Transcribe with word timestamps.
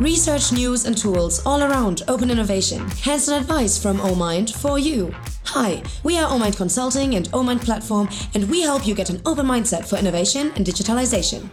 Research, 0.00 0.52
news, 0.52 0.84
and 0.84 0.96
tools 0.96 1.44
all 1.44 1.60
around 1.60 2.02
open 2.06 2.30
innovation. 2.30 2.88
Hands-on 3.02 3.40
advice 3.40 3.82
from 3.82 3.98
OMind 3.98 4.54
for 4.54 4.78
you. 4.78 5.12
Hi, 5.46 5.82
we 6.04 6.16
are 6.18 6.30
OMind 6.30 6.56
Consulting 6.56 7.16
and 7.16 7.28
OMind 7.32 7.62
Platform, 7.62 8.08
and 8.32 8.48
we 8.48 8.60
help 8.60 8.86
you 8.86 8.94
get 8.94 9.10
an 9.10 9.20
open 9.26 9.46
mindset 9.46 9.88
for 9.88 9.96
innovation 9.96 10.52
and 10.54 10.64
digitalization. 10.64 11.48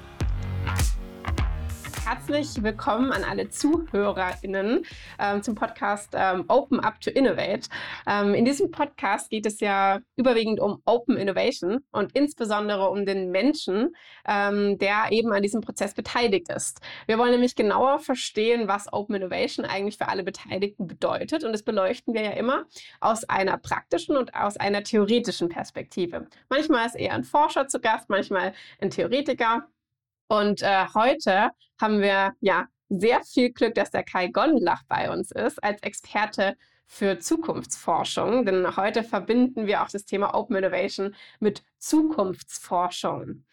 Herzlich 2.28 2.64
willkommen 2.64 3.12
an 3.12 3.24
alle 3.24 3.50
ZuhörerInnen 3.50 4.84
ähm, 5.20 5.44
zum 5.44 5.54
Podcast 5.54 6.14
ähm, 6.16 6.46
Open 6.48 6.80
Up 6.80 7.00
to 7.00 7.12
Innovate. 7.12 7.70
Ähm, 8.08 8.34
in 8.34 8.46
diesem 8.46 8.72
Podcast 8.72 9.30
geht 9.30 9.46
es 9.46 9.60
ja 9.60 10.00
überwiegend 10.16 10.60
um 10.60 10.82
Open 10.86 11.18
Innovation 11.18 11.84
und 11.92 12.14
insbesondere 12.16 12.90
um 12.90 13.06
den 13.06 13.30
Menschen, 13.30 13.96
ähm, 14.28 14.80
der 14.80 15.12
eben 15.12 15.34
an 15.34 15.44
diesem 15.44 15.62
Prozess 15.62 15.94
beteiligt 15.94 16.50
ist. 16.50 16.82
Wir 17.06 17.20
wollen 17.20 17.30
nämlich 17.30 17.56
genauer 17.56 18.00
verstehen, 18.00 18.68
was 18.68 18.92
Open 18.92 19.18
Innovation 19.18 19.64
eigentlich 19.64 20.00
für 20.00 20.08
alle 20.08 20.24
Beteiligten 20.24 20.88
bedeutet 20.88 21.44
und 21.44 21.52
das 21.52 21.62
beleuchten 21.62 22.16
wir 22.16 22.24
ja 22.24 22.32
immer 22.32 22.66
aus 23.02 23.24
einer 23.26 23.60
praktischen 23.60 24.18
und 24.18 24.34
aus 24.34 24.58
einer 24.58 24.84
theoretischen 24.84 25.48
Perspektive. 25.48 26.26
Manchmal 26.50 26.88
ist 26.88 26.96
eher 26.96 27.14
ein 27.14 27.24
Forscher 27.24 27.68
zu 27.68 27.80
Gast, 27.80 28.10
manchmal 28.10 28.54
ein 28.82 28.90
Theoretiker. 28.90 29.68
Und 30.28 30.62
äh, 30.62 30.86
heute 30.94 31.52
haben 31.80 32.02
wir 32.02 32.34
ja 32.40 32.68
sehr 32.90 33.22
viel 33.24 33.52
Glück, 33.52 33.76
dass 33.76 33.92
der 33.92 34.04
Kai 34.04 34.28
Gondlach 34.28 34.84
bei 34.88 35.12
uns 35.12 35.32
ist 35.32 35.64
als 35.64 35.82
Experte 35.84 36.56
für 36.88 37.20
Zukunftsforschung. 37.20 38.46
Denn 38.46 38.76
heute 38.76 39.04
verbinden 39.04 39.68
wir 39.68 39.84
auch 39.84 39.90
das 39.90 40.06
Thema 40.06 40.36
Open 40.36 40.56
Innovation 40.56 41.16
mit 41.40 41.64
Zukunftsforschung. 41.78 43.44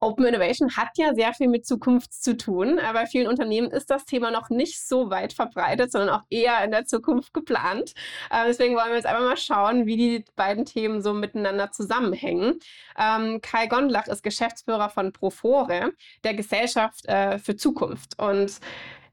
Open 0.00 0.26
Innovation 0.26 0.76
hat 0.76 0.90
ja 0.96 1.14
sehr 1.14 1.32
viel 1.32 1.48
mit 1.48 1.66
Zukunft 1.66 2.12
zu 2.12 2.36
tun. 2.36 2.78
Bei 2.92 3.06
vielen 3.06 3.26
Unternehmen 3.26 3.70
ist 3.70 3.90
das 3.90 4.04
Thema 4.04 4.30
noch 4.30 4.50
nicht 4.50 4.86
so 4.86 5.10
weit 5.10 5.32
verbreitet, 5.32 5.92
sondern 5.92 6.10
auch 6.10 6.22
eher 6.28 6.62
in 6.62 6.70
der 6.70 6.84
Zukunft 6.84 7.32
geplant. 7.32 7.94
Äh, 8.30 8.46
deswegen 8.46 8.74
wollen 8.76 8.88
wir 8.88 8.96
jetzt 8.96 9.06
einfach 9.06 9.22
mal 9.24 9.36
schauen, 9.36 9.86
wie 9.86 9.96
die 9.96 10.24
beiden 10.36 10.64
Themen 10.64 11.00
so 11.02 11.14
miteinander 11.14 11.70
zusammenhängen. 11.70 12.58
Ähm, 12.98 13.40
Kai 13.40 13.66
Gondlach 13.66 14.06
ist 14.06 14.22
Geschäftsführer 14.22 14.90
von 14.90 15.12
Profore, 15.12 15.92
der 16.22 16.34
Gesellschaft 16.34 17.06
äh, 17.06 17.38
für 17.38 17.56
Zukunft. 17.56 18.18
Und 18.18 18.60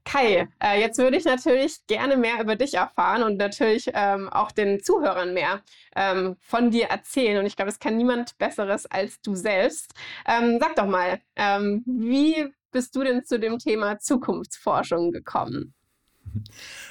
Kai, 0.04 0.48
äh, 0.62 0.80
jetzt 0.80 0.98
würde 0.98 1.16
ich 1.16 1.24
natürlich 1.24 1.86
gerne 1.86 2.16
mehr 2.16 2.40
über 2.40 2.56
dich 2.56 2.74
erfahren 2.74 3.22
und 3.22 3.36
natürlich 3.36 3.90
ähm, 3.94 4.28
auch 4.28 4.50
den 4.50 4.82
Zuhörern 4.82 5.32
mehr 5.32 5.62
ähm, 5.94 6.36
von 6.40 6.70
dir 6.70 6.86
erzählen. 6.86 7.38
Und 7.38 7.46
ich 7.46 7.56
glaube, 7.56 7.70
es 7.70 7.78
kann 7.78 7.96
niemand 7.96 8.36
Besseres 8.38 8.86
als 8.86 9.20
du 9.20 9.34
selbst. 9.34 9.94
Ähm, 10.26 10.58
sag 10.60 10.74
doch 10.76 10.86
mal, 10.86 11.20
ähm, 11.36 11.84
wie 11.86 12.46
bist 12.72 12.96
du 12.96 13.04
denn 13.04 13.24
zu 13.24 13.38
dem 13.38 13.58
Thema 13.58 13.98
Zukunftsforschung 13.98 15.12
gekommen? 15.12 15.74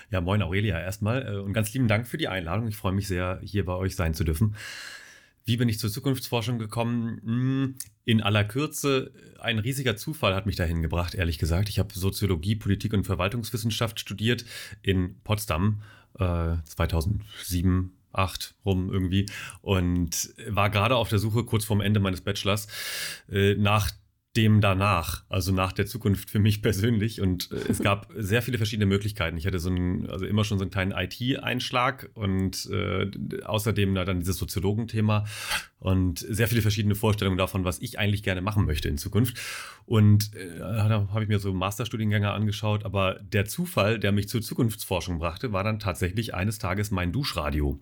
Ja, 0.10 0.22
moin 0.22 0.42
Aurelia 0.42 0.80
erstmal 0.80 1.28
äh, 1.28 1.40
und 1.40 1.54
ganz 1.54 1.74
lieben 1.74 1.88
Dank 1.88 2.08
für 2.08 2.18
die 2.18 2.28
Einladung. 2.28 2.68
Ich 2.68 2.76
freue 2.76 2.94
mich 2.94 3.08
sehr, 3.08 3.40
hier 3.44 3.66
bei 3.66 3.74
euch 3.74 3.96
sein 3.96 4.14
zu 4.14 4.24
dürfen. 4.24 4.56
Wie 5.44 5.58
bin 5.58 5.70
ich 5.70 5.80
zur 5.80 5.90
Zukunftsforschung 5.90 6.60
gekommen? 6.60 7.78
In 8.04 8.22
aller 8.22 8.44
Kürze, 8.44 9.12
ein 9.40 9.60
riesiger 9.60 9.96
Zufall 9.96 10.34
hat 10.36 10.46
mich 10.46 10.56
dahin 10.56 10.82
gebracht, 10.82 11.14
ehrlich 11.14 11.38
gesagt. 11.38 11.70
Ich 11.70 11.80
habe 11.80 11.94
Soziologie, 11.94 12.56
Politik 12.56 12.94
und 12.94 13.06
Verwaltungswissenschaft 13.06 14.00
studiert 14.00 14.46
in 14.82 15.20
Potsdam 15.24 15.82
äh, 16.20 16.56
2007, 16.66 17.92
8 18.14 18.56
rum 18.66 18.92
irgendwie 18.92 19.26
und 19.62 20.34
war 20.48 20.70
gerade 20.70 20.96
auf 20.96 21.10
der 21.10 21.20
Suche 21.20 21.46
kurz 21.46 21.64
vorm 21.64 21.82
Ende 21.82 22.00
meines 22.00 22.22
Bachelors 22.22 22.68
äh, 23.32 23.56
nach 23.56 23.92
dem 24.38 24.62
danach, 24.62 25.26
also 25.28 25.52
nach 25.52 25.74
der 25.74 25.86
Zukunft 25.86 26.30
für 26.30 26.40
mich 26.40 26.62
persönlich. 26.62 27.20
Und 27.20 27.52
äh, 27.52 27.56
es 27.70 27.80
gab 27.84 28.08
sehr 28.16 28.42
viele 28.42 28.58
verschiedene 28.58 28.86
Möglichkeiten. 28.86 29.38
Ich 29.38 29.46
hatte 29.46 29.60
so 29.60 29.70
einen, 29.70 30.10
also 30.10 30.26
immer 30.26 30.44
schon 30.44 30.58
so 30.58 30.64
einen 30.64 30.72
kleinen 30.72 30.92
IT-Einschlag 30.92 32.10
und 32.14 32.70
äh, 32.72 33.12
außerdem 33.44 33.94
dann 33.96 34.20
dieses 34.20 34.38
Soziologenthema 34.38 35.26
und 35.80 36.20
sehr 36.20 36.48
viele 36.48 36.62
verschiedene 36.62 36.96
Vorstellungen 36.96 37.38
davon, 37.38 37.66
was 37.66 37.82
ich 37.82 38.00
eigentlich 38.00 38.24
gerne 38.24 38.42
machen 38.42 38.66
möchte 38.66 38.88
in 38.88 38.98
Zukunft. 38.98 39.38
Und 39.86 40.34
äh, 40.36 40.60
da 40.60 41.08
habe 41.12 41.24
ich 41.24 41.30
mir 41.30 41.40
so 41.40 41.54
Masterstudiengänge 41.54 42.32
angeschaut, 42.32 42.86
aber 42.86 43.20
der 43.22 43.46
Zufall, 43.46 44.00
der 44.00 44.14
mich 44.14 44.30
zur 44.30 44.42
Zukunftsforschung 44.42 45.20
brachte, 45.20 45.52
war 45.52 45.64
dann 45.64 45.80
tatsächlich 45.80 46.34
eines 46.34 46.58
Tages 46.58 46.92
mein 46.92 47.12
Duschradio. 47.12 47.80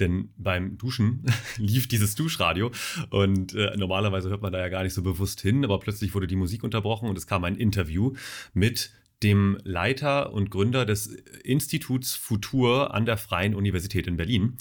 Denn 0.00 0.30
beim 0.36 0.78
Duschen 0.78 1.24
lief 1.56 1.88
dieses 1.88 2.14
Duschradio 2.14 2.70
und 3.10 3.54
äh, 3.54 3.76
normalerweise 3.76 4.30
hört 4.30 4.42
man 4.42 4.52
da 4.52 4.58
ja 4.58 4.68
gar 4.68 4.82
nicht 4.82 4.94
so 4.94 5.02
bewusst 5.02 5.40
hin, 5.40 5.64
aber 5.64 5.78
plötzlich 5.78 6.14
wurde 6.14 6.26
die 6.26 6.36
Musik 6.36 6.64
unterbrochen 6.64 7.08
und 7.08 7.18
es 7.18 7.26
kam 7.26 7.44
ein 7.44 7.56
Interview 7.56 8.14
mit 8.54 8.90
dem 9.22 9.58
Leiter 9.64 10.32
und 10.32 10.50
Gründer 10.50 10.86
des 10.86 11.06
Instituts 11.44 12.14
Futur 12.14 12.94
an 12.94 13.04
der 13.04 13.18
Freien 13.18 13.54
Universität 13.54 14.06
in 14.06 14.16
Berlin, 14.16 14.56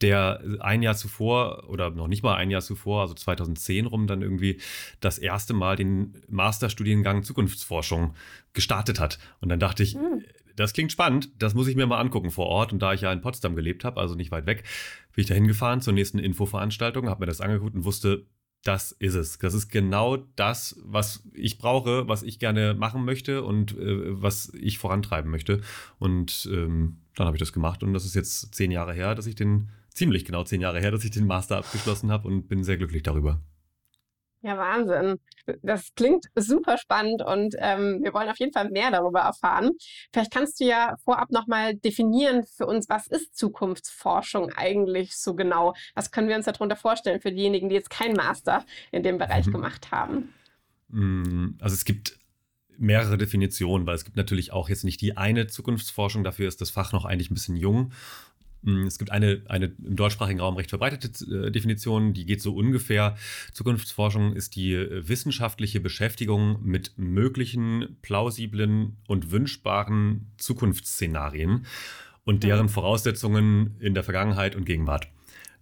der 0.00 0.42
ein 0.60 0.82
Jahr 0.82 0.96
zuvor 0.96 1.68
oder 1.68 1.90
noch 1.90 2.08
nicht 2.08 2.22
mal 2.22 2.34
ein 2.34 2.50
Jahr 2.50 2.60
zuvor, 2.62 3.02
also 3.02 3.14
2010 3.14 3.86
rum, 3.86 4.08
dann 4.08 4.22
irgendwie 4.22 4.60
das 4.98 5.18
erste 5.18 5.54
Mal 5.54 5.76
den 5.76 6.20
Masterstudiengang 6.28 7.22
Zukunftsforschung 7.22 8.14
gestartet 8.52 8.98
hat. 8.98 9.20
Und 9.40 9.48
dann 9.48 9.60
dachte 9.60 9.84
ich, 9.84 9.94
mhm 9.94 10.24
das 10.60 10.72
klingt 10.72 10.92
spannend. 10.92 11.30
Das 11.38 11.54
muss 11.54 11.68
ich 11.68 11.76
mir 11.76 11.86
mal 11.86 12.00
angucken 12.00 12.30
vor 12.30 12.46
Ort. 12.46 12.72
Und 12.72 12.80
da 12.80 12.92
ich 12.92 13.00
ja 13.00 13.12
in 13.12 13.20
Potsdam 13.20 13.56
gelebt 13.56 13.84
habe, 13.84 14.00
also 14.00 14.14
nicht 14.14 14.30
weit 14.30 14.46
weg, 14.46 14.64
bin 15.14 15.22
ich 15.22 15.28
da 15.28 15.34
hingefahren 15.34 15.80
zur 15.80 15.92
nächsten 15.92 16.18
Infoveranstaltung, 16.18 17.08
habe 17.08 17.20
mir 17.20 17.26
das 17.26 17.40
angeguckt 17.40 17.74
und 17.74 17.84
wusste, 17.84 18.26
das 18.62 18.92
ist 18.92 19.14
es. 19.14 19.38
Das 19.38 19.54
ist 19.54 19.68
genau 19.70 20.18
das, 20.36 20.78
was 20.84 21.26
ich 21.32 21.58
brauche, 21.58 22.08
was 22.08 22.22
ich 22.22 22.38
gerne 22.38 22.74
machen 22.74 23.04
möchte 23.04 23.42
und 23.42 23.72
äh, 23.78 24.22
was 24.22 24.52
ich 24.54 24.78
vorantreiben 24.78 25.30
möchte. 25.30 25.62
Und 25.98 26.48
ähm, 26.52 26.98
dann 27.16 27.26
habe 27.26 27.36
ich 27.36 27.40
das 27.40 27.52
gemacht 27.52 27.82
und 27.82 27.94
das 27.94 28.04
ist 28.04 28.14
jetzt 28.14 28.54
zehn 28.54 28.70
Jahre 28.70 28.92
her, 28.92 29.14
dass 29.14 29.26
ich 29.26 29.34
den, 29.34 29.70
ziemlich 29.88 30.24
genau 30.24 30.44
zehn 30.44 30.60
Jahre 30.60 30.80
her, 30.80 30.90
dass 30.90 31.04
ich 31.04 31.10
den 31.10 31.26
Master 31.26 31.56
abgeschlossen 31.56 32.10
habe 32.12 32.28
und 32.28 32.48
bin 32.48 32.62
sehr 32.62 32.76
glücklich 32.76 33.02
darüber. 33.02 33.40
Ja, 34.42 34.56
Wahnsinn. 34.56 35.18
Das 35.62 35.94
klingt 35.94 36.26
super 36.34 36.78
spannend 36.78 37.22
und 37.22 37.54
ähm, 37.58 38.00
wir 38.02 38.14
wollen 38.14 38.30
auf 38.30 38.38
jeden 38.38 38.52
Fall 38.52 38.70
mehr 38.70 38.90
darüber 38.90 39.20
erfahren. 39.20 39.72
Vielleicht 40.12 40.32
kannst 40.32 40.60
du 40.60 40.64
ja 40.64 40.96
vorab 41.04 41.30
nochmal 41.30 41.74
definieren 41.74 42.44
für 42.44 42.66
uns, 42.66 42.88
was 42.88 43.06
ist 43.06 43.36
Zukunftsforschung 43.36 44.50
eigentlich 44.56 45.16
so 45.16 45.34
genau? 45.34 45.74
Was 45.94 46.10
können 46.10 46.28
wir 46.28 46.36
uns 46.36 46.46
darunter 46.46 46.76
vorstellen 46.76 47.20
für 47.20 47.32
diejenigen, 47.32 47.68
die 47.68 47.74
jetzt 47.74 47.90
keinen 47.90 48.14
Master 48.14 48.64
in 48.92 49.02
dem 49.02 49.18
Bereich 49.18 49.46
mhm. 49.46 49.52
gemacht 49.52 49.90
haben? 49.90 50.32
Mm, 50.88 51.58
also 51.60 51.74
es 51.74 51.84
gibt 51.84 52.18
mehrere 52.78 53.18
Definitionen, 53.18 53.86
weil 53.86 53.94
es 53.94 54.06
gibt 54.06 54.16
natürlich 54.16 54.52
auch 54.52 54.70
jetzt 54.70 54.84
nicht 54.84 55.02
die 55.02 55.18
eine 55.18 55.48
Zukunftsforschung, 55.48 56.24
dafür 56.24 56.48
ist 56.48 56.62
das 56.62 56.70
Fach 56.70 56.92
noch 56.92 57.04
eigentlich 57.04 57.30
ein 57.30 57.34
bisschen 57.34 57.56
jung. 57.56 57.92
Mm, 58.62 58.86
es 58.86 58.98
gibt 58.98 59.10
eine, 59.10 59.42
eine 59.48 59.72
im 59.84 59.96
deutschsprachigen 59.96 60.40
Raum 60.40 60.56
recht 60.56 60.70
verbreitete 60.70 61.46
äh, 61.46 61.50
Definition, 61.50 62.12
die 62.12 62.26
geht 62.26 62.42
so 62.42 62.54
ungefähr. 62.54 63.16
Zukunftsforschung 63.52 64.34
ist 64.34 64.56
die 64.56 64.74
äh, 64.74 65.08
wissenschaftliche 65.08 65.80
Beschäftigung 65.80 66.62
mit 66.62 66.92
möglichen, 66.96 67.96
plausiblen 68.02 68.98
und 69.06 69.30
wünschbaren 69.30 70.32
Zukunftsszenarien 70.36 71.66
und 72.24 72.36
mhm. 72.36 72.40
deren 72.40 72.68
Voraussetzungen 72.68 73.76
in 73.80 73.94
der 73.94 74.04
Vergangenheit 74.04 74.56
und 74.56 74.64
Gegenwart. 74.64 75.08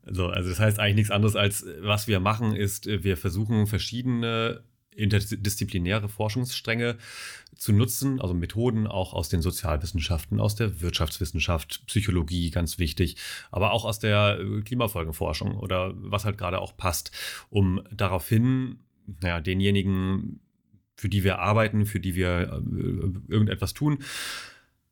Also, 0.04 0.28
also 0.28 0.48
das 0.48 0.58
heißt 0.58 0.81
eigentlich 0.81 0.97
nichts 0.97 1.10
anderes 1.10 1.37
als, 1.37 1.62
äh, 1.62 1.76
was 1.82 2.08
wir 2.08 2.20
machen, 2.20 2.56
ist, 2.56 2.87
wir 2.87 3.16
versuchen 3.16 3.66
verschiedene 3.66 4.62
interdisziplinäre 4.98 6.09
Forschungsstränge 6.09 6.98
zu 7.56 7.72
nutzen, 7.72 8.20
also 8.20 8.34
Methoden 8.34 8.86
auch 8.86 9.14
aus 9.14 9.28
den 9.28 9.42
Sozialwissenschaften, 9.42 10.41
aus 10.41 10.54
der 10.54 10.81
Wirtschaftswissenschaft, 10.81 11.86
Psychologie, 11.86 12.50
ganz 12.50 12.78
wichtig, 12.78 13.16
aber 13.50 13.72
auch 13.72 13.84
aus 13.84 13.98
der 13.98 14.38
äh, 14.41 14.60
Klimafolgenforschung 14.62 15.56
oder 15.56 15.92
was 15.97 16.25
halt 16.25 16.38
gerade 16.38 16.60
auch 16.60 16.76
passt, 16.76 17.10
um 17.50 17.82
daraufhin, 17.92 18.81
naja, 19.20 19.41
denjenigen, 19.41 20.41
für 20.97 21.08
die 21.08 21.25
wir 21.25 21.38
arbeiten, 21.38 21.87
für 21.87 22.00
die 22.00 22.14
wir 22.14 22.62
äh, 22.62 23.32
irgendetwas 23.32 23.75
tun, 23.75 23.99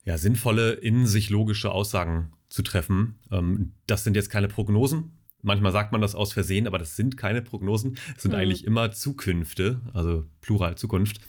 ja, 0.04 0.19
sinnvolle, 0.19 0.72
in 0.72 1.06
sich 1.06 1.30
logische 1.30 1.72
Aussagen 1.72 2.32
zu 2.48 2.62
treffen. 2.62 3.19
Ähm, 3.30 3.72
das 3.86 4.04
sind 4.04 4.14
jetzt 4.14 4.30
keine 4.30 4.48
Prognosen, 4.48 5.19
Manchmal 5.42 5.72
sagt 5.72 5.92
man 5.92 6.00
das 6.00 6.14
aus 6.14 6.32
Versehen, 6.32 6.66
aber 6.66 6.78
das 6.78 6.96
sind 6.96 7.16
keine 7.16 7.42
Prognosen. 7.42 7.96
Es 8.16 8.22
sind 8.22 8.32
mhm. 8.32 8.38
eigentlich 8.38 8.64
immer 8.64 8.90
Zukünfte, 8.90 9.80
also 9.92 10.24
Plural 10.40 10.76
Zukunft. 10.76 11.20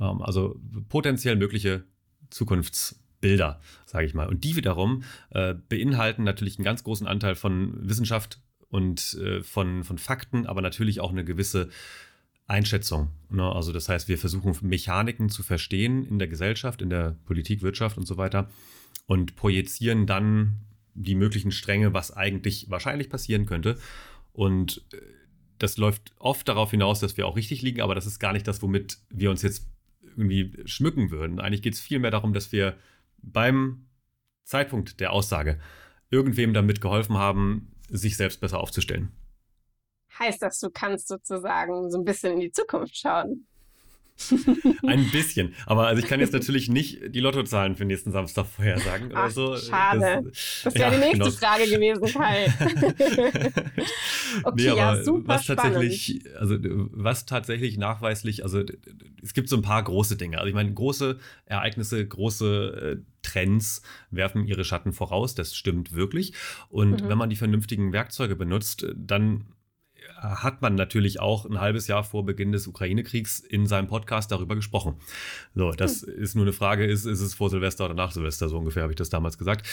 Ähm, 0.00 0.22
also 0.22 0.60
potenziell 0.88 1.36
mögliche 1.36 1.84
Zukunftsbilder, 2.30 3.60
sage 3.86 4.06
ich 4.06 4.14
mal. 4.14 4.28
Und 4.28 4.44
die 4.44 4.56
wiederum 4.56 5.02
äh, 5.30 5.54
beinhalten 5.54 6.24
natürlich 6.24 6.58
einen 6.58 6.64
ganz 6.64 6.84
großen 6.84 7.06
Anteil 7.06 7.34
von 7.34 7.88
Wissenschaft 7.88 8.40
und 8.68 9.14
äh, 9.14 9.42
von, 9.42 9.84
von 9.84 9.98
Fakten, 9.98 10.46
aber 10.46 10.62
natürlich 10.62 11.00
auch 11.00 11.10
eine 11.10 11.24
gewisse 11.24 11.68
Einschätzung. 12.46 13.10
Ne? 13.30 13.44
Also 13.44 13.72
das 13.72 13.88
heißt, 13.88 14.08
wir 14.08 14.18
versuchen 14.18 14.54
Mechaniken 14.62 15.28
zu 15.28 15.42
verstehen 15.42 16.04
in 16.04 16.18
der 16.18 16.28
Gesellschaft, 16.28 16.82
in 16.82 16.90
der 16.90 17.16
Politik, 17.24 17.62
Wirtschaft 17.62 17.96
und 17.96 18.06
so 18.06 18.16
weiter 18.16 18.50
und 19.06 19.36
projizieren 19.36 20.06
dann 20.06 20.60
die 20.94 21.14
möglichen 21.14 21.52
Stränge, 21.52 21.92
was 21.92 22.10
eigentlich 22.10 22.70
wahrscheinlich 22.70 23.10
passieren 23.10 23.46
könnte. 23.46 23.78
Und 24.32 24.84
äh, 24.92 24.98
das 25.58 25.76
läuft 25.76 26.12
oft 26.18 26.48
darauf 26.48 26.70
hinaus, 26.70 27.00
dass 27.00 27.16
wir 27.16 27.26
auch 27.26 27.36
richtig 27.36 27.62
liegen, 27.62 27.80
aber 27.80 27.94
das 27.94 28.06
ist 28.06 28.18
gar 28.18 28.32
nicht 28.32 28.46
das, 28.48 28.62
womit 28.62 28.98
wir 29.10 29.30
uns 29.30 29.42
jetzt 29.42 29.68
irgendwie 30.02 30.56
schmücken 30.64 31.10
würden. 31.10 31.40
Eigentlich 31.40 31.62
geht 31.62 31.74
es 31.74 31.80
vielmehr 31.80 32.10
darum, 32.10 32.32
dass 32.32 32.52
wir 32.52 32.76
beim 33.18 33.86
Zeitpunkt 34.44 35.00
der 35.00 35.12
Aussage 35.12 35.58
irgendwem 36.10 36.52
damit 36.52 36.80
geholfen 36.80 37.16
haben, 37.16 37.72
sich 37.88 38.16
selbst 38.16 38.40
besser 38.40 38.60
aufzustellen. 38.60 39.12
Heißt 40.18 40.42
das, 40.42 40.60
du 40.60 40.70
kannst 40.70 41.08
sozusagen 41.08 41.90
so 41.90 41.98
ein 41.98 42.04
bisschen 42.04 42.34
in 42.34 42.40
die 42.40 42.52
Zukunft 42.52 42.96
schauen? 42.96 43.46
Ein 44.86 45.10
bisschen. 45.10 45.54
Aber 45.66 45.86
also 45.86 46.02
ich 46.02 46.08
kann 46.08 46.20
jetzt 46.20 46.32
natürlich 46.32 46.68
nicht 46.68 47.00
die 47.14 47.20
Lottozahlen 47.20 47.76
für 47.76 47.84
nächsten 47.84 48.12
Samstag 48.12 48.46
vorhersagen 48.46 49.10
oder 49.10 49.24
Ach, 49.24 49.30
so. 49.30 49.56
Schade. 49.56 50.22
Das, 50.24 50.60
das 50.64 50.74
wäre 50.74 50.84
ja, 50.84 50.90
die 50.90 50.98
nächste 50.98 51.18
genau. 51.18 51.30
Frage 51.30 51.68
gewesen, 51.68 52.12
Kai. 52.12 52.46
okay, 54.44 54.54
nee, 54.56 54.76
ja, 54.76 55.02
super 55.02 55.28
was 55.28 55.46
tatsächlich, 55.46 56.22
spannend. 56.22 56.36
also 56.36 56.58
was 56.92 57.26
tatsächlich 57.26 57.76
nachweislich, 57.76 58.44
also 58.44 58.62
es 59.22 59.34
gibt 59.34 59.48
so 59.48 59.56
ein 59.56 59.62
paar 59.62 59.82
große 59.82 60.16
Dinge. 60.16 60.38
Also 60.38 60.48
ich 60.48 60.54
meine, 60.54 60.72
große 60.72 61.18
Ereignisse, 61.46 62.06
große 62.06 62.98
äh, 62.98 63.02
Trends 63.22 63.82
werfen 64.10 64.46
ihre 64.46 64.64
Schatten 64.64 64.92
voraus. 64.92 65.34
Das 65.34 65.56
stimmt 65.56 65.92
wirklich. 65.92 66.34
Und 66.68 67.02
mhm. 67.02 67.08
wenn 67.08 67.18
man 67.18 67.30
die 67.30 67.36
vernünftigen 67.36 67.92
Werkzeuge 67.92 68.36
benutzt, 68.36 68.86
dann 68.94 69.46
hat 70.24 70.62
man 70.62 70.74
natürlich 70.74 71.20
auch 71.20 71.44
ein 71.44 71.60
halbes 71.60 71.86
Jahr 71.86 72.04
vor 72.04 72.24
Beginn 72.24 72.52
des 72.52 72.66
Ukraine-Kriegs 72.66 73.40
in 73.40 73.66
seinem 73.66 73.86
Podcast 73.86 74.32
darüber 74.32 74.54
gesprochen. 74.54 74.96
So, 75.54 75.72
das 75.72 76.02
hm. 76.02 76.14
ist 76.14 76.34
nur 76.34 76.44
eine 76.44 76.52
Frage, 76.52 76.84
ist, 76.84 77.04
ist 77.04 77.20
es 77.20 77.34
vor 77.34 77.50
Silvester 77.50 77.84
oder 77.84 77.94
nach 77.94 78.12
Silvester? 78.12 78.48
So 78.48 78.58
ungefähr 78.58 78.82
habe 78.82 78.92
ich 78.92 78.96
das 78.96 79.10
damals 79.10 79.38
gesagt. 79.38 79.66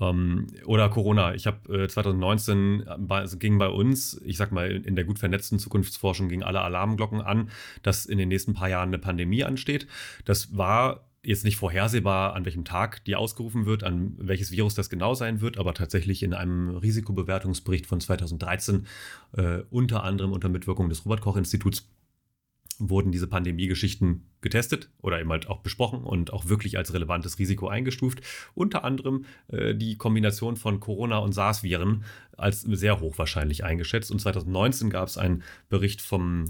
Ähm, 0.00 0.46
oder 0.66 0.88
Corona. 0.88 1.34
Ich 1.34 1.46
habe 1.46 1.84
äh, 1.84 1.88
2019 1.88 2.84
bei, 2.98 3.24
ging 3.38 3.58
bei 3.58 3.68
uns, 3.68 4.20
ich 4.24 4.36
sag 4.36 4.52
mal, 4.52 4.70
in 4.70 4.96
der 4.96 5.04
gut 5.04 5.18
vernetzten 5.18 5.58
Zukunftsforschung 5.58 6.28
gingen 6.28 6.42
alle 6.42 6.60
Alarmglocken 6.60 7.20
an, 7.20 7.50
dass 7.82 8.06
in 8.06 8.18
den 8.18 8.28
nächsten 8.28 8.54
paar 8.54 8.68
Jahren 8.68 8.88
eine 8.88 8.98
Pandemie 8.98 9.44
ansteht. 9.44 9.86
Das 10.24 10.56
war 10.56 11.06
jetzt 11.24 11.44
nicht 11.44 11.56
vorhersehbar, 11.56 12.34
an 12.34 12.44
welchem 12.44 12.64
Tag 12.64 13.04
die 13.04 13.16
ausgerufen 13.16 13.66
wird, 13.66 13.84
an 13.84 14.14
welches 14.18 14.50
Virus 14.50 14.74
das 14.74 14.90
genau 14.90 15.14
sein 15.14 15.40
wird, 15.40 15.58
aber 15.58 15.74
tatsächlich 15.74 16.22
in 16.22 16.34
einem 16.34 16.70
Risikobewertungsbericht 16.70 17.86
von 17.86 18.00
2013, 18.00 18.86
äh, 19.36 19.60
unter 19.70 20.04
anderem 20.04 20.32
unter 20.32 20.48
Mitwirkung 20.48 20.88
des 20.88 21.04
Robert 21.04 21.20
Koch 21.20 21.36
Instituts, 21.36 21.88
wurden 22.78 23.12
diese 23.12 23.26
Pandemie-Geschichten 23.26 24.30
getestet 24.40 24.90
oder 25.00 25.20
eben 25.20 25.30
halt 25.30 25.48
auch 25.48 25.60
besprochen 25.60 26.02
und 26.02 26.32
auch 26.32 26.48
wirklich 26.48 26.76
als 26.76 26.92
relevantes 26.92 27.38
Risiko 27.38 27.68
eingestuft. 27.68 28.20
Unter 28.54 28.84
anderem 28.84 29.24
äh, 29.48 29.74
die 29.74 29.96
Kombination 29.96 30.56
von 30.56 30.80
Corona- 30.80 31.18
und 31.18 31.32
SARS-Viren 31.32 32.04
als 32.36 32.62
sehr 32.62 33.00
hochwahrscheinlich 33.00 33.64
eingeschätzt. 33.64 34.10
Und 34.10 34.20
2019 34.20 34.90
gab 34.90 35.08
es 35.08 35.18
einen 35.18 35.42
Bericht 35.68 36.02
vom 36.02 36.46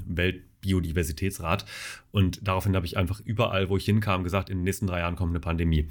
Weltbiodiversitätsrat 0.64 1.64
und 2.10 2.46
daraufhin 2.46 2.76
habe 2.76 2.86
ich 2.86 2.96
einfach 2.96 3.20
überall, 3.20 3.68
wo 3.68 3.76
ich 3.76 3.84
hinkam, 3.84 4.24
gesagt, 4.24 4.48
in 4.48 4.58
den 4.58 4.64
nächsten 4.64 4.86
drei 4.86 5.00
Jahren 5.00 5.16
kommt 5.16 5.30
eine 5.30 5.40
Pandemie. 5.40 5.88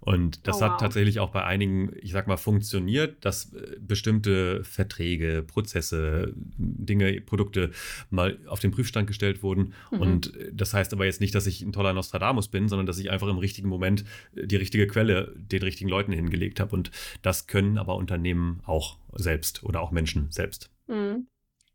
Und 0.00 0.46
das 0.46 0.58
oh, 0.58 0.60
wow. 0.60 0.70
hat 0.70 0.80
tatsächlich 0.80 1.18
auch 1.18 1.30
bei 1.30 1.44
einigen, 1.44 1.90
ich 2.00 2.12
sag 2.12 2.26
mal, 2.26 2.36
funktioniert, 2.36 3.24
dass 3.24 3.52
äh, 3.54 3.76
bestimmte 3.80 4.62
Verträge, 4.62 5.42
Prozesse, 5.42 6.32
Dinge, 6.36 7.20
Produkte 7.22 7.70
mal 8.10 8.38
auf 8.46 8.60
den 8.60 8.70
Prüfstand 8.70 9.06
gestellt 9.06 9.42
wurden. 9.42 9.72
Mhm. 9.90 10.00
Und 10.00 10.32
das 10.52 10.74
heißt 10.74 10.92
aber 10.92 11.06
jetzt 11.06 11.20
nicht, 11.20 11.34
dass 11.34 11.46
ich 11.46 11.62
ein 11.62 11.72
toller 11.72 11.92
Nostradamus 11.92 12.48
bin, 12.48 12.68
sondern 12.68 12.86
dass 12.86 12.98
ich 12.98 13.10
einfach 13.10 13.28
im 13.28 13.38
richtigen 13.38 13.68
Moment 13.68 14.04
äh, 14.36 14.46
die 14.46 14.56
richtige 14.56 14.86
Quelle 14.86 15.34
den 15.36 15.62
richtigen 15.62 15.90
Leuten 15.90 16.12
hingelegt 16.12 16.60
habe. 16.60 16.74
Und 16.76 16.90
das 17.22 17.46
können 17.46 17.78
aber 17.78 17.96
Unternehmen 17.96 18.60
auch 18.64 18.98
selbst 19.14 19.64
oder 19.64 19.80
auch 19.80 19.90
Menschen 19.90 20.30
selbst. 20.30 20.70
Mhm. 20.86 21.26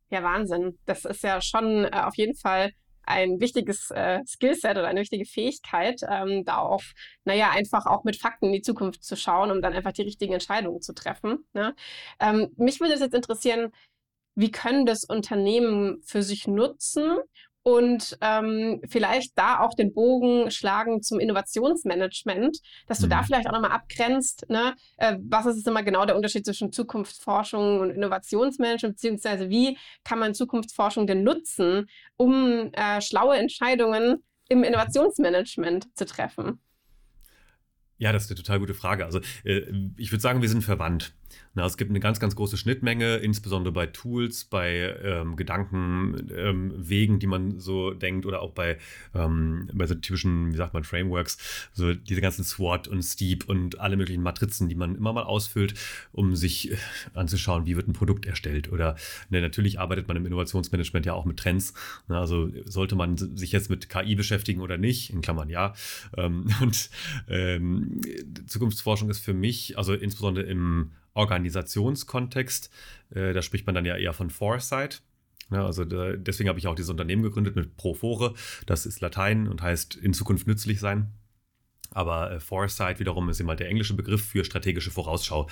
Ja, 0.09 0.23
Wahnsinn. 0.23 0.77
Das 0.85 1.06
ist 1.06 1.23
ja 1.23 1.41
schon 1.41 1.85
äh, 1.85 2.01
auf 2.03 2.15
jeden 2.15 2.35
Fall 2.35 2.71
ein 3.09 3.39
wichtiges 3.39 3.89
äh, 3.91 4.19
Skillset 4.27 4.77
oder 4.77 4.88
eine 4.88 5.01
wichtige 5.01 5.25
Fähigkeit, 5.25 6.01
ähm, 6.07 6.44
da 6.45 6.59
auch, 6.59 6.83
naja, 7.25 7.50
einfach 7.51 7.85
auch 7.88 8.03
mit 8.03 8.17
Fakten 8.17 8.47
in 8.47 8.53
die 8.53 8.61
Zukunft 8.61 9.03
zu 9.03 9.15
schauen, 9.15 9.51
um 9.51 9.61
dann 9.61 9.73
einfach 9.73 9.91
die 9.91 10.03
richtigen 10.03 10.33
Entscheidungen 10.33 10.81
zu 10.81 10.94
treffen. 10.94 11.45
Ne? 11.53 11.75
Ähm, 12.19 12.50
mich 12.57 12.79
würde 12.79 12.94
es 12.94 13.00
jetzt 13.00 13.15
interessieren, 13.15 13.71
wie 14.35 14.51
können 14.51 14.85
das 14.85 15.03
Unternehmen 15.03 16.01
für 16.03 16.21
sich 16.21 16.47
nutzen 16.47 17.17
und 17.63 18.17
ähm, 18.21 18.81
vielleicht 18.88 19.38
da 19.38 19.59
auch 19.59 19.73
den 19.73 19.94
Bogen 19.94 20.50
schlagen 20.51 21.01
zum 21.01 21.19
Innovationsmanagement, 21.19 22.59
dass 22.88 23.00
du 23.00 23.06
mhm. 23.06 23.09
da 23.11 23.23
vielleicht 23.23 23.47
auch 23.47 23.53
nochmal 23.53 23.71
abgrenzt, 23.71 24.45
ne? 24.50 24.75
Äh, 24.97 25.17
was 25.21 25.45
ist 25.45 25.67
immer 25.67 25.83
genau 25.83 26.06
der 26.06 26.15
Unterschied 26.15 26.45
zwischen 26.45 26.71
Zukunftsforschung 26.71 27.79
und 27.79 27.91
Innovationsmanagement, 27.91 28.95
beziehungsweise 28.95 29.50
wie 29.50 29.77
kann 30.03 30.19
man 30.19 30.33
Zukunftsforschung 30.33 31.06
denn 31.07 31.23
nutzen, 31.23 31.88
um 32.17 32.71
äh, 32.73 33.01
schlaue 33.01 33.38
Entscheidungen 33.38 34.23
im 34.47 34.63
Innovationsmanagement 34.63 35.88
zu 35.97 36.06
treffen? 36.06 36.61
Ja, 37.99 38.13
das 38.13 38.23
ist 38.23 38.31
eine 38.31 38.37
total 38.37 38.59
gute 38.59 38.73
Frage. 38.73 39.05
Also 39.05 39.19
äh, 39.43 39.61
ich 39.97 40.11
würde 40.11 40.21
sagen, 40.21 40.41
wir 40.41 40.49
sind 40.49 40.63
verwandt. 40.63 41.13
Na, 41.55 41.65
es 41.65 41.77
gibt 41.77 41.89
eine 41.89 41.99
ganz, 41.99 42.19
ganz 42.19 42.35
große 42.35 42.57
Schnittmenge, 42.57 43.17
insbesondere 43.17 43.73
bei 43.73 43.87
Tools, 43.87 44.45
bei 44.45 44.95
ähm, 45.03 45.35
Gedankenwegen, 45.35 47.15
ähm, 47.15 47.19
die 47.19 47.27
man 47.27 47.59
so 47.59 47.91
denkt, 47.91 48.25
oder 48.25 48.41
auch 48.41 48.51
bei, 48.51 48.77
ähm, 49.15 49.69
bei 49.73 49.87
so 49.87 49.95
typischen, 49.95 50.53
wie 50.53 50.57
sagt 50.57 50.73
man, 50.73 50.83
Frameworks, 50.83 51.69
so 51.73 51.93
diese 51.93 52.21
ganzen 52.21 52.43
SWOT 52.43 52.87
und 52.87 53.01
Steep 53.01 53.49
und 53.49 53.79
alle 53.79 53.97
möglichen 53.97 54.21
Matrizen, 54.21 54.69
die 54.69 54.75
man 54.75 54.95
immer 54.95 55.11
mal 55.11 55.23
ausfüllt, 55.23 55.73
um 56.11 56.35
sich 56.35 56.71
äh, 56.71 56.77
anzuschauen, 57.13 57.65
wie 57.65 57.75
wird 57.75 57.87
ein 57.87 57.93
Produkt 57.93 58.25
erstellt. 58.25 58.71
Oder 58.71 58.95
ne, 59.29 59.41
natürlich 59.41 59.79
arbeitet 59.79 60.07
man 60.07 60.17
im 60.17 60.25
Innovationsmanagement 60.25 61.05
ja 61.05 61.13
auch 61.13 61.25
mit 61.25 61.37
Trends. 61.37 61.73
Na, 62.07 62.21
also 62.21 62.51
sollte 62.65 62.95
man 62.95 63.17
sich 63.17 63.51
jetzt 63.51 63.69
mit 63.69 63.89
KI 63.89 64.15
beschäftigen 64.15 64.61
oder 64.61 64.77
nicht, 64.77 65.11
in 65.11 65.21
Klammern 65.21 65.49
ja. 65.49 65.73
Ähm, 66.15 66.47
und 66.61 66.89
ähm, 67.89 68.47
Zukunftsforschung 68.47 69.09
ist 69.09 69.19
für 69.19 69.33
mich, 69.33 69.77
also 69.77 69.94
insbesondere 69.94 70.45
im 70.45 70.91
Organisationskontext, 71.13 72.69
äh, 73.12 73.33
da 73.33 73.41
spricht 73.41 73.65
man 73.65 73.75
dann 73.75 73.86
ja 73.86 73.97
eher 73.97 74.13
von 74.13 74.30
Foresight. 74.30 75.01
Ja, 75.51 75.65
also 75.65 75.83
da, 75.83 76.15
deswegen 76.15 76.47
habe 76.50 76.59
ich 76.59 76.68
auch 76.68 76.75
dieses 76.75 76.91
Unternehmen 76.91 77.24
gegründet 77.24 77.56
mit 77.56 77.75
Profore. 77.75 78.33
Das 78.65 78.86
ist 78.86 79.01
Latein 79.01 79.47
und 79.47 79.62
heißt 79.62 79.95
in 79.95 80.13
Zukunft 80.13 80.47
nützlich 80.47 80.80
sein. 80.80 81.12
Aber 81.91 82.31
äh, 82.31 82.39
Foresight 82.39 83.00
wiederum 83.00 83.30
ist 83.30 83.39
immer 83.39 83.56
der 83.56 83.68
englische 83.68 83.95
Begriff 83.95 84.24
für 84.24 84.45
strategische 84.45 84.92
Vorausschau. 84.92 85.50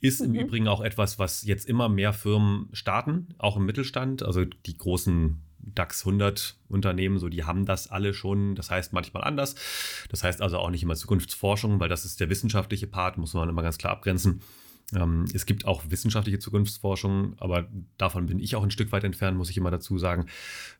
Ist 0.00 0.20
mhm. 0.20 0.34
im 0.34 0.46
Übrigen 0.46 0.68
auch 0.68 0.80
etwas, 0.80 1.18
was 1.18 1.44
jetzt 1.44 1.68
immer 1.68 1.88
mehr 1.88 2.12
Firmen 2.12 2.68
starten, 2.72 3.28
auch 3.38 3.56
im 3.56 3.66
Mittelstand. 3.66 4.22
Also 4.22 4.44
die 4.44 4.78
großen 4.78 5.42
DAX 5.74 6.06
100 6.06 6.56
Unternehmen, 6.68 7.18
so 7.18 7.28
die 7.28 7.44
haben 7.44 7.66
das 7.66 7.90
alle 7.90 8.14
schon. 8.14 8.54
Das 8.54 8.70
heißt 8.70 8.92
manchmal 8.92 9.24
anders. 9.24 9.54
Das 10.08 10.22
heißt 10.22 10.40
also 10.40 10.58
auch 10.58 10.70
nicht 10.70 10.82
immer 10.82 10.94
Zukunftsforschung, 10.94 11.80
weil 11.80 11.88
das 11.88 12.04
ist 12.04 12.20
der 12.20 12.30
wissenschaftliche 12.30 12.86
Part, 12.86 13.18
muss 13.18 13.34
man 13.34 13.48
immer 13.48 13.62
ganz 13.62 13.78
klar 13.78 13.92
abgrenzen. 13.92 14.40
Ähm, 14.94 15.24
es 15.34 15.46
gibt 15.46 15.64
auch 15.64 15.82
wissenschaftliche 15.88 16.38
Zukunftsforschung, 16.38 17.34
aber 17.38 17.68
davon 17.98 18.26
bin 18.26 18.38
ich 18.38 18.54
auch 18.54 18.62
ein 18.62 18.70
Stück 18.70 18.92
weit 18.92 19.02
entfernt, 19.02 19.36
muss 19.36 19.50
ich 19.50 19.56
immer 19.56 19.70
dazu 19.70 19.98
sagen. 19.98 20.26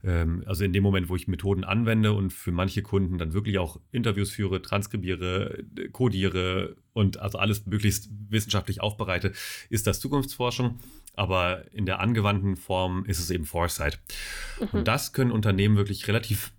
Ähm, 0.04 0.44
also 0.46 0.64
in 0.64 0.72
dem 0.72 0.82
Moment, 0.82 1.08
wo 1.08 1.16
ich 1.16 1.26
Methoden 1.26 1.64
anwende 1.64 2.12
und 2.12 2.32
für 2.32 2.52
manche 2.52 2.82
Kunden 2.82 3.18
dann 3.18 3.32
wirklich 3.32 3.58
auch 3.58 3.80
Interviews 3.90 4.30
führe, 4.30 4.62
transkribiere, 4.62 5.64
codiere 5.90 6.76
und 6.92 7.18
also 7.18 7.38
alles 7.38 7.66
möglichst 7.66 8.08
wissenschaftlich 8.28 8.80
aufbereite, 8.80 9.32
ist 9.70 9.87
das 9.88 9.99
Zukunftsforschung. 9.99 10.78
Aber 11.16 11.73
in 11.73 11.87
der 11.87 11.99
angewandten 12.00 12.56
Form 12.56 13.04
ist 13.06 13.18
es 13.18 13.30
eben 13.30 13.44
Foresight. 13.44 13.99
Mhm. 14.61 14.68
Und 14.78 14.88
das 14.88 15.12
können 15.12 15.32
Unternehmen 15.32 15.76
wirklich 15.76 16.06
relativ 16.06 16.52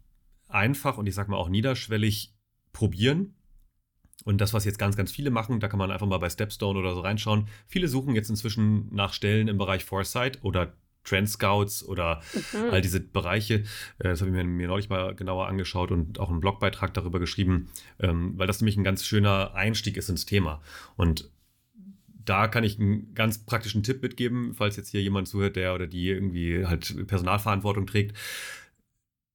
einfach 0.50 0.98
und 0.98 1.08
ich 1.08 1.16
sage 1.16 1.32
mal 1.32 1.38
auch 1.38 1.50
niederschwellig 1.50 2.34
probieren 2.74 3.38
und 4.28 4.42
das, 4.42 4.54
was 4.54 4.66
jetzt 4.66 4.80
ganz, 4.80 4.98
ganz 4.98 5.12
viele 5.12 5.30
machen, 5.30 5.60
da 5.60 5.68
kann 5.68 5.80
man 5.80 5.92
einfach 5.92 6.08
mal 6.08 6.18
bei 6.18 6.30
Stepstone 6.30 6.78
oder 6.78 6.94
so 6.94 7.02
reinschauen. 7.02 7.48
Viele 7.66 7.88
suchen 7.88 8.16
jetzt 8.16 8.30
inzwischen 8.30 8.94
nach 8.94 9.14
Stellen 9.14 9.48
im 9.48 9.58
Bereich 9.58 9.86
Foresight 9.86 10.44
oder 10.44 10.74
Trend 11.04 11.30
Scouts 11.30 11.88
oder 11.88 12.22
mhm. 12.52 12.72
all 12.72 12.82
diese 12.82 13.00
Bereiche. 13.00 13.64
Äh, 14.00 14.10
das 14.10 14.20
habe 14.20 14.30
ich 14.30 14.36
mir, 14.36 14.44
mir, 14.44 14.68
neulich 14.68 14.90
mal 14.90 15.16
genauer 15.16 15.48
angeschaut 15.48 15.92
und 15.92 16.20
auch 16.20 16.30
einen 16.30 16.42
Blogbeitrag 16.42 16.94
darüber 16.94 17.20
geschrieben, 17.20 17.70
ähm, 18.00 18.34
weil 18.38 18.48
das 18.48 18.60
nämlich 18.60 18.76
ein 18.76 18.84
ganz 18.84 19.06
schöner 19.06 19.54
Einstieg 19.54 19.96
ist 19.96 20.10
ins 20.10 20.26
Thema. 20.26 20.62
Und 20.98 21.30
da 22.28 22.48
kann 22.48 22.64
ich 22.64 22.80
einen 22.80 23.14
ganz 23.16 23.46
praktischen 23.46 23.84
Tipp 23.84 24.02
mitgeben, 24.02 24.54
falls 24.54 24.76
jetzt 24.76 24.90
hier 24.90 25.02
jemand 25.02 25.28
zuhört, 25.28 25.56
der 25.56 25.74
oder 25.74 25.88
die 25.88 26.10
irgendwie 26.10 26.66
halt 26.66 27.08
Personalverantwortung 27.08 27.88
trägt. 27.88 28.18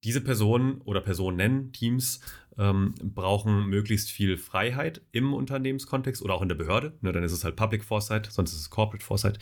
Diese 0.03 0.21
Personen 0.21 0.81
oder 0.81 1.01
Personen, 1.01 1.71
Teams 1.71 2.19
ähm, 2.57 2.93
brauchen 3.01 3.67
möglichst 3.67 4.11
viel 4.11 4.37
Freiheit 4.37 5.01
im 5.11 5.33
Unternehmenskontext 5.33 6.21
oder 6.21 6.35
auch 6.35 6.41
in 6.41 6.49
der 6.49 6.55
Behörde. 6.55 6.97
Ne, 7.01 7.11
dann 7.11 7.23
ist 7.23 7.31
es 7.31 7.43
halt 7.43 7.55
Public 7.55 7.83
Foresight, 7.83 8.31
sonst 8.31 8.53
ist 8.53 8.59
es 8.59 8.69
Corporate 8.69 9.03
Foresight, 9.03 9.39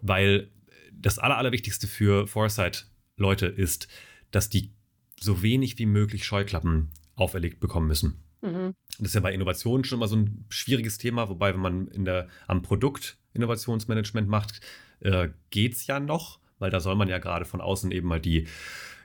weil 0.00 0.50
das 0.92 1.18
Aller, 1.18 1.36
Allerwichtigste 1.36 1.88
für 1.88 2.28
Foresight-Leute 2.28 3.46
ist, 3.46 3.88
dass 4.30 4.48
die 4.48 4.72
so 5.20 5.42
wenig 5.42 5.78
wie 5.78 5.86
möglich 5.86 6.24
Scheuklappen 6.24 6.90
auferlegt 7.16 7.58
bekommen 7.58 7.88
müssen. 7.88 8.23
Mhm. 8.44 8.74
Das 8.98 9.08
ist 9.08 9.14
ja 9.14 9.20
bei 9.20 9.32
Innovationen 9.32 9.84
schon 9.84 9.98
mal 9.98 10.06
so 10.06 10.16
ein 10.16 10.44
schwieriges 10.50 10.98
Thema, 10.98 11.28
wobei, 11.28 11.54
wenn 11.54 11.60
man 11.60 11.88
in 11.88 12.04
der, 12.04 12.28
am 12.46 12.62
Produkt 12.62 13.16
Innovationsmanagement 13.32 14.28
macht, 14.28 14.60
äh, 15.00 15.30
geht 15.50 15.72
es 15.72 15.86
ja 15.86 15.98
noch, 15.98 16.38
weil 16.58 16.70
da 16.70 16.78
soll 16.78 16.94
man 16.94 17.08
ja 17.08 17.18
gerade 17.18 17.46
von 17.46 17.60
außen 17.60 17.90
eben 17.90 18.06
mal 18.06 18.20
die 18.20 18.46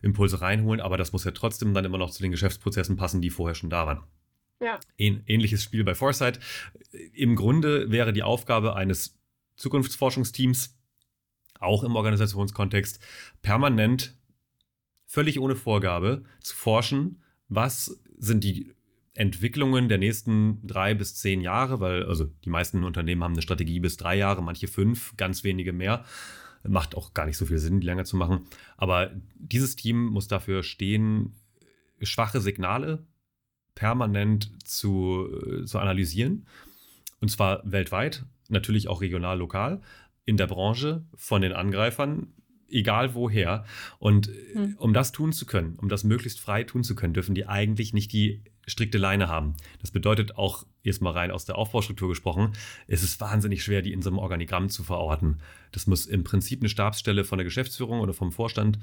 Impulse 0.01 0.41
reinholen, 0.41 0.81
aber 0.81 0.97
das 0.97 1.13
muss 1.13 1.23
ja 1.23 1.31
trotzdem 1.31 1.73
dann 1.73 1.85
immer 1.85 1.97
noch 1.97 2.11
zu 2.11 2.21
den 2.21 2.31
Geschäftsprozessen 2.31 2.97
passen, 2.97 3.21
die 3.21 3.29
vorher 3.29 3.55
schon 3.55 3.69
da 3.69 3.87
waren. 3.87 4.03
Ja. 4.61 4.79
Ähnliches 4.97 5.63
Spiel 5.63 5.85
bei 5.85 5.95
Foresight. 5.95 6.39
Im 7.13 7.35
Grunde 7.35 7.91
wäre 7.91 8.11
die 8.11 8.23
Aufgabe 8.23 8.75
eines 8.75 9.17
Zukunftsforschungsteams, 9.55 10.77
auch 11.59 11.83
im 11.83 11.95
Organisationskontext, 11.95 12.99
permanent, 13.41 14.17
völlig 15.05 15.39
ohne 15.39 15.55
Vorgabe, 15.55 16.23
zu 16.41 16.55
forschen, 16.55 17.23
was 17.47 17.99
sind 18.17 18.43
die 18.43 18.73
Entwicklungen 19.19 19.89
der 19.89 19.97
nächsten 19.97 20.65
drei 20.65 20.93
bis 20.93 21.15
zehn 21.15 21.41
Jahre, 21.41 21.81
weil 21.81 22.05
also 22.05 22.31
die 22.45 22.49
meisten 22.49 22.85
Unternehmen 22.85 23.21
haben 23.21 23.33
eine 23.33 23.41
Strategie 23.41 23.81
bis 23.81 23.97
drei 23.97 24.15
Jahre, 24.15 24.41
manche 24.41 24.69
fünf, 24.69 25.17
ganz 25.17 25.43
wenige 25.43 25.73
mehr. 25.73 26.05
Macht 26.65 26.95
auch 26.95 27.13
gar 27.13 27.25
nicht 27.25 27.35
so 27.35 27.45
viel 27.45 27.57
Sinn, 27.57 27.81
die 27.81 27.85
länger 27.85 28.05
zu 28.05 28.15
machen. 28.15 28.45
Aber 28.77 29.11
dieses 29.35 29.75
Team 29.75 30.05
muss 30.05 30.29
dafür 30.29 30.63
stehen, 30.63 31.33
schwache 32.01 32.39
Signale 32.39 33.05
permanent 33.75 34.51
zu, 34.63 35.27
äh, 35.45 35.65
zu 35.65 35.79
analysieren. 35.79 36.47
Und 37.19 37.29
zwar 37.29 37.61
weltweit, 37.69 38.23
natürlich 38.47 38.87
auch 38.87 39.01
regional, 39.01 39.37
lokal, 39.37 39.81
in 40.23 40.37
der 40.37 40.47
Branche, 40.47 41.03
von 41.15 41.41
den 41.41 41.51
Angreifern, 41.51 42.27
egal 42.71 43.13
woher. 43.13 43.65
Und 43.99 44.29
hm. 44.53 44.75
um 44.77 44.93
das 44.93 45.11
tun 45.11 45.33
zu 45.33 45.45
können, 45.45 45.75
um 45.77 45.89
das 45.89 46.03
möglichst 46.03 46.39
frei 46.39 46.63
tun 46.63 46.83
zu 46.83 46.95
können, 46.95 47.13
dürfen 47.13 47.35
die 47.35 47.47
eigentlich 47.47 47.93
nicht 47.93 48.11
die 48.13 48.43
strikte 48.67 48.97
Leine 48.97 49.27
haben. 49.27 49.55
Das 49.81 49.91
bedeutet 49.91 50.37
auch, 50.37 50.65
jetzt 50.83 51.01
mal 51.01 51.11
rein 51.11 51.31
aus 51.31 51.45
der 51.45 51.57
Aufbaustruktur 51.57 52.09
gesprochen, 52.09 52.53
es 52.87 53.03
ist 53.03 53.19
wahnsinnig 53.19 53.63
schwer, 53.63 53.81
die 53.81 53.93
in 53.93 54.01
so 54.01 54.09
einem 54.09 54.19
Organigramm 54.19 54.69
zu 54.69 54.83
verorten. 54.83 55.41
Das 55.71 55.87
muss 55.87 56.05
im 56.05 56.23
Prinzip 56.23 56.61
eine 56.61 56.69
Stabsstelle 56.69 57.23
von 57.23 57.37
der 57.37 57.45
Geschäftsführung 57.45 57.99
oder 57.99 58.13
vom 58.13 58.31
Vorstand 58.31 58.79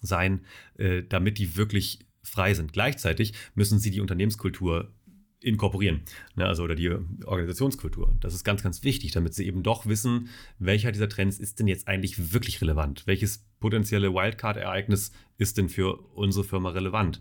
sein, 0.00 0.44
äh, 0.76 1.02
damit 1.02 1.38
die 1.38 1.56
wirklich 1.56 2.00
frei 2.22 2.54
sind. 2.54 2.72
Gleichzeitig 2.72 3.34
müssen 3.54 3.78
sie 3.78 3.90
die 3.90 4.00
Unternehmenskultur 4.00 4.92
inkorporieren, 5.42 6.02
ne, 6.34 6.46
also 6.46 6.62
oder 6.62 6.74
die 6.74 6.90
Organisationskultur. 7.24 8.14
Das 8.20 8.34
ist 8.34 8.44
ganz, 8.44 8.62
ganz 8.62 8.84
wichtig, 8.84 9.12
damit 9.12 9.34
sie 9.34 9.46
eben 9.46 9.62
doch 9.62 9.86
wissen, 9.86 10.28
welcher 10.58 10.92
dieser 10.92 11.08
Trends 11.08 11.38
ist 11.38 11.58
denn 11.58 11.66
jetzt 11.66 11.88
eigentlich 11.88 12.32
wirklich 12.32 12.60
relevant? 12.60 13.06
Welches 13.06 13.44
potenzielle 13.60 14.12
Wildcard-Ereignis 14.12 15.12
ist 15.38 15.58
denn 15.58 15.68
für 15.68 15.98
unsere 16.14 16.44
Firma 16.44 16.70
relevant? 16.70 17.20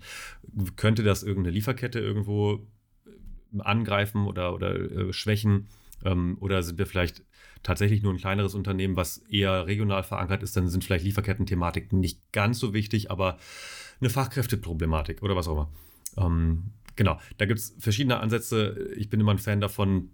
Könnte 0.75 1.03
das 1.03 1.23
irgendeine 1.23 1.53
Lieferkette 1.53 1.99
irgendwo 1.99 2.67
äh, 3.05 3.59
angreifen 3.59 4.25
oder, 4.25 4.53
oder 4.53 4.75
äh, 4.75 5.13
schwächen? 5.13 5.67
Ähm, 6.03 6.37
oder 6.39 6.63
sind 6.63 6.79
wir 6.79 6.85
vielleicht 6.85 7.23
tatsächlich 7.63 8.01
nur 8.01 8.13
ein 8.13 8.17
kleineres 8.17 8.55
Unternehmen, 8.55 8.95
was 8.95 9.19
eher 9.29 9.67
regional 9.67 10.03
verankert 10.03 10.43
ist? 10.43 10.57
Dann 10.57 10.67
sind 10.67 10.83
vielleicht 10.83 11.05
Lieferketten-Thematiken 11.05 11.99
nicht 11.99 12.31
ganz 12.31 12.59
so 12.59 12.73
wichtig, 12.73 13.11
aber 13.11 13.37
eine 13.99 14.09
Fachkräfteproblematik 14.09 15.21
oder 15.21 15.35
was 15.35 15.47
auch 15.47 15.53
immer. 15.53 15.69
Ähm, 16.17 16.63
genau, 17.01 17.19
da 17.37 17.45
gibt 17.45 17.59
es 17.59 17.75
verschiedene 17.79 18.19
Ansätze. 18.19 18.93
Ich 18.95 19.09
bin 19.09 19.19
immer 19.19 19.31
ein 19.31 19.39
Fan 19.39 19.59
davon, 19.59 20.11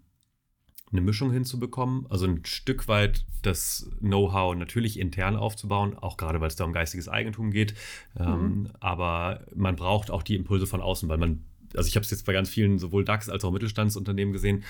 eine 0.89 1.01
Mischung 1.01 1.33
hinzubekommen, 1.33 2.07
also 2.09 2.25
ein 2.25 2.45
Stück 2.45 2.87
weit 2.87 3.25
das 3.41 3.91
Know-how 3.99 4.55
natürlich 4.55 4.97
intern 4.97 5.35
aufzubauen, 5.35 5.97
auch 5.97 6.15
gerade 6.15 6.39
weil 6.39 6.47
es 6.47 6.55
da 6.55 6.63
um 6.63 6.71
geistiges 6.71 7.09
Eigentum 7.09 7.51
geht. 7.51 7.73
Ähm, 8.17 8.25
mhm. 8.25 8.35
Ähm, 8.35 8.69
aber 8.79 9.45
man 9.53 9.75
braucht 9.75 10.09
auch 10.09 10.23
die 10.23 10.35
Impulse 10.35 10.65
von 10.65 10.79
außen, 10.79 11.09
weil 11.09 11.17
man, 11.17 11.43
also 11.75 11.89
ich 11.89 11.97
habe 11.97 12.05
es 12.05 12.11
jetzt 12.11 12.25
bei 12.25 12.31
ganz 12.31 12.49
vielen 12.49 12.79
sowohl 12.79 13.03
DAX 13.03 13.27
als 13.27 13.43
auch 13.43 13.51
Mittelstandsunternehmen 13.51 14.31
gesehen, 14.31 14.63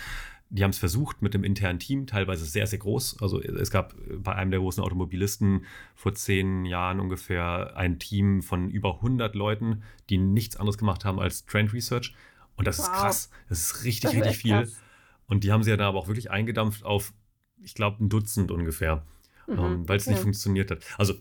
die 0.50 0.64
haben 0.64 0.72
es 0.72 0.78
versucht 0.78 1.22
mit 1.22 1.34
dem 1.34 1.44
internen 1.44 1.80
Team, 1.80 2.08
teilweise 2.08 2.46
sehr, 2.46 2.68
sehr 2.68 2.80
groß. 2.80 3.22
Also 3.22 3.42
es 3.42 3.70
gab 3.70 3.96
bei 4.20 4.34
einem 4.34 4.52
der 4.52 4.62
großen 4.62 4.82
Automobilisten 4.82 5.66
vor 5.94 6.14
zehn 6.14 6.66
Jahren 6.66 7.00
ungefähr 7.00 7.76
ein 7.76 8.00
Team 8.00 8.42
von 8.42 8.70
über 8.70 8.96
100 8.96 9.36
Leuten, 9.36 9.84
die 10.10 10.18
nichts 10.18 10.56
anderes 10.56 10.78
gemacht 10.78 11.04
haben 11.04 11.20
als 11.20 11.46
Trend 11.46 11.74
Research. 11.74 12.16
Und 12.56 12.66
das 12.66 12.80
wow. 12.80 12.86
ist 12.86 12.92
krass. 12.94 13.30
Das 13.50 13.60
ist 13.60 13.84
richtig, 13.84 14.02
das 14.02 14.14
ist 14.14 14.20
richtig 14.20 14.38
viel. 14.38 14.62
Krass. 14.62 14.82
Und 15.28 15.44
die 15.44 15.52
haben 15.52 15.64
sie 15.64 15.70
ja 15.70 15.78
da 15.78 15.90
aber 15.90 16.00
auch 16.00 16.08
wirklich 16.08 16.32
eingedampft 16.32 16.86
auf, 16.86 17.14
ich 17.62 17.74
glaube, 17.74 18.04
ein 18.04 18.10
Dutzend 18.10 18.50
ungefähr, 18.50 19.06
mhm, 19.48 19.60
ähm, 19.60 19.90
weil 19.90 19.98
es 19.98 20.04
okay. 20.04 20.14
nicht 20.14 20.24
funktioniert 20.24 20.72
hat. 20.72 20.80
Also 20.98 21.16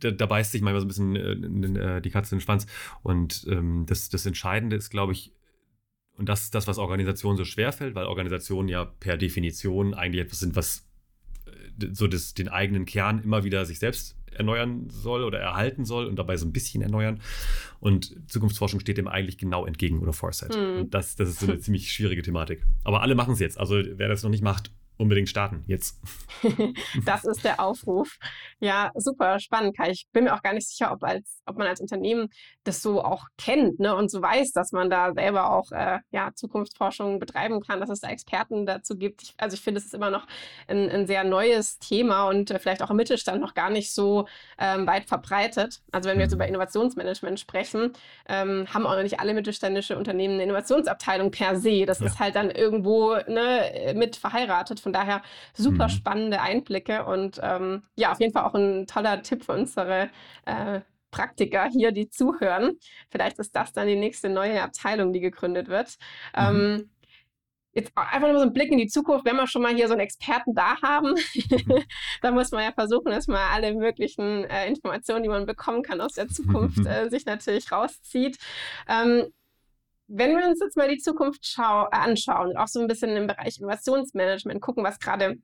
da, 0.00 0.12
da, 0.12 0.26
beißt 0.26 0.52
sich 0.52 0.62
manchmal 0.62 0.80
so 0.80 0.86
ein 0.86 0.88
bisschen 0.88 1.76
äh, 1.76 2.00
die 2.00 2.10
Katze 2.10 2.34
in 2.34 2.38
den 2.38 2.44
Schwanz. 2.44 2.66
Und 3.02 3.46
ähm, 3.50 3.84
das, 3.86 4.08
das 4.08 4.24
Entscheidende 4.24 4.76
ist, 4.76 4.90
glaube 4.90 5.12
ich, 5.12 5.32
und 6.18 6.28
das 6.28 6.42
ist 6.42 6.54
das, 6.54 6.66
was 6.66 6.78
Organisationen 6.78 7.36
so 7.38 7.44
schwer 7.44 7.72
fällt, 7.72 7.94
weil 7.94 8.06
Organisationen 8.06 8.68
ja 8.68 8.84
per 8.84 9.16
Definition 9.16 9.94
eigentlich 9.94 10.24
etwas 10.24 10.40
sind, 10.40 10.56
was 10.56 10.84
äh, 11.46 11.86
so 11.92 12.08
das, 12.08 12.34
den 12.34 12.48
eigenen 12.48 12.84
Kern 12.84 13.22
immer 13.22 13.44
wieder 13.44 13.64
sich 13.64 13.78
selbst 13.78 14.16
erneuern 14.32 14.88
soll 14.90 15.24
oder 15.24 15.38
erhalten 15.38 15.84
soll 15.84 16.06
und 16.06 16.16
dabei 16.16 16.36
so 16.36 16.46
ein 16.46 16.52
bisschen 16.52 16.82
erneuern. 16.82 17.20
Und 17.80 18.16
Zukunftsforschung 18.28 18.80
steht 18.80 18.98
dem 18.98 19.08
eigentlich 19.08 19.38
genau 19.38 19.64
entgegen 19.64 20.00
oder 20.00 20.12
Foresight. 20.12 20.56
Mhm. 20.56 20.80
Und 20.80 20.94
das, 20.94 21.16
das 21.16 21.28
ist 21.28 21.40
so 21.40 21.46
eine 21.46 21.58
ziemlich 21.60 21.92
schwierige 21.92 22.22
Thematik. 22.22 22.64
Aber 22.84 23.02
alle 23.02 23.14
machen 23.14 23.34
es 23.34 23.40
jetzt. 23.40 23.58
Also 23.58 23.76
wer 23.76 24.08
das 24.08 24.22
noch 24.24 24.30
nicht 24.30 24.42
macht, 24.42 24.72
unbedingt 24.98 25.28
starten, 25.28 25.64
jetzt. 25.66 26.00
das 27.04 27.24
ist 27.24 27.44
der 27.44 27.60
Aufruf. 27.60 28.18
Ja, 28.60 28.90
super 28.96 29.38
spannend, 29.38 29.76
Kai. 29.76 29.90
Ich 29.90 30.06
bin 30.12 30.24
mir 30.24 30.34
auch 30.34 30.42
gar 30.42 30.52
nicht 30.52 30.68
sicher, 30.68 30.92
ob, 30.92 31.04
als, 31.04 31.40
ob 31.46 31.56
man 31.56 31.66
als 31.66 31.80
Unternehmen 31.80 32.28
das 32.64 32.82
so 32.82 33.02
auch 33.02 33.26
kennt 33.38 33.78
ne, 33.78 33.94
und 33.94 34.10
so 34.10 34.20
weiß, 34.20 34.52
dass 34.52 34.72
man 34.72 34.90
da 34.90 35.12
selber 35.14 35.50
auch 35.52 35.70
äh, 35.72 36.00
ja, 36.10 36.32
Zukunftsforschung 36.34 37.18
betreiben 37.20 37.60
kann, 37.60 37.80
dass 37.80 37.90
es 37.90 38.00
da 38.00 38.08
Experten 38.08 38.66
dazu 38.66 38.96
gibt. 38.96 39.22
Ich, 39.22 39.34
also 39.38 39.54
ich 39.54 39.60
finde, 39.60 39.78
es 39.78 39.86
ist 39.86 39.94
immer 39.94 40.10
noch 40.10 40.26
ein, 40.66 40.90
ein 40.90 41.06
sehr 41.06 41.24
neues 41.24 41.78
Thema 41.78 42.24
und 42.28 42.50
äh, 42.50 42.58
vielleicht 42.58 42.82
auch 42.82 42.90
im 42.90 42.96
Mittelstand 42.96 43.40
noch 43.40 43.54
gar 43.54 43.70
nicht 43.70 43.94
so 43.94 44.26
ähm, 44.58 44.86
weit 44.86 45.06
verbreitet. 45.06 45.80
Also 45.92 46.08
wenn 46.08 46.18
wir 46.18 46.24
jetzt 46.24 46.34
über 46.34 46.44
mhm. 46.44 46.50
Innovationsmanagement 46.50 47.38
sprechen, 47.38 47.92
ähm, 48.28 48.66
haben 48.74 48.86
auch 48.86 48.96
noch 48.96 49.02
nicht 49.02 49.20
alle 49.20 49.32
mittelständische 49.32 49.96
Unternehmen 49.96 50.34
eine 50.34 50.42
Innovationsabteilung 50.42 51.30
per 51.30 51.56
se. 51.56 51.86
Das 51.86 52.00
ja. 52.00 52.06
ist 52.06 52.18
halt 52.18 52.34
dann 52.34 52.50
irgendwo 52.50 53.14
ne, 53.28 53.94
mit 53.94 54.16
verheiratet 54.16 54.80
von 54.88 54.92
daher 54.94 55.20
super 55.52 55.84
mhm. 55.84 55.90
spannende 55.90 56.40
Einblicke 56.40 57.04
und 57.04 57.38
ähm, 57.42 57.82
ja, 57.94 58.12
auf 58.12 58.20
jeden 58.20 58.32
Fall 58.32 58.44
auch 58.44 58.54
ein 58.54 58.86
toller 58.86 59.22
Tipp 59.22 59.44
für 59.44 59.52
unsere 59.52 60.08
äh, 60.46 60.80
Praktiker 61.10 61.68
hier, 61.70 61.92
die 61.92 62.08
zuhören. 62.08 62.78
Vielleicht 63.10 63.38
ist 63.38 63.54
das 63.54 63.74
dann 63.74 63.86
die 63.86 63.96
nächste 63.96 64.30
neue 64.30 64.62
Abteilung, 64.62 65.12
die 65.12 65.20
gegründet 65.20 65.68
wird. 65.68 65.96
Mhm. 66.34 66.42
Ähm, 66.42 66.90
jetzt 67.72 67.92
einfach 67.96 68.28
nur 68.28 68.38
so 68.38 68.46
ein 68.46 68.54
Blick 68.54 68.72
in 68.72 68.78
die 68.78 68.86
Zukunft, 68.86 69.26
wenn 69.26 69.36
wir 69.36 69.46
schon 69.46 69.60
mal 69.60 69.74
hier 69.74 69.88
so 69.88 69.92
einen 69.92 70.00
Experten 70.00 70.54
da 70.54 70.80
haben, 70.80 71.10
mhm. 71.10 71.84
da 72.22 72.30
muss 72.30 72.50
man 72.50 72.64
ja 72.64 72.72
versuchen, 72.72 73.12
dass 73.12 73.26
man 73.26 73.40
alle 73.52 73.74
möglichen 73.74 74.44
äh, 74.44 74.68
Informationen, 74.68 75.22
die 75.22 75.28
man 75.28 75.44
bekommen 75.44 75.82
kann 75.82 76.00
aus 76.00 76.14
der 76.14 76.28
Zukunft, 76.28 76.86
äh, 76.86 77.10
sich 77.10 77.26
natürlich 77.26 77.70
rauszieht. 77.70 78.38
Ähm, 78.88 79.26
wenn 80.08 80.36
wir 80.36 80.46
uns 80.46 80.60
jetzt 80.60 80.76
mal 80.76 80.88
die 80.88 80.98
Zukunft 80.98 81.46
schau 81.46 81.84
anschauen, 81.90 82.56
auch 82.56 82.66
so 82.66 82.80
ein 82.80 82.88
bisschen 82.88 83.16
im 83.16 83.26
Bereich 83.26 83.58
Innovationsmanagement 83.58 84.60
gucken, 84.60 84.84
was 84.84 84.98
gerade 84.98 85.36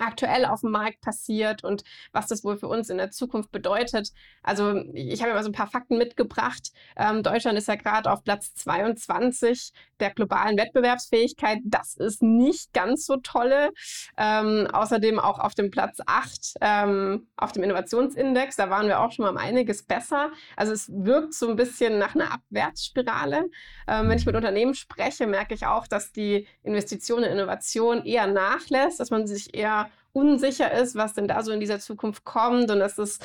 aktuell 0.00 0.44
auf 0.44 0.60
dem 0.60 0.70
Markt 0.70 1.00
passiert 1.00 1.64
und 1.64 1.84
was 2.12 2.26
das 2.26 2.44
wohl 2.44 2.56
für 2.56 2.68
uns 2.68 2.90
in 2.90 2.98
der 2.98 3.10
Zukunft 3.10 3.50
bedeutet. 3.50 4.12
Also 4.42 4.82
ich 4.94 5.22
habe 5.22 5.34
mal 5.34 5.42
so 5.42 5.50
ein 5.50 5.54
paar 5.54 5.66
Fakten 5.66 5.98
mitgebracht. 5.98 6.72
Ähm, 6.96 7.22
Deutschland 7.22 7.58
ist 7.58 7.68
ja 7.68 7.76
gerade 7.76 8.10
auf 8.10 8.22
Platz 8.24 8.54
22 8.54 9.72
der 10.00 10.10
globalen 10.10 10.56
Wettbewerbsfähigkeit. 10.58 11.58
Das 11.64 11.94
ist 11.94 12.22
nicht 12.22 12.72
ganz 12.72 13.06
so 13.06 13.16
tolle. 13.16 13.70
Ähm, 14.16 14.68
außerdem 14.72 15.18
auch 15.18 15.38
auf 15.38 15.54
dem 15.54 15.70
Platz 15.70 15.98
8 16.04 16.54
ähm, 16.60 17.28
auf 17.36 17.52
dem 17.52 17.62
Innovationsindex. 17.62 18.56
Da 18.56 18.70
waren 18.70 18.88
wir 18.88 19.00
auch 19.00 19.12
schon 19.12 19.24
mal 19.24 19.30
um 19.30 19.36
einiges 19.36 19.82
besser. 19.82 20.30
Also 20.56 20.72
es 20.72 20.90
wirkt 20.92 21.34
so 21.34 21.48
ein 21.48 21.56
bisschen 21.56 21.98
nach 21.98 22.14
einer 22.14 22.32
Abwärtsspirale. 22.32 23.48
Ähm, 23.88 24.08
wenn 24.08 24.18
ich 24.18 24.26
mit 24.26 24.36
Unternehmen 24.36 24.74
spreche, 24.74 25.26
merke 25.26 25.54
ich 25.54 25.66
auch, 25.66 25.86
dass 25.86 26.12
die 26.12 26.46
Investition 26.62 27.22
in 27.22 27.32
Innovation 27.32 28.04
eher 28.04 28.26
nachlässt, 28.26 29.00
dass 29.00 29.10
man 29.10 29.26
sich 29.26 29.54
eher 29.54 29.85
unsicher 30.16 30.72
ist, 30.72 30.94
was 30.94 31.12
denn 31.12 31.28
da 31.28 31.42
so 31.42 31.52
in 31.52 31.60
dieser 31.60 31.78
Zukunft 31.78 32.24
kommt 32.24 32.70
und 32.70 32.78
dass 32.78 32.96
es 32.96 33.18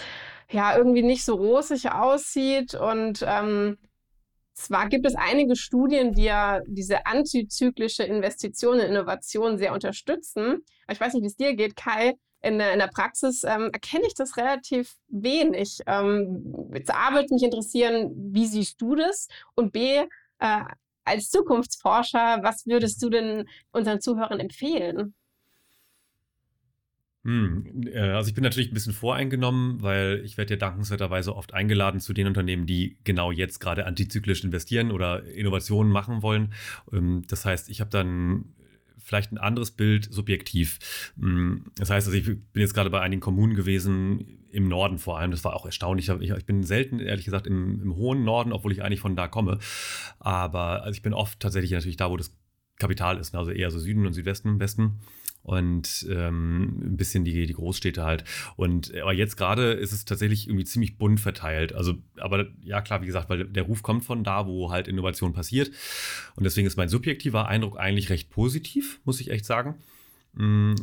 ja 0.51 0.75
irgendwie 0.75 1.03
nicht 1.03 1.23
so 1.23 1.35
rosig 1.35 1.89
aussieht. 1.89 2.75
Und 2.75 3.23
ähm, 3.25 3.77
zwar 4.53 4.89
gibt 4.89 5.05
es 5.05 5.15
einige 5.15 5.55
Studien, 5.55 6.13
die 6.13 6.25
ja 6.25 6.59
diese 6.67 7.05
antizyklische 7.05 8.03
Investition 8.03 8.79
in 8.79 8.89
Innovation 8.89 9.57
sehr 9.57 9.73
unterstützen. 9.73 10.63
Aber 10.85 10.93
ich 10.93 10.99
weiß 10.99 11.13
nicht, 11.13 11.23
wie 11.23 11.27
es 11.27 11.37
dir 11.37 11.55
geht, 11.55 11.75
Kai. 11.75 12.15
In 12.43 12.57
der, 12.57 12.73
in 12.73 12.79
der 12.79 12.87
Praxis 12.87 13.43
ähm, 13.43 13.69
erkenne 13.71 14.07
ich 14.07 14.15
das 14.15 14.35
relativ 14.35 14.95
wenig. 15.07 15.79
Ähm, 15.85 16.71
jetzt 16.73 16.91
A, 16.91 17.13
würde 17.13 17.33
mich 17.33 17.43
interessieren, 17.43 18.11
wie 18.33 18.47
siehst 18.47 18.81
du 18.81 18.95
das? 18.95 19.27
Und 19.53 19.71
B, 19.71 20.03
äh, 20.39 20.63
als 21.05 21.29
Zukunftsforscher, 21.29 22.39
was 22.41 22.65
würdest 22.65 23.01
du 23.03 23.09
denn 23.09 23.47
unseren 23.71 24.01
Zuhörern 24.01 24.39
empfehlen? 24.39 25.13
Hm, 27.23 27.87
äh, 27.93 27.99
also 27.99 28.29
ich 28.29 28.33
bin 28.33 28.43
natürlich 28.43 28.71
ein 28.71 28.73
bisschen 28.73 28.93
voreingenommen, 28.93 29.81
weil 29.81 30.21
ich 30.25 30.37
werde 30.37 30.55
ja 30.55 30.57
dankenswerterweise 30.57 31.35
oft 31.35 31.53
eingeladen 31.53 31.99
zu 31.99 32.13
den 32.13 32.27
Unternehmen, 32.27 32.65
die 32.65 32.97
genau 33.03 33.31
jetzt 33.31 33.59
gerade 33.59 33.85
antizyklisch 33.85 34.43
investieren 34.43 34.91
oder 34.91 35.23
Innovationen 35.25 35.91
machen 35.91 36.23
wollen. 36.23 36.53
Ähm, 36.91 37.23
das 37.27 37.45
heißt, 37.45 37.69
ich 37.69 37.79
habe 37.79 37.91
dann 37.91 38.45
vielleicht 38.97 39.31
ein 39.31 39.37
anderes 39.37 39.71
Bild 39.71 40.11
subjektiv. 40.11 41.11
Mm, 41.15 41.57
das 41.75 41.89
heißt, 41.89 42.07
also 42.07 42.17
ich 42.17 42.25
bin 42.25 42.61
jetzt 42.61 42.73
gerade 42.73 42.89
bei 42.89 43.01
einigen 43.01 43.21
Kommunen 43.21 43.55
gewesen, 43.55 44.39
im 44.51 44.67
Norden 44.67 44.97
vor 44.97 45.19
allem. 45.19 45.31
Das 45.31 45.43
war 45.43 45.55
auch 45.55 45.65
erstaunlich. 45.65 46.09
Ich, 46.09 46.45
bin 46.45 46.63
selten, 46.63 46.99
ehrlich 46.99 47.25
gesagt, 47.25 47.47
im, 47.47 47.81
im, 47.81 47.95
hohen 47.95 48.23
Norden, 48.23 48.51
obwohl 48.51 48.71
ich 48.71 48.83
eigentlich 48.83 48.99
von 48.99 49.15
da 49.15 49.27
komme. 49.27 49.59
Aber 50.19 50.83
also 50.83 50.95
ich 50.95 51.01
bin 51.01 51.13
oft 51.13 51.39
tatsächlich 51.39 51.71
natürlich 51.71 51.97
da, 51.97 52.09
wo 52.09 52.17
das 52.17 52.35
Kapital 52.77 53.17
ist. 53.17 53.33
Ne? 53.33 53.39
Also 53.39 53.51
eher 53.51 53.71
so 53.71 53.79
Süden 53.79 54.05
und 54.05 54.13
Südwesten, 54.13 54.49
im 54.49 54.59
Westen 54.59 54.99
und 55.43 56.05
ähm, 56.09 56.79
ein 56.83 56.97
bisschen 56.97 57.25
die, 57.25 57.47
die 57.47 57.53
Großstädte 57.53 58.03
halt. 58.03 58.23
Und 58.55 58.95
aber 58.97 59.13
jetzt 59.13 59.37
gerade 59.37 59.73
ist 59.73 59.91
es 59.91 60.05
tatsächlich 60.05 60.47
irgendwie 60.47 60.65
ziemlich 60.65 60.97
bunt 60.97 61.19
verteilt. 61.19 61.73
Also, 61.73 61.95
aber 62.17 62.47
ja, 62.63 62.81
klar, 62.81 63.01
wie 63.01 63.07
gesagt, 63.07 63.29
weil 63.29 63.45
der 63.45 63.63
Ruf 63.63 63.83
kommt 63.83 64.05
von 64.05 64.23
da, 64.23 64.45
wo 64.45 64.71
halt 64.71 64.87
Innovation 64.87 65.33
passiert. 65.33 65.71
Und 66.35 66.43
deswegen 66.43 66.67
ist 66.67 66.77
mein 66.77 66.89
subjektiver 66.89 67.47
Eindruck 67.47 67.79
eigentlich 67.79 68.09
recht 68.09 68.29
positiv, 68.29 68.99
muss 69.03 69.19
ich 69.19 69.31
echt 69.31 69.45
sagen. 69.45 69.75
Mhm, 70.33 70.75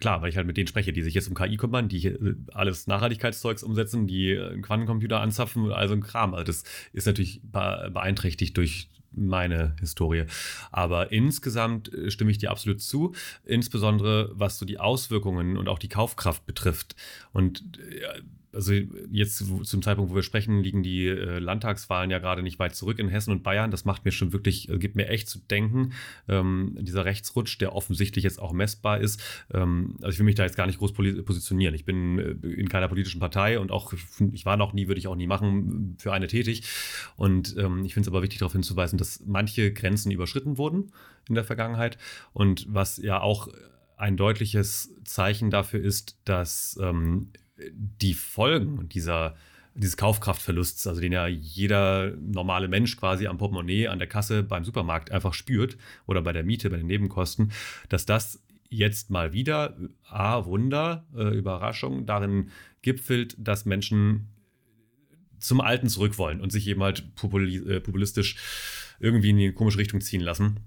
klar, 0.00 0.22
weil 0.22 0.30
ich 0.30 0.36
halt 0.36 0.46
mit 0.46 0.56
denen 0.56 0.66
spreche, 0.66 0.92
die 0.92 1.02
sich 1.02 1.12
jetzt 1.12 1.28
um 1.28 1.34
KI 1.34 1.56
kümmern, 1.56 1.88
die 1.88 2.06
äh, 2.06 2.34
alles 2.52 2.86
Nachhaltigkeitszeugs 2.86 3.62
umsetzen, 3.62 4.06
die 4.06 4.38
einen 4.38 4.62
Quantencomputer 4.62 5.20
anzapfen 5.20 5.64
und 5.64 5.72
all 5.72 5.88
so 5.88 5.94
ein 5.94 6.02
Kram. 6.02 6.32
Also 6.32 6.44
das 6.44 6.64
ist 6.92 7.06
natürlich 7.06 7.40
beeinträchtigt 7.42 8.56
durch 8.56 8.88
meine 9.16 9.74
Historie. 9.80 10.24
Aber 10.70 11.12
insgesamt 11.12 11.92
äh, 11.92 12.10
stimme 12.10 12.30
ich 12.30 12.38
dir 12.38 12.50
absolut 12.50 12.80
zu, 12.80 13.14
insbesondere 13.44 14.30
was 14.34 14.58
so 14.58 14.66
die 14.66 14.78
Auswirkungen 14.78 15.56
und 15.56 15.68
auch 15.68 15.78
die 15.78 15.88
Kaufkraft 15.88 16.46
betrifft. 16.46 16.96
Und 17.32 17.78
äh, 17.78 18.22
also 18.54 18.72
jetzt 19.10 19.44
zum 19.64 19.82
Zeitpunkt, 19.82 20.10
wo 20.10 20.14
wir 20.14 20.22
sprechen, 20.22 20.62
liegen 20.62 20.82
die 20.82 21.06
äh, 21.06 21.38
Landtagswahlen 21.38 22.10
ja 22.10 22.18
gerade 22.18 22.42
nicht 22.42 22.58
weit 22.58 22.74
zurück 22.74 22.98
in 22.98 23.08
Hessen 23.08 23.30
und 23.30 23.42
Bayern. 23.42 23.70
Das 23.70 23.84
macht 23.84 24.04
mir 24.04 24.12
schon 24.12 24.32
wirklich, 24.32 24.68
äh, 24.68 24.78
gibt 24.78 24.96
mir 24.96 25.08
echt 25.08 25.28
zu 25.28 25.38
denken. 25.38 25.92
Ähm, 26.28 26.76
dieser 26.80 27.04
Rechtsrutsch, 27.04 27.58
der 27.60 27.74
offensichtlich 27.74 28.24
jetzt 28.24 28.40
auch 28.40 28.52
messbar 28.52 29.00
ist. 29.00 29.22
Ähm, 29.52 29.96
also 30.00 30.10
ich 30.10 30.18
will 30.18 30.26
mich 30.26 30.34
da 30.34 30.44
jetzt 30.44 30.56
gar 30.56 30.66
nicht 30.66 30.78
groß 30.78 30.92
positionieren. 30.92 31.74
Ich 31.74 31.84
bin 31.84 32.18
äh, 32.18 32.46
in 32.46 32.68
keiner 32.68 32.88
politischen 32.88 33.20
Partei 33.20 33.58
und 33.58 33.70
auch, 33.70 33.92
ich 34.32 34.46
war 34.46 34.56
noch 34.56 34.72
nie, 34.72 34.88
würde 34.88 34.98
ich 34.98 35.08
auch 35.08 35.16
nie 35.16 35.26
machen, 35.26 35.96
für 35.98 36.12
eine 36.12 36.26
tätig. 36.26 36.62
Und 37.16 37.56
ähm, 37.58 37.84
ich 37.84 37.94
finde 37.94 38.08
es 38.08 38.12
aber 38.12 38.22
wichtig 38.22 38.38
darauf 38.38 38.52
hinzuweisen, 38.52 38.98
dass 38.98 39.22
manche 39.26 39.72
Grenzen 39.72 40.10
überschritten 40.10 40.58
wurden 40.58 40.92
in 41.28 41.34
der 41.34 41.44
Vergangenheit. 41.44 41.98
Und 42.32 42.66
was 42.68 42.98
ja 42.98 43.20
auch 43.20 43.48
ein 43.96 44.16
deutliches 44.16 44.92
Zeichen 45.04 45.50
dafür 45.50 45.80
ist, 45.80 46.18
dass 46.24 46.78
ähm, 46.82 47.30
die 47.72 48.14
Folgen 48.14 48.88
dieser, 48.88 49.36
dieses 49.74 49.96
Kaufkraftverlusts, 49.96 50.86
also 50.86 51.00
den 51.00 51.12
ja 51.12 51.26
jeder 51.26 52.12
normale 52.16 52.68
Mensch 52.68 52.96
quasi 52.96 53.26
am 53.26 53.38
Portemonnaie, 53.38 53.88
an 53.88 53.98
der 53.98 54.08
Kasse 54.08 54.42
beim 54.42 54.64
Supermarkt 54.64 55.10
einfach 55.10 55.34
spürt 55.34 55.76
oder 56.06 56.22
bei 56.22 56.32
der 56.32 56.44
Miete, 56.44 56.70
bei 56.70 56.76
den 56.76 56.86
Nebenkosten, 56.86 57.52
dass 57.88 58.06
das 58.06 58.42
jetzt 58.68 59.10
mal 59.10 59.32
wieder, 59.32 59.76
A, 60.08 60.44
Wunder, 60.46 61.06
äh, 61.16 61.36
Überraschung, 61.36 62.06
darin 62.06 62.50
gipfelt, 62.82 63.36
dass 63.38 63.64
Menschen 63.64 64.28
zum 65.38 65.60
Alten 65.60 65.88
zurück 65.88 66.18
wollen 66.18 66.40
und 66.40 66.50
sich 66.50 66.66
eben 66.66 66.82
halt 66.82 67.00
äh, 67.00 67.80
populistisch 67.80 68.36
irgendwie 68.98 69.30
in 69.30 69.36
eine 69.36 69.52
komische 69.52 69.78
Richtung 69.78 70.00
ziehen 70.00 70.20
lassen. 70.20 70.60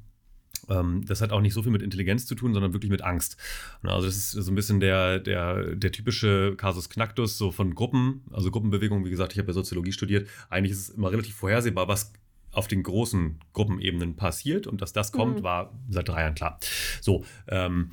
Ähm, 0.70 1.06
das 1.06 1.22
hat 1.22 1.32
auch 1.32 1.42
nicht 1.42 1.54
so 1.54 1.64
viel 1.64 1.72
mit 1.72 1.82
Intelligenz 1.82 2.26
zu 2.26 2.36
tun, 2.36 2.54
sondern 2.54 2.74
wirklich 2.74 2.92
mit 2.92 3.02
Angst. 3.02 3.38
Also 3.84 4.06
das 4.06 4.16
ist 4.16 4.32
so 4.32 4.52
ein 4.52 4.56
bisschen 4.56 4.80
der, 4.80 5.20
der, 5.20 5.76
der 5.76 5.92
typische 5.92 6.56
Kasus 6.56 6.90
Knacktus 6.90 7.38
so 7.38 7.52
von 7.52 7.76
Gruppen, 7.76 8.24
also 8.32 8.52
Gruppenbewegungen. 8.52 9.06
Wie 9.06 9.10
gesagt, 9.10 9.34
ich 9.34 9.40
habe 9.40 9.48
ja 9.48 9.54
Soziologie 9.54 9.92
studiert. 9.92 10.28
Eigentlich 10.50 10.72
ist 10.72 10.80
es 10.80 10.90
immer 10.90 11.12
relativ 11.12 11.36
vorhersehbar, 11.36 11.88
was 11.88 12.14
auf 12.52 12.68
den 12.68 12.84
großen 12.84 13.40
Gruppenebenen 13.54 14.16
passiert 14.16 14.68
und 14.68 14.82
dass 14.82 14.94
das 14.94 15.12
kommt, 15.12 15.40
mhm. 15.40 15.44
war 15.44 15.74
seit 15.90 16.08
drei 16.08 16.22
Jahren 16.22 16.36
klar. 16.36 16.60
So, 17.02 17.24
ähm, 17.48 17.92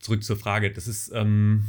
zurück 0.00 0.24
zur 0.24 0.36
Frage. 0.36 0.72
Das 0.72 0.88
ist, 0.88 1.12
ähm, 1.14 1.66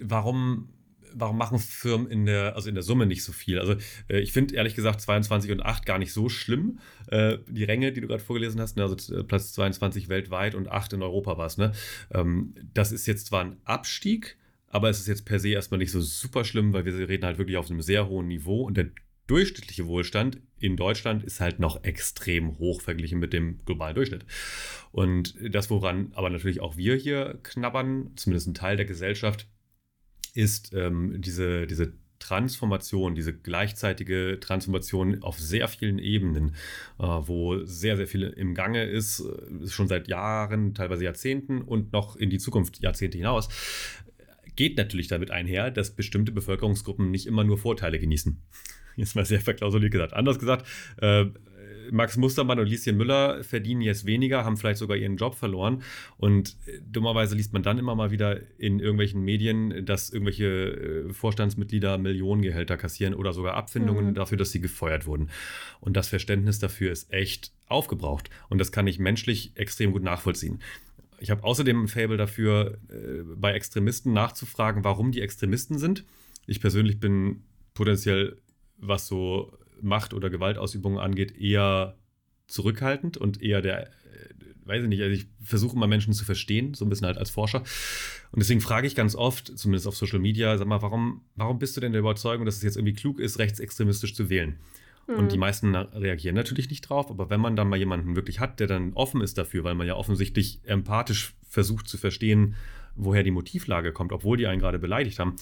warum 0.00 0.68
warum 1.14 1.38
machen 1.38 1.58
Firmen 1.58 2.10
in 2.10 2.26
der, 2.26 2.56
also 2.56 2.68
in 2.68 2.74
der 2.74 2.82
Summe 2.82 3.06
nicht 3.06 3.24
so 3.24 3.32
viel? 3.32 3.58
Also 3.58 3.74
äh, 4.08 4.20
ich 4.20 4.32
finde 4.32 4.54
ehrlich 4.54 4.74
gesagt 4.74 5.00
22 5.00 5.50
und 5.52 5.62
8 5.62 5.86
gar 5.86 5.98
nicht 5.98 6.12
so 6.12 6.28
schlimm. 6.28 6.78
Äh, 7.08 7.38
die 7.48 7.64
Ränge, 7.64 7.92
die 7.92 8.00
du 8.00 8.06
gerade 8.06 8.22
vorgelesen 8.22 8.60
hast, 8.60 8.76
ne? 8.76 8.82
also 8.82 9.14
äh, 9.14 9.24
Platz 9.24 9.52
22 9.52 10.08
weltweit 10.08 10.54
und 10.54 10.68
8 10.68 10.94
in 10.94 11.02
Europa 11.02 11.38
war 11.38 11.46
es. 11.46 11.58
Ne? 11.58 11.72
Ähm, 12.12 12.54
das 12.74 12.92
ist 12.92 13.06
jetzt 13.06 13.26
zwar 13.26 13.44
ein 13.44 13.56
Abstieg, 13.64 14.36
aber 14.68 14.90
es 14.90 15.00
ist 15.00 15.08
jetzt 15.08 15.24
per 15.24 15.38
se 15.38 15.50
erstmal 15.50 15.78
nicht 15.78 15.92
so 15.92 16.00
super 16.00 16.44
schlimm, 16.44 16.72
weil 16.72 16.84
wir 16.84 17.08
reden 17.08 17.24
halt 17.24 17.38
wirklich 17.38 17.56
auf 17.56 17.70
einem 17.70 17.80
sehr 17.80 18.08
hohen 18.08 18.28
Niveau 18.28 18.62
und 18.62 18.76
der 18.76 18.90
durchschnittliche 19.28 19.86
Wohlstand 19.86 20.40
in 20.58 20.76
Deutschland 20.76 21.22
ist 21.22 21.40
halt 21.40 21.60
noch 21.60 21.84
extrem 21.84 22.58
hoch 22.58 22.80
verglichen 22.80 23.20
mit 23.20 23.32
dem 23.32 23.60
globalen 23.64 23.94
Durchschnitt. 23.94 24.24
Und 24.90 25.34
das, 25.40 25.70
woran 25.70 26.12
aber 26.14 26.30
natürlich 26.30 26.60
auch 26.60 26.76
wir 26.76 26.96
hier 26.96 27.38
knabbern, 27.42 28.10
zumindest 28.16 28.48
ein 28.48 28.54
Teil 28.54 28.76
der 28.76 28.86
Gesellschaft, 28.86 29.46
ist 30.34 30.72
ähm, 30.74 31.20
diese, 31.20 31.66
diese 31.66 31.92
Transformation, 32.18 33.14
diese 33.14 33.32
gleichzeitige 33.32 34.38
Transformation 34.40 35.22
auf 35.22 35.38
sehr 35.38 35.68
vielen 35.68 35.98
Ebenen, 35.98 36.54
äh, 36.98 37.04
wo 37.04 37.64
sehr, 37.64 37.96
sehr 37.96 38.06
viel 38.06 38.22
im 38.24 38.54
Gange 38.54 38.84
ist, 38.84 39.20
äh, 39.20 39.68
schon 39.68 39.88
seit 39.88 40.08
Jahren, 40.08 40.74
teilweise 40.74 41.04
Jahrzehnten 41.04 41.62
und 41.62 41.92
noch 41.92 42.16
in 42.16 42.30
die 42.30 42.38
Zukunft 42.38 42.80
Jahrzehnte 42.80 43.18
hinaus, 43.18 43.48
geht 44.56 44.76
natürlich 44.76 45.06
damit 45.06 45.30
einher, 45.30 45.70
dass 45.70 45.94
bestimmte 45.94 46.32
Bevölkerungsgruppen 46.32 47.10
nicht 47.10 47.26
immer 47.26 47.44
nur 47.44 47.58
Vorteile 47.58 47.98
genießen. 47.98 48.42
Jetzt 48.96 49.14
mal 49.14 49.24
sehr 49.24 49.40
verklausuliert 49.40 49.92
gesagt. 49.92 50.12
Anders 50.12 50.40
gesagt, 50.40 50.66
äh, 51.00 51.26
Max 51.90 52.16
Mustermann 52.16 52.58
und 52.58 52.66
Lieschen 52.66 52.96
Müller 52.96 53.42
verdienen 53.44 53.80
jetzt 53.80 54.06
weniger, 54.06 54.44
haben 54.44 54.56
vielleicht 54.56 54.78
sogar 54.78 54.96
ihren 54.96 55.16
Job 55.16 55.34
verloren. 55.34 55.82
Und 56.16 56.56
äh, 56.66 56.80
dummerweise 56.86 57.34
liest 57.34 57.52
man 57.52 57.62
dann 57.62 57.78
immer 57.78 57.94
mal 57.94 58.10
wieder 58.10 58.40
in 58.58 58.80
irgendwelchen 58.80 59.22
Medien, 59.22 59.84
dass 59.84 60.10
irgendwelche 60.10 60.46
äh, 61.08 61.12
Vorstandsmitglieder 61.12 61.98
Millionengehälter 61.98 62.76
kassieren 62.76 63.14
oder 63.14 63.32
sogar 63.32 63.54
Abfindungen 63.54 64.08
mhm. 64.08 64.14
dafür, 64.14 64.38
dass 64.38 64.52
sie 64.52 64.60
gefeuert 64.60 65.06
wurden. 65.06 65.30
Und 65.80 65.96
das 65.96 66.08
Verständnis 66.08 66.58
dafür 66.58 66.92
ist 66.92 67.12
echt 67.12 67.52
aufgebraucht. 67.66 68.30
Und 68.48 68.58
das 68.58 68.72
kann 68.72 68.86
ich 68.86 68.98
menschlich 68.98 69.52
extrem 69.54 69.92
gut 69.92 70.02
nachvollziehen. 70.02 70.60
Ich 71.20 71.30
habe 71.30 71.44
außerdem 71.44 71.84
ein 71.84 71.88
Fable 71.88 72.16
dafür, 72.16 72.78
äh, 72.90 73.22
bei 73.36 73.52
Extremisten 73.52 74.12
nachzufragen, 74.12 74.84
warum 74.84 75.12
die 75.12 75.20
Extremisten 75.20 75.78
sind. 75.78 76.04
Ich 76.46 76.60
persönlich 76.60 77.00
bin 77.00 77.42
potenziell, 77.74 78.38
was 78.78 79.06
so 79.06 79.52
Macht- 79.82 80.14
oder 80.14 80.30
Gewaltausübung 80.30 80.98
angeht, 80.98 81.36
eher 81.36 81.96
zurückhaltend 82.46 83.16
und 83.16 83.42
eher 83.42 83.60
der, 83.60 83.88
äh, 83.88 83.90
weiß 84.64 84.82
ich 84.82 84.88
nicht, 84.88 85.02
also 85.02 85.14
ich 85.14 85.26
versuche 85.42 85.76
immer 85.76 85.86
Menschen 85.86 86.12
zu 86.12 86.24
verstehen, 86.24 86.74
so 86.74 86.84
ein 86.84 86.88
bisschen 86.88 87.06
halt 87.06 87.18
als 87.18 87.30
Forscher. 87.30 87.60
Und 88.30 88.40
deswegen 88.40 88.60
frage 88.60 88.86
ich 88.86 88.94
ganz 88.94 89.14
oft, 89.14 89.58
zumindest 89.58 89.86
auf 89.86 89.96
Social 89.96 90.18
Media, 90.18 90.56
sag 90.56 90.66
mal, 90.66 90.82
warum, 90.82 91.22
warum 91.36 91.58
bist 91.58 91.76
du 91.76 91.80
denn 91.80 91.92
der 91.92 92.00
Überzeugung, 92.00 92.46
dass 92.46 92.56
es 92.56 92.62
jetzt 92.62 92.76
irgendwie 92.76 92.94
klug 92.94 93.18
ist, 93.20 93.38
rechtsextremistisch 93.38 94.14
zu 94.14 94.30
wählen? 94.30 94.58
Und 95.06 95.20
hm. 95.20 95.28
die 95.28 95.38
meisten 95.38 95.74
reagieren 95.74 96.34
natürlich 96.34 96.68
nicht 96.68 96.82
drauf, 96.82 97.10
aber 97.10 97.30
wenn 97.30 97.40
man 97.40 97.56
dann 97.56 97.68
mal 97.68 97.78
jemanden 97.78 98.14
wirklich 98.14 98.40
hat, 98.40 98.60
der 98.60 98.66
dann 98.66 98.92
offen 98.92 99.22
ist 99.22 99.38
dafür, 99.38 99.64
weil 99.64 99.74
man 99.74 99.86
ja 99.86 99.94
offensichtlich 99.94 100.60
empathisch 100.64 101.34
versucht 101.48 101.88
zu 101.88 101.96
verstehen, 101.96 102.56
woher 102.94 103.22
die 103.22 103.30
Motivlage 103.30 103.92
kommt, 103.92 104.12
obwohl 104.12 104.36
die 104.36 104.46
einen 104.46 104.60
gerade 104.60 104.78
beleidigt 104.78 105.18
haben, 105.18 105.36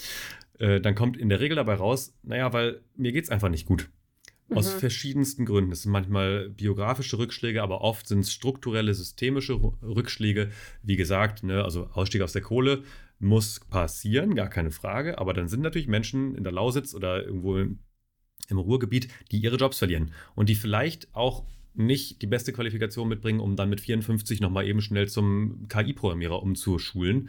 äh, 0.58 0.80
dann 0.80 0.94
kommt 0.94 1.16
in 1.16 1.28
der 1.28 1.40
Regel 1.40 1.56
dabei 1.56 1.74
raus, 1.74 2.16
naja, 2.22 2.52
weil 2.52 2.80
mir 2.96 3.10
geht 3.10 3.24
es 3.24 3.30
einfach 3.30 3.48
nicht 3.48 3.66
gut. 3.66 3.88
Aus 4.50 4.74
mhm. 4.74 4.78
verschiedensten 4.78 5.44
Gründen. 5.44 5.72
Es 5.72 5.82
sind 5.82 5.92
manchmal 5.92 6.50
biografische 6.50 7.18
Rückschläge, 7.18 7.62
aber 7.62 7.80
oft 7.80 8.06
sind 8.06 8.20
es 8.20 8.32
strukturelle, 8.32 8.94
systemische 8.94 9.54
Rückschläge. 9.54 10.50
Wie 10.82 10.96
gesagt, 10.96 11.42
ne, 11.42 11.64
also 11.64 11.88
Ausstieg 11.92 12.22
aus 12.22 12.32
der 12.32 12.42
Kohle 12.42 12.84
muss 13.18 13.60
passieren, 13.60 14.34
gar 14.34 14.48
keine 14.48 14.70
Frage. 14.70 15.18
Aber 15.18 15.34
dann 15.34 15.48
sind 15.48 15.62
natürlich 15.62 15.88
Menschen 15.88 16.34
in 16.36 16.44
der 16.44 16.52
Lausitz 16.52 16.94
oder 16.94 17.24
irgendwo 17.24 17.56
im 17.58 18.58
Ruhrgebiet, 18.58 19.08
die 19.32 19.38
ihre 19.38 19.56
Jobs 19.56 19.78
verlieren 19.78 20.12
und 20.34 20.48
die 20.48 20.54
vielleicht 20.54 21.14
auch 21.14 21.44
nicht 21.78 22.22
die 22.22 22.26
beste 22.26 22.52
Qualifikation 22.52 23.08
mitbringen, 23.08 23.40
um 23.40 23.56
dann 23.56 23.68
mit 23.68 23.80
54 23.80 24.40
nochmal 24.40 24.66
eben 24.66 24.80
schnell 24.80 25.08
zum 25.08 25.66
KI-Programmierer 25.68 26.42
umzuschulen. 26.42 27.28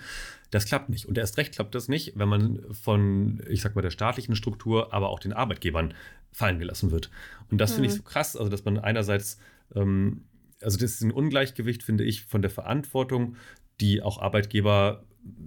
Das 0.51 0.65
klappt 0.65 0.89
nicht. 0.89 1.05
Und 1.05 1.17
erst 1.17 1.37
recht 1.37 1.53
klappt 1.53 1.75
das 1.75 1.87
nicht, 1.87 2.13
wenn 2.15 2.29
man 2.29 2.59
von, 2.71 3.41
ich 3.49 3.61
sag 3.61 3.75
mal, 3.75 3.81
der 3.81 3.91
staatlichen 3.91 4.35
Struktur, 4.35 4.93
aber 4.93 5.09
auch 5.09 5.19
den 5.19 5.33
Arbeitgebern 5.33 5.93
fallen 6.31 6.59
gelassen 6.59 6.91
wird. 6.91 7.09
Und 7.51 7.59
das 7.59 7.71
mhm. 7.71 7.75
finde 7.75 7.89
ich 7.89 7.95
so 7.95 8.03
krass, 8.03 8.35
also 8.35 8.49
dass 8.49 8.63
man 8.63 8.77
einerseits, 8.79 9.39
ähm, 9.75 10.23
also 10.61 10.77
das 10.77 10.91
ist 10.91 11.01
ein 11.01 11.11
Ungleichgewicht, 11.11 11.83
finde 11.83 12.03
ich, 12.03 12.23
von 12.23 12.41
der 12.41 12.51
Verantwortung, 12.51 13.35
die 13.79 14.01
auch 14.01 14.19
Arbeitgeber 14.21 15.03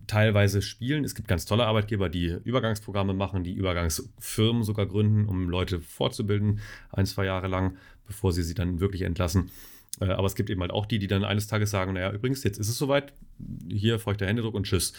teilweise 0.06 0.62
spielen. 0.62 1.04
Es 1.04 1.14
gibt 1.14 1.28
ganz 1.28 1.44
tolle 1.44 1.66
Arbeitgeber, 1.66 2.08
die 2.08 2.36
Übergangsprogramme 2.44 3.14
machen, 3.14 3.44
die 3.44 3.54
Übergangsfirmen 3.54 4.62
sogar 4.62 4.86
gründen, 4.86 5.26
um 5.26 5.48
Leute 5.48 5.80
fortzubilden, 5.80 6.60
ein, 6.90 7.06
zwei 7.06 7.24
Jahre 7.24 7.48
lang, 7.48 7.76
bevor 8.10 8.32
sie 8.32 8.42
sie 8.42 8.54
dann 8.54 8.80
wirklich 8.80 9.02
entlassen. 9.02 9.50
Äh, 10.00 10.06
aber 10.06 10.26
es 10.26 10.34
gibt 10.34 10.50
eben 10.50 10.60
halt 10.60 10.72
auch 10.72 10.84
die, 10.84 10.98
die 10.98 11.06
dann 11.06 11.24
eines 11.24 11.46
Tages 11.46 11.70
sagen, 11.70 11.94
naja, 11.94 12.12
übrigens, 12.12 12.44
jetzt 12.44 12.58
ist 12.58 12.68
es 12.68 12.76
soweit, 12.76 13.14
hier 13.68 13.98
feuchter 13.98 14.26
Händedruck 14.26 14.54
und 14.54 14.64
tschüss. 14.64 14.92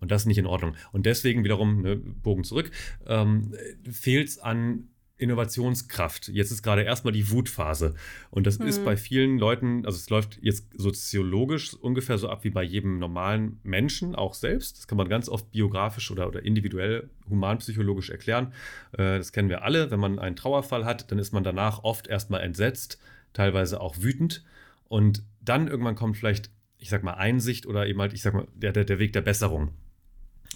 Und 0.00 0.10
das 0.10 0.22
ist 0.22 0.26
nicht 0.26 0.38
in 0.38 0.46
Ordnung. 0.46 0.74
Und 0.92 1.06
deswegen 1.06 1.44
wiederum, 1.44 1.82
ne, 1.82 1.96
Bogen 1.96 2.44
zurück, 2.44 2.70
ähm, 3.06 3.54
fehlt 3.90 4.28
es 4.28 4.38
an 4.38 4.88
Innovationskraft. 5.16 6.28
Jetzt 6.28 6.50
ist 6.50 6.62
gerade 6.62 6.82
erstmal 6.82 7.12
die 7.12 7.30
Wutphase. 7.30 7.94
Und 8.30 8.46
das 8.46 8.58
mhm. 8.58 8.66
ist 8.66 8.84
bei 8.84 8.96
vielen 8.96 9.38
Leuten, 9.38 9.86
also 9.86 9.96
es 9.96 10.10
läuft 10.10 10.38
jetzt 10.42 10.68
soziologisch 10.76 11.74
ungefähr 11.74 12.18
so 12.18 12.28
ab 12.28 12.42
wie 12.42 12.50
bei 12.50 12.64
jedem 12.64 12.98
normalen 12.98 13.60
Menschen, 13.62 14.16
auch 14.16 14.34
selbst. 14.34 14.78
Das 14.78 14.88
kann 14.88 14.98
man 14.98 15.08
ganz 15.08 15.28
oft 15.28 15.52
biografisch 15.52 16.10
oder, 16.10 16.26
oder 16.26 16.42
individuell 16.42 17.10
humanpsychologisch 17.30 18.10
erklären. 18.10 18.52
Äh, 18.92 19.18
das 19.18 19.32
kennen 19.32 19.48
wir 19.48 19.62
alle. 19.62 19.90
Wenn 19.90 20.00
man 20.00 20.18
einen 20.18 20.36
Trauerfall 20.36 20.84
hat, 20.84 21.10
dann 21.12 21.20
ist 21.20 21.32
man 21.32 21.44
danach 21.44 21.84
oft 21.84 22.08
erstmal 22.08 22.40
entsetzt, 22.40 23.00
teilweise 23.32 23.80
auch 23.80 23.96
wütend. 24.00 24.44
Und 24.88 25.22
dann 25.40 25.68
irgendwann 25.68 25.94
kommt 25.94 26.16
vielleicht, 26.16 26.50
ich 26.78 26.88
sag 26.88 27.04
mal, 27.04 27.14
Einsicht 27.14 27.66
oder 27.66 27.86
eben 27.86 28.00
halt, 28.00 28.12
ich 28.14 28.22
sag 28.22 28.34
mal, 28.34 28.48
der, 28.54 28.72
der, 28.72 28.84
der 28.84 28.98
Weg 28.98 29.12
der 29.12 29.22
Besserung 29.22 29.70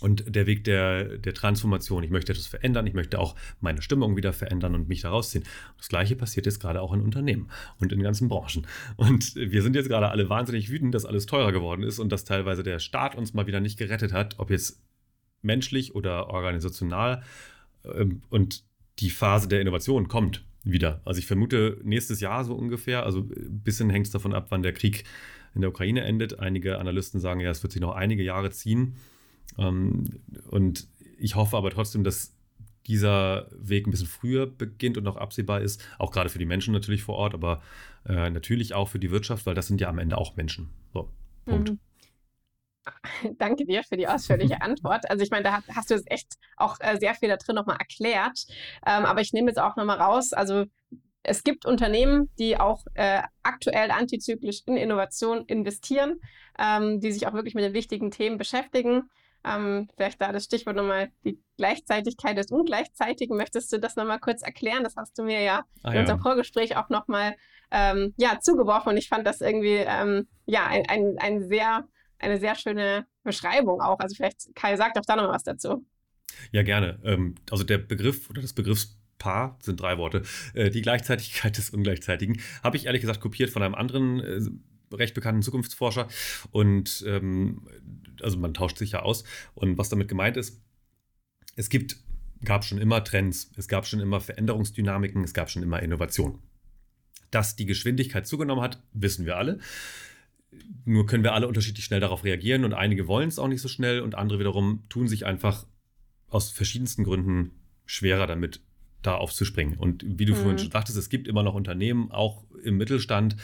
und 0.00 0.34
der 0.34 0.46
Weg 0.46 0.64
der, 0.64 1.18
der 1.18 1.34
Transformation. 1.34 2.02
Ich 2.02 2.10
möchte 2.10 2.32
etwas 2.32 2.46
verändern, 2.46 2.86
ich 2.86 2.94
möchte 2.94 3.18
auch 3.18 3.34
meine 3.60 3.82
Stimmung 3.82 4.16
wieder 4.16 4.32
verändern 4.32 4.74
und 4.74 4.88
mich 4.88 5.02
da 5.02 5.10
rausziehen. 5.10 5.44
Das 5.76 5.88
gleiche 5.88 6.16
passiert 6.16 6.46
jetzt 6.46 6.60
gerade 6.60 6.80
auch 6.80 6.92
in 6.92 7.00
Unternehmen 7.00 7.48
und 7.78 7.92
in 7.92 8.02
ganzen 8.02 8.28
Branchen. 8.28 8.66
Und 8.96 9.34
wir 9.36 9.62
sind 9.62 9.76
jetzt 9.76 9.88
gerade 9.88 10.10
alle 10.10 10.28
wahnsinnig 10.28 10.70
wütend, 10.70 10.94
dass 10.94 11.04
alles 11.04 11.26
teurer 11.26 11.52
geworden 11.52 11.82
ist 11.82 11.98
und 11.98 12.10
dass 12.10 12.24
teilweise 12.24 12.62
der 12.62 12.78
Staat 12.78 13.14
uns 13.14 13.34
mal 13.34 13.46
wieder 13.46 13.60
nicht 13.60 13.78
gerettet 13.78 14.12
hat, 14.12 14.38
ob 14.38 14.50
jetzt 14.50 14.82
menschlich 15.42 15.94
oder 15.94 16.28
organisational. 16.28 17.22
Ähm, 17.84 18.22
und 18.30 18.64
die 18.98 19.10
Phase 19.10 19.48
der 19.48 19.60
Innovation 19.60 20.08
kommt 20.08 20.44
wieder. 20.64 21.00
Also 21.04 21.18
ich 21.18 21.26
vermute 21.26 21.78
nächstes 21.82 22.20
Jahr 22.20 22.44
so 22.44 22.54
ungefähr. 22.54 23.04
Also 23.04 23.20
ein 23.20 23.62
bisschen 23.62 23.90
hängt 23.90 24.06
es 24.06 24.12
davon 24.12 24.34
ab, 24.34 24.46
wann 24.50 24.62
der 24.62 24.72
Krieg 24.72 25.04
in 25.54 25.60
der 25.60 25.70
Ukraine 25.70 26.02
endet. 26.02 26.38
Einige 26.38 26.78
Analysten 26.78 27.20
sagen 27.20 27.40
ja, 27.40 27.50
es 27.50 27.62
wird 27.62 27.72
sich 27.72 27.80
noch 27.80 27.94
einige 27.94 28.22
Jahre 28.22 28.50
ziehen. 28.50 28.96
Ähm, 29.58 30.20
und 30.50 30.88
ich 31.18 31.34
hoffe 31.34 31.56
aber 31.56 31.70
trotzdem, 31.70 32.04
dass 32.04 32.34
dieser 32.86 33.48
Weg 33.52 33.86
ein 33.86 33.90
bisschen 33.90 34.06
früher 34.06 34.46
beginnt 34.46 34.96
und 34.96 35.04
noch 35.04 35.16
absehbar 35.16 35.60
ist, 35.60 35.86
auch 35.98 36.10
gerade 36.10 36.30
für 36.30 36.38
die 36.38 36.46
Menschen 36.46 36.72
natürlich 36.72 37.02
vor 37.02 37.16
Ort, 37.16 37.34
aber 37.34 37.62
äh, 38.06 38.30
natürlich 38.30 38.72
auch 38.74 38.88
für 38.88 38.98
die 38.98 39.10
Wirtschaft, 39.10 39.44
weil 39.44 39.54
das 39.54 39.66
sind 39.66 39.80
ja 39.80 39.88
am 39.88 39.98
Ende 39.98 40.16
auch 40.16 40.36
Menschen. 40.36 40.70
So, 40.94 41.10
Punkt. 41.44 41.70
Mhm. 41.70 41.78
Danke 43.38 43.66
dir 43.66 43.82
für 43.84 43.96
die 43.96 44.08
ausführliche 44.08 44.62
Antwort. 44.62 45.10
Also 45.10 45.22
ich 45.22 45.30
meine, 45.30 45.44
da 45.44 45.62
hast 45.74 45.90
du 45.90 45.94
jetzt 45.94 46.10
echt 46.10 46.34
auch 46.56 46.76
äh, 46.80 46.96
sehr 46.98 47.14
viel 47.14 47.28
da 47.28 47.36
drin 47.36 47.56
nochmal 47.56 47.76
erklärt. 47.78 48.46
Ähm, 48.86 49.04
aber 49.04 49.20
ich 49.20 49.34
nehme 49.34 49.48
jetzt 49.48 49.58
auch 49.58 49.76
nochmal 49.76 50.00
raus, 50.00 50.32
also 50.32 50.64
es 51.22 51.44
gibt 51.44 51.66
Unternehmen, 51.66 52.30
die 52.38 52.58
auch 52.58 52.84
äh, 52.94 53.22
aktuell 53.42 53.90
antizyklisch 53.90 54.62
in 54.64 54.78
Innovation 54.78 55.44
investieren, 55.44 56.20
ähm, 56.58 57.00
die 57.00 57.12
sich 57.12 57.26
auch 57.26 57.34
wirklich 57.34 57.54
mit 57.54 57.64
den 57.64 57.74
wichtigen 57.74 58.10
Themen 58.10 58.38
beschäftigen. 58.38 59.10
Ähm, 59.44 59.88
vielleicht 59.96 60.20
da 60.20 60.32
das 60.32 60.44
Stichwort 60.44 60.76
nochmal 60.76 61.10
die 61.24 61.40
Gleichzeitigkeit 61.56 62.36
des 62.36 62.50
Ungleichzeitigen. 62.50 63.36
Möchtest 63.36 63.72
du 63.72 63.78
das 63.78 63.96
nochmal 63.96 64.18
kurz 64.18 64.42
erklären? 64.42 64.84
Das 64.84 64.96
hast 64.96 65.18
du 65.18 65.22
mir 65.22 65.40
ja 65.40 65.64
ah, 65.82 65.88
in 65.88 65.94
ja. 65.94 66.00
unserem 66.00 66.20
Vorgespräch 66.20 66.76
auch 66.76 66.88
nochmal 66.88 67.34
ähm, 67.70 68.14
ja, 68.16 68.38
zugeworfen 68.40 68.90
und 68.90 68.96
ich 68.96 69.08
fand 69.08 69.26
das 69.26 69.40
irgendwie 69.40 69.84
ähm, 69.86 70.26
ja, 70.46 70.66
ein, 70.66 70.84
ein, 70.88 71.16
ein 71.18 71.48
sehr, 71.48 71.86
eine 72.18 72.38
sehr 72.38 72.54
schöne 72.54 73.06
Beschreibung 73.22 73.80
auch. 73.80 74.00
Also 74.00 74.16
vielleicht, 74.16 74.54
Kai, 74.54 74.76
sag 74.76 74.94
doch 74.94 75.04
da 75.06 75.16
nochmal 75.16 75.34
was 75.34 75.44
dazu. 75.44 75.84
Ja, 76.52 76.62
gerne. 76.62 76.98
Ähm, 77.04 77.34
also 77.50 77.64
der 77.64 77.78
Begriff 77.78 78.30
oder 78.30 78.42
das 78.42 78.52
Begriffspaar 78.52 79.58
sind 79.62 79.80
drei 79.80 79.98
Worte. 79.98 80.22
Äh, 80.54 80.70
die 80.70 80.82
Gleichzeitigkeit 80.82 81.56
des 81.56 81.70
Ungleichzeitigen 81.70 82.40
habe 82.62 82.76
ich 82.76 82.86
ehrlich 82.86 83.02
gesagt 83.02 83.20
kopiert 83.20 83.50
von 83.50 83.62
einem 83.62 83.74
anderen 83.74 84.20
äh, 84.20 84.40
recht 84.92 85.14
bekannten 85.14 85.42
Zukunftsforscher. 85.42 86.08
Und 86.50 87.04
ähm, 87.06 87.68
also 88.20 88.38
man 88.38 88.54
tauscht 88.54 88.78
sich 88.78 88.92
ja 88.92 89.02
aus. 89.02 89.24
Und 89.54 89.78
was 89.78 89.88
damit 89.88 90.08
gemeint 90.08 90.36
ist, 90.36 90.60
es 91.56 91.68
gibt, 91.68 91.96
gab 92.44 92.64
schon 92.64 92.78
immer 92.78 93.02
Trends, 93.02 93.50
es 93.56 93.68
gab 93.68 93.86
schon 93.86 94.00
immer 94.00 94.20
Veränderungsdynamiken, 94.20 95.24
es 95.24 95.34
gab 95.34 95.50
schon 95.50 95.62
immer 95.62 95.82
Innovation. 95.82 96.38
Dass 97.30 97.56
die 97.56 97.66
Geschwindigkeit 97.66 98.26
zugenommen 98.26 98.62
hat, 98.62 98.82
wissen 98.92 99.26
wir 99.26 99.36
alle. 99.36 99.58
Nur 100.84 101.06
können 101.06 101.24
wir 101.24 101.34
alle 101.34 101.46
unterschiedlich 101.46 101.84
schnell 101.84 102.00
darauf 102.00 102.24
reagieren 102.24 102.64
und 102.64 102.72
einige 102.72 103.06
wollen 103.06 103.28
es 103.28 103.38
auch 103.38 103.48
nicht 103.48 103.60
so 103.60 103.68
schnell 103.68 104.00
und 104.00 104.14
andere 104.14 104.38
wiederum 104.38 104.84
tun 104.88 105.06
sich 105.08 105.26
einfach 105.26 105.66
aus 106.28 106.50
verschiedensten 106.50 107.04
Gründen 107.04 107.50
schwerer 107.84 108.26
damit 108.26 108.60
da 109.02 109.14
aufzuspringen. 109.14 109.78
Und 109.78 110.04
wie 110.06 110.24
du 110.24 110.34
mhm. 110.34 110.38
vorhin 110.38 110.58
schon 110.58 110.70
sagtest, 110.70 110.98
es 110.98 111.08
gibt 111.08 111.28
immer 111.28 111.42
noch 111.42 111.54
Unternehmen, 111.54 112.10
auch 112.10 112.44
im 112.62 112.76
Mittelstand, 112.76 113.36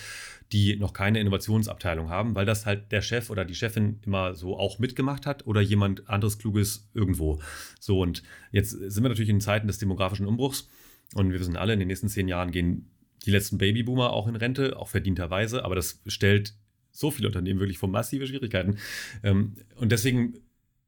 die 0.52 0.76
noch 0.76 0.92
keine 0.92 1.20
Innovationsabteilung 1.20 2.10
haben, 2.10 2.34
weil 2.34 2.46
das 2.46 2.66
halt 2.66 2.92
der 2.92 3.02
Chef 3.02 3.30
oder 3.30 3.44
die 3.44 3.54
Chefin 3.54 3.98
immer 4.04 4.34
so 4.34 4.58
auch 4.58 4.78
mitgemacht 4.78 5.26
hat 5.26 5.46
oder 5.46 5.60
jemand 5.60 6.08
anderes 6.08 6.38
Kluges 6.38 6.88
irgendwo. 6.94 7.40
So, 7.80 8.00
und 8.00 8.22
jetzt 8.52 8.70
sind 8.70 9.02
wir 9.02 9.08
natürlich 9.08 9.30
in 9.30 9.40
Zeiten 9.40 9.66
des 9.66 9.78
demografischen 9.78 10.26
Umbruchs 10.26 10.68
und 11.14 11.32
wir 11.32 11.40
wissen 11.40 11.56
alle, 11.56 11.72
in 11.72 11.78
den 11.78 11.88
nächsten 11.88 12.08
zehn 12.08 12.28
Jahren 12.28 12.50
gehen 12.50 12.90
die 13.24 13.30
letzten 13.30 13.58
Babyboomer 13.58 14.12
auch 14.12 14.28
in 14.28 14.36
Rente, 14.36 14.76
auch 14.76 14.88
verdienterweise, 14.88 15.64
aber 15.64 15.74
das 15.74 16.02
stellt 16.06 16.54
so 16.90 17.10
viele 17.10 17.28
Unternehmen 17.28 17.60
wirklich 17.60 17.78
vor 17.78 17.88
massive 17.88 18.26
Schwierigkeiten. 18.26 18.76
Ähm, 19.22 19.56
und 19.76 19.90
deswegen 19.90 20.34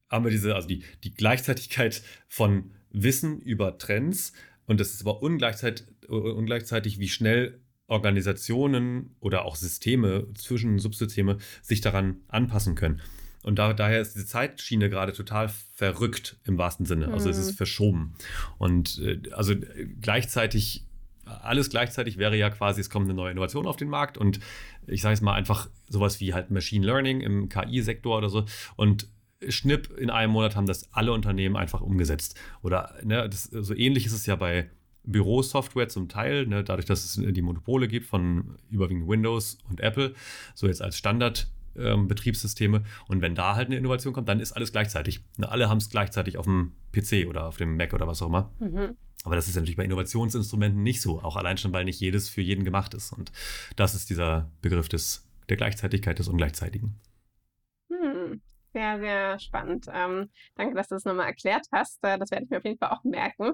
haben 0.09 0.25
wir 0.25 0.31
diese, 0.31 0.55
also 0.55 0.69
die, 0.69 0.85
die 1.03 1.15
Gleichzeitigkeit 1.15 2.03
von 2.29 2.71
Wissen 2.91 3.41
über 3.41 3.79
Trends 3.79 4.33
und 4.67 4.81
das 4.81 4.91
ist 4.95 5.03
aber 5.03 5.23
ungleichzeitig, 5.23 5.87
ungleichzeitig 6.09 6.99
wie 6.99 7.09
schnell 7.09 7.61
Organisationen 7.89 9.17
oder 9.21 9.45
auch 9.45 9.57
Systeme, 9.57 10.27
zwischen 10.35 10.79
Subsysteme 10.79 11.39
sich 11.63 11.81
daran 11.81 12.17
anpassen 12.29 12.75
können. 12.75 13.01
Und 13.47 13.61
da, 13.61 13.73
daher 13.73 14.01
ist 14.01 14.17
diese 14.17 14.27
Zeitschiene 14.27 14.91
gerade 14.91 15.13
total 15.13 15.49
verrückt 15.49 16.37
im 16.45 16.59
wahrsten 16.59 16.85
Sinne. 16.85 17.13
Also 17.13 17.31
es 17.31 17.39
ist 17.39 17.53
mhm. 17.53 17.57
verschoben. 17.57 18.15
Und 18.59 18.99
äh, 18.99 19.21
also 19.31 19.55
gleichzeitig, 20.01 20.85
alles 21.25 21.71
gleichzeitig 21.71 22.19
wäre 22.19 22.37
ja 22.37 22.51
quasi, 22.51 22.81
es 22.81 22.91
kommt 22.91 23.07
eine 23.07 23.15
neue 23.15 23.31
Innovation 23.31 23.69
auf 23.69 23.77
den 23.77 23.89
Markt 23.89 24.19
und 24.19 24.41
ich 24.89 25.01
sage 25.01 25.15
es 25.15 25.21
mal 25.21 25.35
einfach 25.35 25.69
sowas 25.89 26.19
wie 26.19 26.35
halt 26.35 26.51
Machine 26.51 26.85
Learning 26.85 27.21
im 27.21 27.49
KI-Sektor 27.49 28.19
oder 28.19 28.31
so. 28.31 28.47
Und 28.75 29.09
Schnipp, 29.49 29.97
in 29.99 30.11
einem 30.11 30.33
Monat 30.33 30.57
haben 30.57 30.67
das 30.67 30.93
alle 30.93 31.13
Unternehmen 31.13 31.57
einfach 31.57 31.81
umgesetzt. 31.81 32.39
Oder 32.63 32.95
ne, 33.03 33.29
das, 33.29 33.45
so 33.45 33.75
ähnlich 33.75 34.07
ist 34.07 34.13
es 34.13 34.27
ja 34.27 34.37
bei 34.37 34.71
Bürosoftware 35.05 35.89
zum 35.89 36.09
Teil, 36.09 36.47
ne, 36.47 36.65
dadurch, 36.65 36.87
dass 36.87 37.05
es 37.05 37.33
die 37.33 37.43
Monopole 37.43 37.89
gibt 37.89 38.07
von 38.07 38.57
überwiegend 38.71 39.09
Windows 39.09 39.59
und 39.69 39.81
Apple, 39.81 40.15
so 40.55 40.67
jetzt 40.67 40.83
als 40.83 40.97
Standard. 40.97 41.49
Ähm, 41.79 42.09
Betriebssysteme 42.09 42.85
und 43.07 43.21
wenn 43.21 43.35
da 43.35 43.55
halt 43.55 43.67
eine 43.67 43.77
Innovation 43.77 44.15
kommt, 44.15 44.31
dann 44.31 44.41
ist 44.41 44.53
alles 44.53 44.73
gleichzeitig. 44.73 45.21
Ne, 45.37 45.47
alle 45.47 45.69
haben 45.69 45.77
es 45.77 45.91
gleichzeitig 45.91 46.39
auf 46.39 46.47
dem 46.47 46.73
PC 46.93 47.29
oder 47.29 47.47
auf 47.49 47.59
dem 47.59 47.77
Mac 47.77 47.93
oder 47.93 48.07
was 48.07 48.23
auch 48.23 48.29
immer. 48.29 48.51
Mhm. 48.61 48.97
Aber 49.27 49.35
das 49.35 49.49
ist 49.49 49.57
natürlich 49.57 49.77
bei 49.77 49.85
Innovationsinstrumenten 49.85 50.83
nicht 50.83 51.03
so, 51.03 51.21
auch 51.21 51.37
allein 51.37 51.59
schon, 51.59 51.73
weil 51.73 51.85
nicht 51.85 52.01
jedes 52.01 52.29
für 52.29 52.41
jeden 52.41 52.65
gemacht 52.65 52.95
ist. 52.95 53.13
Und 53.13 53.33
das 53.75 53.95
ist 53.95 54.09
dieser 54.09 54.51
Begriff 54.63 54.89
des, 54.89 55.27
der 55.49 55.57
Gleichzeitigkeit 55.57 56.19
des 56.19 56.29
Ungleichzeitigen. 56.29 56.95
Sehr, 58.77 58.99
sehr 58.99 59.39
spannend. 59.39 59.87
Ähm, 59.91 60.29
danke, 60.55 60.75
dass 60.75 60.89
du 60.89 60.97
das 60.97 61.07
nochmal 61.07 61.29
erklärt 61.29 61.65
hast. 61.73 61.99
Äh, 62.05 62.19
das 62.19 62.31
werde 62.31 62.45
ich 62.45 62.51
mir 62.51 62.59
auf 62.59 62.65
jeden 62.65 62.77
Fall 62.77 62.91
auch 62.91 63.05
merken. 63.05 63.53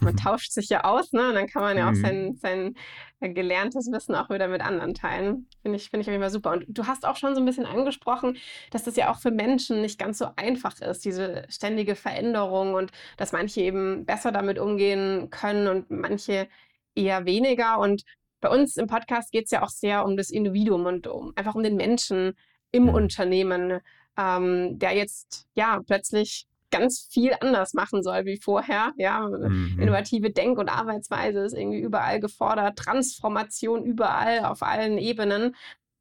Man 0.00 0.16
tauscht 0.16 0.50
sich 0.50 0.70
ja 0.70 0.84
aus, 0.84 1.12
ne? 1.12 1.28
Und 1.28 1.34
dann 1.34 1.46
kann 1.46 1.60
man 1.60 1.76
ja 1.76 1.90
auch 1.90 1.94
sein, 1.94 2.28
mhm. 2.28 2.36
sein 2.36 2.74
äh, 3.20 3.28
gelerntes 3.28 3.92
Wissen 3.92 4.14
auch 4.14 4.30
wieder 4.30 4.48
mit 4.48 4.62
anderen 4.62 4.94
teilen. 4.94 5.46
Finde 5.60 5.76
ich, 5.76 5.90
finde 5.90 6.00
ich 6.00 6.08
auf 6.08 6.12
jeden 6.12 6.22
Fall 6.22 6.30
super. 6.30 6.52
Und 6.52 6.64
du 6.68 6.86
hast 6.86 7.04
auch 7.04 7.16
schon 7.16 7.34
so 7.34 7.42
ein 7.42 7.44
bisschen 7.44 7.66
angesprochen, 7.66 8.38
dass 8.70 8.84
das 8.84 8.96
ja 8.96 9.12
auch 9.12 9.18
für 9.18 9.30
Menschen 9.30 9.82
nicht 9.82 9.98
ganz 9.98 10.16
so 10.16 10.28
einfach 10.36 10.80
ist, 10.80 11.04
diese 11.04 11.44
ständige 11.50 11.94
Veränderung 11.94 12.72
und 12.72 12.92
dass 13.18 13.32
manche 13.32 13.60
eben 13.60 14.06
besser 14.06 14.32
damit 14.32 14.58
umgehen 14.58 15.28
können 15.28 15.66
und 15.66 15.90
manche 15.90 16.48
eher 16.94 17.26
weniger. 17.26 17.78
Und 17.78 18.04
bei 18.40 18.48
uns 18.48 18.78
im 18.78 18.86
Podcast 18.86 19.32
geht 19.32 19.44
es 19.44 19.50
ja 19.50 19.62
auch 19.62 19.68
sehr 19.68 20.06
um 20.06 20.16
das 20.16 20.30
Individuum 20.30 20.86
und 20.86 21.08
um 21.08 21.34
einfach 21.36 21.56
um 21.56 21.62
den 21.62 21.76
Menschen 21.76 22.32
im. 22.74 22.88
Unternehmen 22.88 23.82
ähm, 24.16 24.78
der 24.78 24.94
jetzt 24.94 25.46
ja 25.54 25.80
plötzlich 25.86 26.46
ganz 26.70 27.06
viel 27.10 27.34
anders 27.40 27.74
machen 27.74 28.02
soll 28.02 28.24
wie 28.24 28.38
vorher. 28.38 28.92
Ja, 28.96 29.28
mhm. 29.28 29.78
innovative 29.78 30.30
Denk- 30.30 30.58
und 30.58 30.68
Arbeitsweise 30.68 31.40
ist 31.40 31.54
irgendwie 31.54 31.80
überall 31.80 32.18
gefordert, 32.18 32.78
Transformation 32.78 33.84
überall 33.84 34.44
auf 34.44 34.62
allen 34.62 34.98
Ebenen, 34.98 35.54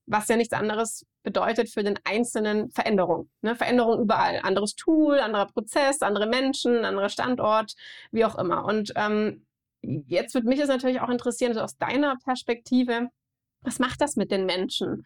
was 0.07 0.27
ja 0.29 0.37
nichts 0.37 0.53
anderes 0.53 1.05
bedeutet 1.23 1.69
für 1.69 1.83
den 1.83 1.99
einzelnen 2.03 2.71
Veränderung. 2.71 3.29
Ne? 3.41 3.55
Veränderung 3.55 4.01
überall. 4.01 4.39
Anderes 4.41 4.75
Tool, 4.75 5.19
anderer 5.19 5.45
Prozess, 5.45 6.01
andere 6.01 6.27
Menschen, 6.27 6.83
anderer 6.83 7.09
Standort, 7.09 7.75
wie 8.11 8.25
auch 8.25 8.37
immer. 8.37 8.65
Und 8.65 8.93
ähm, 8.95 9.45
jetzt 9.81 10.33
würde 10.33 10.47
mich 10.47 10.59
es 10.59 10.69
natürlich 10.69 11.01
auch 11.01 11.09
interessieren, 11.09 11.53
so 11.53 11.61
aus 11.61 11.77
deiner 11.77 12.17
Perspektive, 12.23 13.09
was 13.61 13.79
macht 13.79 14.01
das 14.01 14.15
mit 14.15 14.31
den 14.31 14.45
Menschen? 14.45 15.05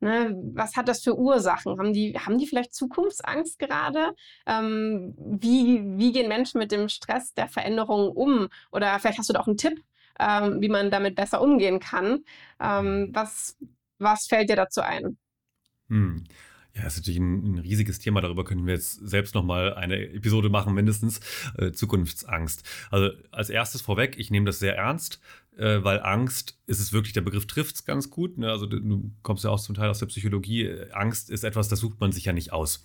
Ne, 0.00 0.36
was 0.54 0.76
hat 0.76 0.88
das 0.88 1.02
für 1.02 1.16
Ursachen? 1.18 1.78
Haben 1.78 1.92
die, 1.92 2.18
haben 2.18 2.38
die 2.38 2.46
vielleicht 2.46 2.74
Zukunftsangst 2.74 3.58
gerade? 3.58 4.12
Ähm, 4.46 5.14
wie, 5.18 5.82
wie 5.96 6.12
gehen 6.12 6.28
Menschen 6.28 6.58
mit 6.58 6.70
dem 6.70 6.88
Stress 6.88 7.34
der 7.34 7.48
Veränderung 7.48 8.10
um? 8.10 8.48
Oder 8.72 8.98
vielleicht 8.98 9.18
hast 9.18 9.28
du 9.28 9.32
da 9.32 9.40
auch 9.40 9.46
einen 9.46 9.56
Tipp, 9.56 9.82
ähm, 10.20 10.60
wie 10.60 10.68
man 10.68 10.90
damit 10.90 11.14
besser 11.14 11.40
umgehen 11.40 11.80
kann. 11.80 12.24
Ähm, 12.60 13.10
was, 13.12 13.56
was 13.98 14.26
fällt 14.26 14.50
dir 14.50 14.56
dazu 14.56 14.82
ein? 14.82 15.16
Hm. 15.88 16.24
Ja, 16.76 16.86
ist 16.86 16.98
natürlich 16.98 17.18
ein, 17.18 17.54
ein, 17.54 17.58
riesiges 17.58 17.98
Thema. 17.98 18.20
Darüber 18.20 18.44
könnten 18.44 18.66
wir 18.66 18.74
jetzt 18.74 18.94
selbst 19.08 19.34
nochmal 19.34 19.72
eine 19.72 19.96
Episode 19.96 20.50
machen, 20.50 20.74
mindestens. 20.74 21.20
Äh, 21.56 21.72
Zukunftsangst. 21.72 22.68
Also 22.90 23.10
als 23.30 23.48
erstes 23.48 23.80
vorweg, 23.80 24.18
ich 24.18 24.30
nehme 24.30 24.44
das 24.44 24.58
sehr 24.58 24.76
ernst, 24.76 25.20
äh, 25.56 25.82
weil 25.82 26.00
Angst 26.00 26.58
ist 26.66 26.80
es 26.80 26.92
wirklich, 26.92 27.12
der 27.12 27.22
Begriff 27.22 27.46
trifft 27.46 27.76
es 27.76 27.84
ganz 27.84 28.10
gut. 28.10 28.38
Ne? 28.38 28.50
Also 28.50 28.66
du 28.66 29.10
kommst 29.22 29.44
ja 29.44 29.50
auch 29.50 29.60
zum 29.60 29.74
Teil 29.74 29.88
aus 29.88 29.98
der 29.98 30.06
Psychologie. 30.06 30.70
Angst 30.92 31.30
ist 31.30 31.44
etwas, 31.44 31.68
das 31.68 31.80
sucht 31.80 32.00
man 32.00 32.12
sich 32.12 32.24
ja 32.24 32.32
nicht 32.32 32.52
aus. 32.52 32.84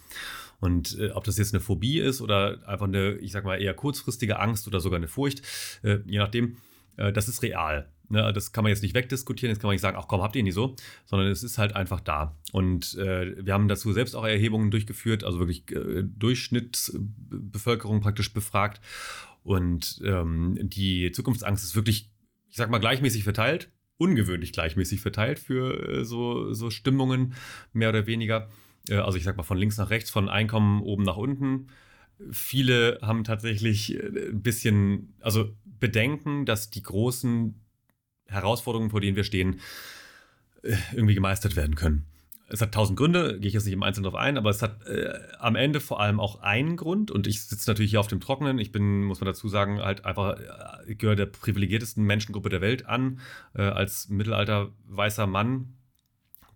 Und 0.59 0.97
äh, 0.99 1.09
ob 1.11 1.23
das 1.23 1.37
jetzt 1.37 1.53
eine 1.53 1.61
Phobie 1.61 1.99
ist 1.99 2.21
oder 2.21 2.59
einfach 2.67 2.87
eine, 2.87 3.15
ich 3.15 3.31
sag 3.31 3.43
mal, 3.43 3.61
eher 3.61 3.73
kurzfristige 3.73 4.39
Angst 4.39 4.67
oder 4.67 4.79
sogar 4.79 4.97
eine 4.97 5.07
Furcht, 5.07 5.41
äh, 5.83 5.99
je 6.05 6.19
nachdem, 6.19 6.57
äh, 6.97 7.11
das 7.11 7.27
ist 7.27 7.41
real. 7.41 7.89
Ne, 8.09 8.33
das 8.33 8.51
kann 8.51 8.65
man 8.65 8.71
jetzt 8.71 8.83
nicht 8.83 8.93
wegdiskutieren, 8.93 9.51
jetzt 9.51 9.61
kann 9.61 9.69
man 9.69 9.73
nicht 9.73 9.81
sagen, 9.81 9.95
ach 9.97 10.09
komm, 10.09 10.21
habt 10.21 10.35
ihr 10.35 10.43
nicht 10.43 10.53
so, 10.53 10.75
sondern 11.05 11.29
es 11.29 11.43
ist 11.43 11.57
halt 11.57 11.77
einfach 11.77 12.01
da. 12.01 12.35
Und 12.51 12.95
äh, 12.95 13.43
wir 13.43 13.53
haben 13.53 13.69
dazu 13.69 13.93
selbst 13.93 14.15
auch 14.15 14.25
Erhebungen 14.25 14.69
durchgeführt, 14.69 15.23
also 15.23 15.39
wirklich 15.39 15.71
äh, 15.71 16.03
Durchschnittsbevölkerung 16.03 18.01
praktisch 18.01 18.33
befragt. 18.33 18.81
Und 19.43 20.01
ähm, 20.03 20.57
die 20.61 21.11
Zukunftsangst 21.11 21.63
ist 21.63 21.75
wirklich, 21.75 22.10
ich 22.51 22.57
sag 22.57 22.69
mal, 22.69 22.79
gleichmäßig 22.79 23.23
verteilt, 23.23 23.71
ungewöhnlich 23.97 24.51
gleichmäßig 24.51 25.01
verteilt 25.01 25.39
für 25.39 25.99
äh, 26.01 26.05
so, 26.05 26.53
so 26.53 26.69
Stimmungen, 26.69 27.33
mehr 27.73 27.89
oder 27.89 28.05
weniger. 28.05 28.49
Äh, 28.89 28.95
also 28.95 29.17
ich 29.17 29.23
sag 29.23 29.37
mal 29.37 29.43
von 29.43 29.57
links 29.57 29.77
nach 29.77 29.89
rechts, 29.89 30.09
von 30.09 30.29
Einkommen 30.29 30.81
oben 30.81 31.03
nach 31.03 31.17
unten. 31.17 31.67
Viele 32.29 32.99
haben 33.01 33.23
tatsächlich 33.23 33.95
äh, 33.95 34.29
ein 34.29 34.41
bisschen, 34.41 35.15
also 35.21 35.55
Bedenken, 35.65 36.45
dass 36.45 36.69
die 36.69 36.83
großen 36.83 37.55
Herausforderungen, 38.27 38.91
vor 38.91 39.01
denen 39.01 39.15
wir 39.15 39.23
stehen, 39.23 39.59
äh, 40.63 40.75
irgendwie 40.93 41.15
gemeistert 41.15 41.55
werden 41.55 41.75
können. 41.75 42.05
Es 42.51 42.61
hat 42.61 42.73
tausend 42.73 42.97
Gründe, 42.97 43.39
gehe 43.39 43.47
ich 43.47 43.53
jetzt 43.53 43.63
nicht 43.63 43.73
im 43.73 43.81
Einzelnen 43.81 44.03
darauf 44.03 44.19
ein, 44.19 44.37
aber 44.37 44.49
es 44.49 44.61
hat 44.61 44.85
äh, 44.85 45.13
am 45.39 45.55
Ende 45.55 45.79
vor 45.79 46.01
allem 46.01 46.19
auch 46.19 46.41
einen 46.41 46.75
Grund 46.75 47.09
und 47.09 47.25
ich 47.25 47.45
sitze 47.45 47.69
natürlich 47.69 47.91
hier 47.91 48.01
auf 48.01 48.07
dem 48.07 48.19
Trockenen. 48.19 48.59
Ich 48.59 48.73
bin, 48.73 49.05
muss 49.05 49.21
man 49.21 49.27
dazu 49.27 49.47
sagen, 49.47 49.79
halt 49.79 50.03
einfach, 50.03 50.37
ich 50.85 50.91
äh, 50.91 50.95
gehöre 50.95 51.15
der 51.15 51.27
privilegiertesten 51.27 52.03
Menschengruppe 52.03 52.49
der 52.49 52.59
Welt 52.59 52.87
an, 52.87 53.19
äh, 53.55 53.61
als 53.61 54.09
mittelalter 54.09 54.69
weißer 54.89 55.27
Mann, 55.27 55.77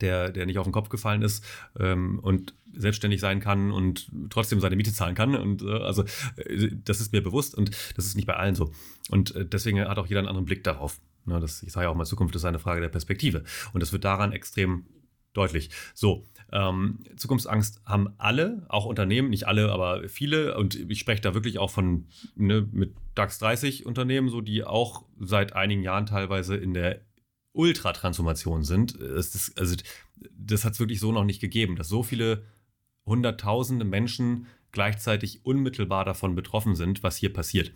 der, 0.02 0.32
der 0.32 0.46
nicht 0.46 0.58
auf 0.58 0.66
den 0.66 0.74
Kopf 0.74 0.90
gefallen 0.90 1.22
ist 1.22 1.46
ähm, 1.80 2.20
und 2.20 2.54
selbstständig 2.74 3.22
sein 3.22 3.40
kann 3.40 3.72
und 3.72 4.12
trotzdem 4.30 4.60
seine 4.60 4.76
Miete 4.76 4.92
zahlen 4.92 5.16
kann. 5.16 5.34
Und 5.34 5.62
äh, 5.62 5.78
also 5.78 6.04
äh, 6.36 6.72
das 6.84 7.00
ist 7.00 7.14
mir 7.14 7.24
bewusst 7.24 7.56
und 7.56 7.72
das 7.96 8.06
ist 8.06 8.16
nicht 8.16 8.28
bei 8.28 8.36
allen 8.36 8.56
so. 8.56 8.70
Und 9.12 9.34
deswegen 9.38 9.80
hat 9.80 9.98
auch 9.98 10.08
jeder 10.08 10.20
einen 10.20 10.28
anderen 10.28 10.46
Blick 10.46 10.66
darauf. 10.66 11.00
Ne, 11.24 11.40
das, 11.40 11.64
ich 11.64 11.72
sage 11.72 11.86
ja 11.86 11.90
auch 11.90 11.96
mal, 11.96 12.06
Zukunft 12.06 12.36
ist 12.36 12.46
eine 12.46 12.60
Frage 12.60 12.82
der 12.82 12.90
Perspektive. 12.90 13.44
Und 13.72 13.82
das 13.82 13.94
wird 13.94 14.04
daran 14.04 14.34
extrem 14.34 14.86
deutlich. 15.36 15.70
So, 15.94 16.26
ähm, 16.52 17.00
Zukunftsangst 17.18 17.82
haben 17.86 18.14
alle, 18.18 18.66
auch 18.70 18.86
Unternehmen, 18.86 19.30
nicht 19.30 19.48
alle, 19.48 19.72
aber 19.72 20.08
viele. 20.08 20.58
Und 20.58 20.76
ich 20.76 21.00
spreche 21.00 21.22
da 21.22 21.34
wirklich 21.34 21.60
auch 21.60 21.72
von 21.72 22.08
ne, 22.36 22.68
mit 22.72 22.96
DAX 23.16 23.40
30 23.40 23.86
Unternehmen, 23.86 24.30
so 24.30 24.42
die 24.42 24.64
auch 24.64 25.06
seit 25.20 25.54
einigen 25.54 25.84
Jahren 25.84 26.06
teilweise 26.06 26.56
in 26.56 26.74
der 26.74 27.02
Ultratransformation 27.54 28.64
sind. 28.64 29.00
Das, 29.00 29.54
also, 29.58 29.76
das 30.38 30.66
hat 30.66 30.74
es 30.74 30.80
wirklich 30.80 31.00
so 31.00 31.12
noch 31.12 31.24
nicht 31.24 31.42
gegeben, 31.42 31.76
dass 31.76 31.90
so 31.90 32.04
viele 32.04 32.44
Hunderttausende 33.06 33.86
Menschen 33.86 34.48
gleichzeitig 34.72 35.46
unmittelbar 35.46 36.06
davon 36.06 36.36
betroffen 36.36 36.76
sind, 36.76 37.04
was 37.04 37.18
hier 37.18 37.32
passiert. 37.32 37.72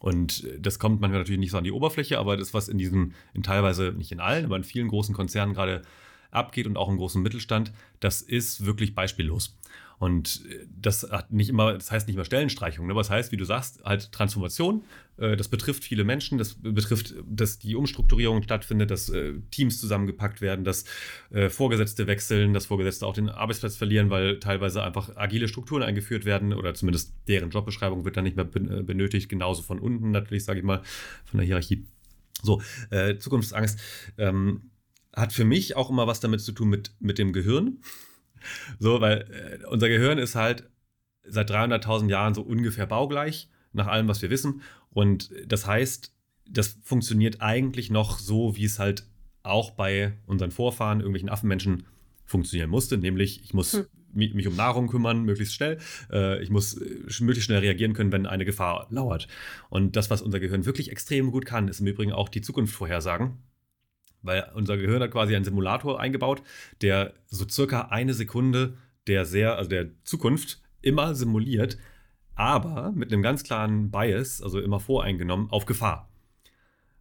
Und 0.00 0.46
das 0.58 0.78
kommt 0.78 1.00
manchmal 1.00 1.20
natürlich 1.20 1.40
nicht 1.40 1.50
so 1.50 1.58
an 1.58 1.64
die 1.64 1.72
Oberfläche, 1.72 2.18
aber 2.18 2.36
das, 2.36 2.54
was 2.54 2.68
in 2.68 2.78
diesem, 2.78 3.12
in 3.34 3.42
teilweise, 3.42 3.92
nicht 3.96 4.12
in 4.12 4.20
allen, 4.20 4.44
aber 4.44 4.56
in 4.56 4.64
vielen 4.64 4.88
großen 4.88 5.14
Konzernen 5.14 5.54
gerade 5.54 5.82
abgeht 6.30 6.66
und 6.66 6.76
auch 6.76 6.88
im 6.88 6.96
großen 6.96 7.22
Mittelstand, 7.22 7.72
das 8.00 8.22
ist 8.22 8.64
wirklich 8.64 8.94
beispiellos. 8.94 9.56
Und 9.98 10.44
das 10.80 11.10
hat 11.10 11.32
nicht 11.32 11.48
immer, 11.48 11.74
das 11.74 11.90
heißt 11.90 12.06
nicht 12.06 12.14
immer 12.14 12.24
Stellenstreichung, 12.24 12.86
ne? 12.86 12.92
aber 12.92 13.00
das 13.00 13.10
heißt, 13.10 13.32
wie 13.32 13.36
du 13.36 13.44
sagst, 13.44 13.82
halt 13.84 14.12
Transformation. 14.12 14.84
Äh, 15.16 15.36
das 15.36 15.48
betrifft 15.48 15.82
viele 15.82 16.04
Menschen, 16.04 16.38
das 16.38 16.54
betrifft, 16.54 17.14
dass 17.26 17.58
die 17.58 17.74
Umstrukturierung 17.74 18.42
stattfindet, 18.44 18.92
dass 18.92 19.10
äh, 19.10 19.34
Teams 19.50 19.80
zusammengepackt 19.80 20.40
werden, 20.40 20.64
dass 20.64 20.84
äh, 21.30 21.48
Vorgesetzte 21.48 22.06
wechseln, 22.06 22.54
dass 22.54 22.66
Vorgesetzte 22.66 23.06
auch 23.06 23.14
den 23.14 23.28
Arbeitsplatz 23.28 23.74
verlieren, 23.74 24.08
weil 24.08 24.38
teilweise 24.38 24.84
einfach 24.84 25.16
agile 25.16 25.48
Strukturen 25.48 25.82
eingeführt 25.82 26.24
werden 26.24 26.52
oder 26.52 26.74
zumindest 26.74 27.14
deren 27.26 27.50
Jobbeschreibung 27.50 28.04
wird 28.04 28.16
dann 28.16 28.24
nicht 28.24 28.36
mehr 28.36 28.44
benötigt, 28.44 29.28
genauso 29.28 29.62
von 29.62 29.80
unten 29.80 30.12
natürlich, 30.12 30.44
sage 30.44 30.60
ich 30.60 30.64
mal, 30.64 30.82
von 31.24 31.38
der 31.38 31.46
Hierarchie. 31.46 31.86
So, 32.40 32.62
äh, 32.90 33.16
Zukunftsangst 33.16 33.80
ähm, 34.16 34.70
hat 35.18 35.32
für 35.32 35.44
mich 35.44 35.76
auch 35.76 35.90
immer 35.90 36.06
was 36.06 36.20
damit 36.20 36.40
zu 36.40 36.52
tun 36.52 36.68
mit, 36.68 36.92
mit 37.00 37.18
dem 37.18 37.32
Gehirn. 37.32 37.78
So, 38.78 39.00
weil 39.00 39.60
äh, 39.62 39.66
unser 39.66 39.88
Gehirn 39.88 40.18
ist 40.18 40.34
halt 40.34 40.70
seit 41.24 41.50
300.000 41.50 42.08
Jahren 42.08 42.34
so 42.34 42.42
ungefähr 42.42 42.86
baugleich, 42.86 43.50
nach 43.72 43.86
allem, 43.86 44.08
was 44.08 44.22
wir 44.22 44.30
wissen. 44.30 44.62
Und 44.90 45.30
das 45.46 45.66
heißt, 45.66 46.14
das 46.48 46.78
funktioniert 46.82 47.40
eigentlich 47.40 47.90
noch 47.90 48.18
so, 48.18 48.56
wie 48.56 48.64
es 48.64 48.78
halt 48.78 49.06
auch 49.42 49.72
bei 49.72 50.12
unseren 50.26 50.50
Vorfahren, 50.50 51.00
irgendwelchen 51.00 51.28
Affenmenschen, 51.28 51.84
funktionieren 52.24 52.70
musste. 52.70 52.98
Nämlich, 52.98 53.42
ich 53.42 53.54
muss 53.54 53.72
hm. 53.72 53.86
mich 54.12 54.46
um 54.46 54.54
Nahrung 54.54 54.88
kümmern, 54.88 55.24
möglichst 55.24 55.54
schnell. 55.54 55.78
Äh, 56.12 56.42
ich 56.42 56.50
muss 56.50 56.74
äh, 56.74 57.00
möglichst 57.20 57.46
schnell 57.46 57.60
reagieren 57.60 57.94
können, 57.94 58.12
wenn 58.12 58.26
eine 58.26 58.44
Gefahr 58.44 58.86
lauert. 58.90 59.28
Und 59.70 59.96
das, 59.96 60.10
was 60.10 60.22
unser 60.22 60.38
Gehirn 60.38 60.66
wirklich 60.66 60.90
extrem 60.90 61.30
gut 61.30 61.46
kann, 61.46 61.68
ist 61.68 61.80
im 61.80 61.86
Übrigen 61.86 62.12
auch 62.12 62.28
die 62.28 62.42
Zukunft 62.42 62.74
vorhersagen. 62.74 63.38
Weil 64.22 64.50
unser 64.54 64.76
Gehirn 64.76 65.02
hat 65.02 65.10
quasi 65.10 65.34
einen 65.34 65.44
Simulator 65.44 66.00
eingebaut, 66.00 66.42
der 66.82 67.14
so 67.26 67.48
circa 67.48 67.82
eine 67.90 68.14
Sekunde 68.14 68.74
der 69.08 69.24
sehr, 69.24 69.56
also 69.56 69.68
der 69.68 69.88
Zukunft 70.04 70.60
immer 70.82 71.14
simuliert, 71.14 71.78
aber 72.34 72.92
mit 72.92 73.12
einem 73.12 73.22
ganz 73.22 73.42
klaren 73.42 73.90
Bias, 73.90 74.42
also 74.42 74.60
immer 74.60 74.78
voreingenommen, 74.78 75.50
auf 75.50 75.64
Gefahr. 75.66 76.08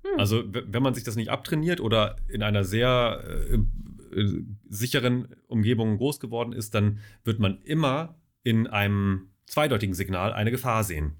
Hm. 0.03 0.19
Also, 0.19 0.43
wenn 0.47 0.81
man 0.81 0.95
sich 0.95 1.03
das 1.03 1.15
nicht 1.15 1.29
abtrainiert 1.29 1.79
oder 1.79 2.15
in 2.27 2.41
einer 2.41 2.63
sehr 2.63 3.23
äh, 3.51 4.19
äh, 4.19 4.43
sicheren 4.67 5.35
Umgebung 5.47 5.97
groß 5.97 6.19
geworden 6.19 6.53
ist, 6.53 6.73
dann 6.73 6.99
wird 7.23 7.39
man 7.39 7.61
immer 7.61 8.15
in 8.43 8.65
einem 8.65 9.29
zweideutigen 9.45 9.93
Signal 9.93 10.33
eine 10.33 10.51
Gefahr 10.51 10.83
sehen. 10.83 11.13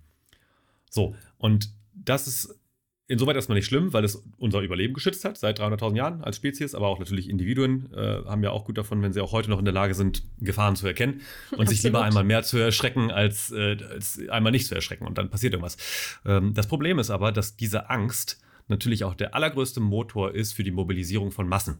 So, 0.90 1.16
und 1.38 1.74
das 1.94 2.28
ist 2.28 2.60
insoweit 3.08 3.36
erstmal 3.36 3.58
nicht 3.58 3.66
schlimm, 3.66 3.94
weil 3.94 4.04
es 4.04 4.24
unser 4.38 4.62
Überleben 4.62 4.94
geschützt 4.94 5.24
hat 5.24 5.38
seit 5.38 5.60
300.000 5.60 5.96
Jahren 5.96 6.22
als 6.24 6.38
Spezies, 6.38 6.76
aber 6.76 6.88
auch 6.88 7.00
natürlich 7.00 7.30
Individuen 7.30 7.92
äh, 7.94 8.26
haben 8.26 8.44
ja 8.44 8.52
auch 8.52 8.66
gut 8.66 8.78
davon, 8.78 9.02
wenn 9.02 9.14
sie 9.14 9.22
auch 9.22 9.32
heute 9.32 9.50
noch 9.50 9.60
in 9.60 9.66
der 9.66 9.74
Lage 9.74 9.94
sind, 9.94 10.24
Gefahren 10.40 10.76
zu 10.76 10.88
erkennen 10.88 11.22
und 11.56 11.70
sich 11.70 11.82
lieber 11.84 12.04
einmal 12.04 12.26
mehr 12.26 12.44
zu 12.44 12.58
erschrecken, 12.58 13.10
als, 13.10 13.52
äh, 13.52 13.78
als, 13.90 14.20
einmal 14.30 14.52
nicht 14.52 14.68
zu 14.68 14.76
erschrecken 14.76 15.08
und 15.08 15.18
dann 15.18 15.30
passiert 15.30 15.54
irgendwas. 15.54 15.78
Ähm, 16.26 16.54
das 16.54 16.68
Problem 16.68 17.00
ist 17.00 17.10
aber, 17.10 17.32
dass 17.32 17.56
diese 17.56 17.90
Angst 17.90 18.42
natürlich 18.68 19.06
auch 19.06 19.16
der 19.16 19.34
allergrößte 19.34 19.80
Motor 19.80 20.36
ist 20.36 20.54
für 20.54 20.64
die 20.64 20.72
Mobilisierung 20.72 21.32
von 21.32 21.48
Massen. 21.48 21.78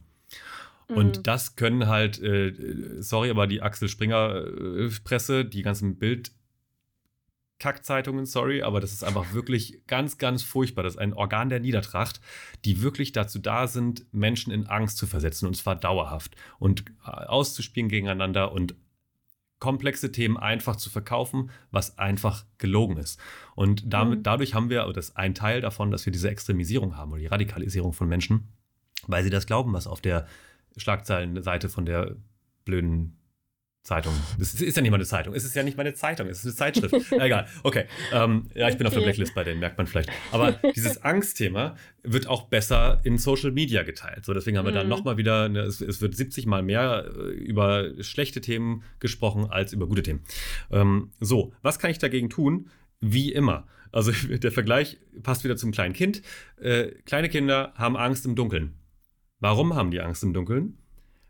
Und 0.88 1.18
mhm. 1.18 1.24
das 1.24 1.58
können 1.58 1.88
halt, 1.88 2.22
äh, 2.22 2.54
sorry, 3.00 3.30
aber 3.30 3.46
die 3.48 3.62
Axel 3.62 3.90
Springer 3.90 4.46
äh, 4.46 4.90
Presse, 5.04 5.44
die 5.44 5.62
ganzen 5.62 5.98
Bild 5.98 6.32
Kackzeitungen, 7.60 8.26
sorry, 8.26 8.62
aber 8.62 8.80
das 8.80 8.94
ist 8.94 9.04
einfach 9.04 9.34
wirklich 9.34 9.82
ganz, 9.88 10.18
ganz 10.18 10.44
furchtbar. 10.44 10.84
Das 10.84 10.94
ist 10.94 11.00
ein 11.00 11.14
Organ 11.14 11.50
der 11.50 11.60
Niedertracht, 11.60 12.22
die 12.66 12.82
wirklich 12.82 13.12
dazu 13.12 13.40
da 13.40 13.68
sind, 13.68 14.06
Menschen 14.14 14.52
in 14.52 14.68
Angst 14.68 14.98
zu 14.98 15.08
versetzen 15.08 15.48
und 15.48 15.56
zwar 15.56 15.76
dauerhaft 15.76 16.36
und 16.60 16.86
äh, 17.06 17.10
auszuspielen 17.10 17.90
gegeneinander 17.90 18.52
und 18.52 18.76
komplexe 19.60 20.12
Themen 20.12 20.38
einfach 20.38 20.76
zu 20.76 20.90
verkaufen, 20.90 21.50
was 21.72 21.98
einfach 21.98 22.46
gelogen 22.60 22.98
ist. 22.98 23.20
Und 23.56 23.92
damit, 23.92 24.20
mhm. 24.20 24.24
dadurch 24.24 24.54
haben 24.54 24.70
wir, 24.70 24.86
das 24.94 25.10
ist 25.10 25.18
ein 25.18 25.34
Teil 25.34 25.62
davon, 25.62 25.90
dass 25.90 26.06
wir 26.06 26.14
diese 26.14 26.30
Extremisierung 26.30 26.96
haben 26.96 27.12
oder 27.12 27.22
die 27.22 27.28
Radikalisierung 27.28 27.94
von 27.94 28.08
Menschen, 28.08 28.50
weil 29.08 29.24
sie 29.24 29.32
das 29.32 29.48
glauben, 29.48 29.74
was 29.74 29.88
auf 29.88 30.00
der 30.00 30.28
Schlagzeilenseite 30.78 31.70
von 31.70 31.86
der 31.86 32.18
blöden 32.66 33.17
Zeitung. 33.88 34.14
Das 34.38 34.54
ist 34.54 34.76
ja 34.76 34.82
nicht 34.82 34.92
mal 34.92 34.98
eine 34.98 35.06
Zeitung. 35.06 35.34
Es 35.34 35.46
ist 35.46 35.56
ja 35.56 35.64
nicht 35.64 35.78
mal 35.78 35.84
eine 35.84 35.94
Zeitung, 35.94 36.28
es 36.28 36.40
ist 36.40 36.46
eine 36.46 36.56
Zeitschrift. 36.56 37.12
Egal. 37.14 37.48
Okay. 37.64 37.86
Ähm, 38.12 38.50
ja, 38.54 38.68
ich 38.68 38.78
bin 38.78 38.86
auf 38.86 38.94
der 38.94 39.00
Blacklist 39.00 39.34
bei 39.34 39.46
denen, 39.46 39.62
merkt 39.62 39.78
man 39.78 39.88
vielleicht. 39.88 40.10
Aber 40.34 40.52
dieses 40.76 41.02
Angstthema 41.04 41.78
wird 42.04 42.28
auch 42.28 42.50
besser 42.50 43.00
in 43.06 43.18
Social 43.18 43.52
Media 43.52 43.84
geteilt. 43.84 44.26
So, 44.26 44.34
deswegen 44.34 44.58
haben 44.58 44.66
wir 44.66 44.74
dann 44.74 44.88
mhm. 44.88 44.90
nochmal 44.90 45.16
wieder, 45.16 45.46
eine, 45.46 45.62
es, 45.62 45.80
es, 45.80 46.02
wird 46.02 46.18
70 46.18 46.46
Mal 46.48 46.64
mehr 46.64 47.10
äh, 47.16 47.30
über 47.30 47.92
schlechte 48.02 48.42
Themen 48.42 48.84
gesprochen 49.00 49.50
als 49.50 49.72
über 49.72 49.88
gute 49.88 50.04
Themen. 50.04 50.20
Ähm, 50.70 51.12
so, 51.22 51.54
was 51.62 51.80
kann 51.80 51.90
ich 51.90 51.98
dagegen 51.98 52.30
tun? 52.30 52.70
Wie 53.00 53.32
immer. 53.32 53.68
Also 53.94 54.12
der 54.30 54.52
Vergleich 54.52 55.00
passt 55.24 55.46
wieder 55.46 55.56
zum 55.56 55.72
kleinen 55.72 55.94
Kind. 55.94 56.22
Äh, 56.60 56.88
kleine 57.06 57.30
Kinder 57.30 57.72
haben 57.76 57.96
Angst 57.96 58.26
im 58.26 58.36
Dunkeln. 58.36 58.74
Warum 59.40 59.76
haben 59.76 59.92
die 59.92 60.02
Angst 60.02 60.24
im 60.24 60.34
Dunkeln? 60.34 60.78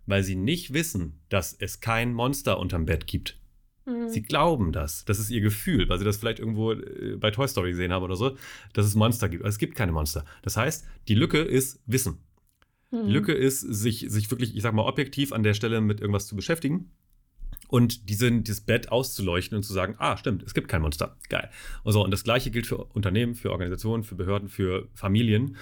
Weil 0.07 0.23
sie 0.23 0.35
nicht 0.35 0.73
wissen, 0.73 1.19
dass 1.29 1.53
es 1.53 1.79
kein 1.79 2.13
Monster 2.13 2.59
unterm 2.59 2.85
Bett 2.85 3.05
gibt. 3.05 3.37
Mhm. 3.85 4.09
Sie 4.09 4.23
glauben 4.23 4.71
das. 4.71 5.05
Das 5.05 5.19
ist 5.19 5.29
ihr 5.29 5.41
Gefühl, 5.41 5.87
weil 5.89 5.99
sie 5.99 6.05
das 6.05 6.17
vielleicht 6.17 6.39
irgendwo 6.39 6.73
äh, 6.73 7.15
bei 7.17 7.31
Toy 7.31 7.47
Story 7.47 7.71
gesehen 7.71 7.93
haben 7.93 8.03
oder 8.03 8.15
so, 8.15 8.35
dass 8.73 8.85
es 8.85 8.95
Monster 8.95 9.29
gibt. 9.29 9.43
Aber 9.43 9.49
es 9.49 9.59
gibt 9.59 9.75
keine 9.75 9.91
Monster. 9.91 10.25
Das 10.41 10.57
heißt, 10.57 10.85
die 11.07 11.15
Lücke 11.15 11.39
ist 11.39 11.81
Wissen. 11.85 12.17
Mhm. 12.91 13.05
Die 13.05 13.11
Lücke 13.11 13.33
ist, 13.33 13.61
sich, 13.61 14.05
sich 14.09 14.31
wirklich, 14.31 14.55
ich 14.55 14.61
sag 14.61 14.73
mal, 14.73 14.87
objektiv 14.87 15.31
an 15.31 15.43
der 15.43 15.53
Stelle 15.53 15.81
mit 15.81 16.01
irgendwas 16.01 16.27
zu 16.27 16.35
beschäftigen 16.35 16.91
und 17.67 18.09
diese, 18.09 18.31
dieses 18.31 18.61
Bett 18.61 18.91
auszuleuchten 18.91 19.57
und 19.57 19.63
zu 19.63 19.73
sagen, 19.73 19.95
ah, 19.97 20.17
stimmt, 20.17 20.43
es 20.43 20.53
gibt 20.53 20.67
kein 20.67 20.81
Monster. 20.81 21.17
Geil. 21.29 21.49
Und, 21.83 21.93
so, 21.93 22.03
und 22.03 22.11
das 22.11 22.23
gleiche 22.23 22.51
gilt 22.51 22.65
für 22.65 22.77
Unternehmen, 22.77 23.35
für 23.35 23.51
Organisationen, 23.51 24.03
für 24.03 24.15
Behörden, 24.15 24.47
für 24.47 24.87
Familien. 24.93 25.57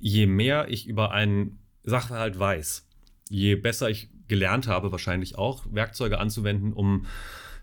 Je 0.00 0.26
mehr 0.26 0.68
ich 0.68 0.86
über 0.86 1.12
einen 1.12 1.58
Sachverhalt 1.84 2.38
weiß, 2.38 2.87
je 3.28 3.56
besser 3.56 3.88
ich 3.90 4.08
gelernt 4.28 4.66
habe, 4.66 4.92
wahrscheinlich 4.92 5.36
auch, 5.36 5.64
Werkzeuge 5.70 6.18
anzuwenden, 6.18 6.72
um 6.72 7.06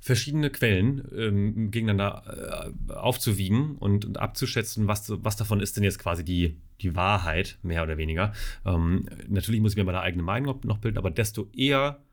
verschiedene 0.05 0.51
Quellen 0.51 1.03
ähm, 1.17 1.71
gegeneinander 1.71 2.73
äh, 2.89 2.93
aufzuwiegen 2.93 3.75
und, 3.77 4.05
und, 4.05 4.19
abzuschätzen, 4.19 4.87
was, 4.87 5.11
was 5.11 5.35
davon 5.35 5.59
ist 5.59 5.77
denn 5.77 5.83
jetzt 5.83 5.97
quasi 5.97 6.23
die, 6.23 6.57
die 6.81 6.95
Wahrheit, 6.95 7.57
mehr 7.63 7.81
oder 7.81 7.97
weniger. 7.97 8.31
Ähm, 8.65 9.09
natürlich 9.27 9.61
muss 9.61 9.71
ich 9.71 9.77
mir 9.77 9.83
meine 9.83 10.01
eigene 10.01 10.21
Meinung 10.21 10.59
noch 10.63 10.77
bilden, 10.77 10.99
aber 10.99 11.09
desto 11.09 11.49
eher 11.55 12.03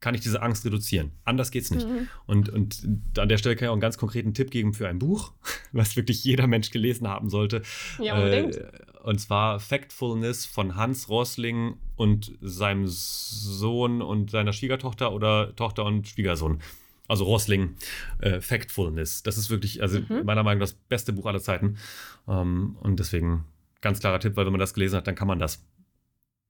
kann 0.00 0.14
ich 0.14 0.20
diese 0.20 0.42
Angst 0.42 0.64
reduzieren. 0.64 1.12
Anders 1.24 1.50
geht's 1.50 1.70
nicht. 1.70 1.88
Mhm. 1.88 2.08
Und, 2.26 2.48
und 2.48 2.88
an 3.16 3.28
der 3.28 3.38
Stelle 3.38 3.56
kann 3.56 3.66
ich 3.66 3.68
auch 3.68 3.74
einen 3.74 3.80
ganz 3.80 3.98
konkreten 3.98 4.32
Tipp 4.32 4.50
geben 4.50 4.72
für 4.74 4.88
ein 4.88 4.98
Buch, 4.98 5.32
was 5.72 5.96
wirklich 5.96 6.24
jeder 6.24 6.46
Mensch 6.46 6.70
gelesen 6.70 7.08
haben 7.08 7.28
sollte. 7.30 7.62
Ja, 8.00 8.16
unbedingt. 8.16 8.56
Äh, 8.56 8.72
und 9.08 9.18
zwar 9.20 9.58
Factfulness 9.58 10.44
von 10.44 10.76
Hans 10.76 11.08
Rosling 11.08 11.78
und 11.96 12.36
seinem 12.42 12.86
Sohn 12.86 14.02
und 14.02 14.30
seiner 14.30 14.52
Schwiegertochter 14.52 15.14
oder 15.14 15.56
Tochter 15.56 15.86
und 15.86 16.06
Schwiegersohn. 16.06 16.60
Also 17.08 17.24
Rosling, 17.24 17.74
äh, 18.20 18.42
Factfulness. 18.42 19.22
Das 19.22 19.38
ist 19.38 19.48
wirklich, 19.48 19.80
also 19.80 20.00
mhm. 20.00 20.26
meiner 20.26 20.42
Meinung 20.42 20.58
nach 20.58 20.66
das 20.66 20.74
beste 20.74 21.14
Buch 21.14 21.24
aller 21.24 21.40
Zeiten. 21.40 21.78
Ähm, 22.28 22.76
und 22.82 23.00
deswegen 23.00 23.46
ganz 23.80 23.98
klarer 24.00 24.20
Tipp, 24.20 24.36
weil 24.36 24.44
wenn 24.44 24.52
man 24.52 24.60
das 24.60 24.74
gelesen 24.74 24.96
hat, 24.98 25.06
dann 25.06 25.14
kann 25.14 25.26
man 25.26 25.38
das. 25.38 25.64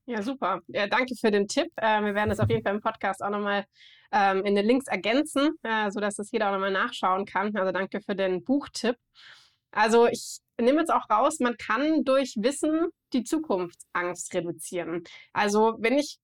Ja, 0.06 0.20
super. 0.20 0.60
Ja, 0.66 0.88
danke 0.88 1.14
für 1.14 1.30
den 1.30 1.46
Tipp. 1.46 1.68
Äh, 1.76 2.02
wir 2.02 2.16
werden 2.16 2.30
das 2.30 2.40
auf 2.40 2.50
jeden 2.50 2.64
Fall 2.64 2.74
im 2.74 2.80
Podcast 2.80 3.22
auch 3.22 3.30
nochmal 3.30 3.66
ähm, 4.10 4.44
in 4.44 4.56
den 4.56 4.66
Links 4.66 4.88
ergänzen, 4.88 5.50
äh, 5.62 5.92
sodass 5.92 6.16
das 6.16 6.32
jeder 6.32 6.48
auch 6.48 6.54
nochmal 6.54 6.72
nachschauen 6.72 7.24
kann. 7.24 7.56
Also 7.56 7.70
danke 7.70 8.00
für 8.00 8.16
den 8.16 8.42
Buchtipp. 8.42 8.96
Also 9.70 10.08
ich 10.08 10.40
nehme 10.60 10.80
jetzt 10.80 10.92
auch 10.92 11.08
raus, 11.10 11.38
man 11.40 11.56
kann 11.56 12.04
durch 12.04 12.34
Wissen 12.38 12.88
die 13.12 13.24
Zukunftsangst 13.24 14.34
reduzieren. 14.34 15.04
Also 15.32 15.76
wenn 15.78 15.98
ich 15.98 16.18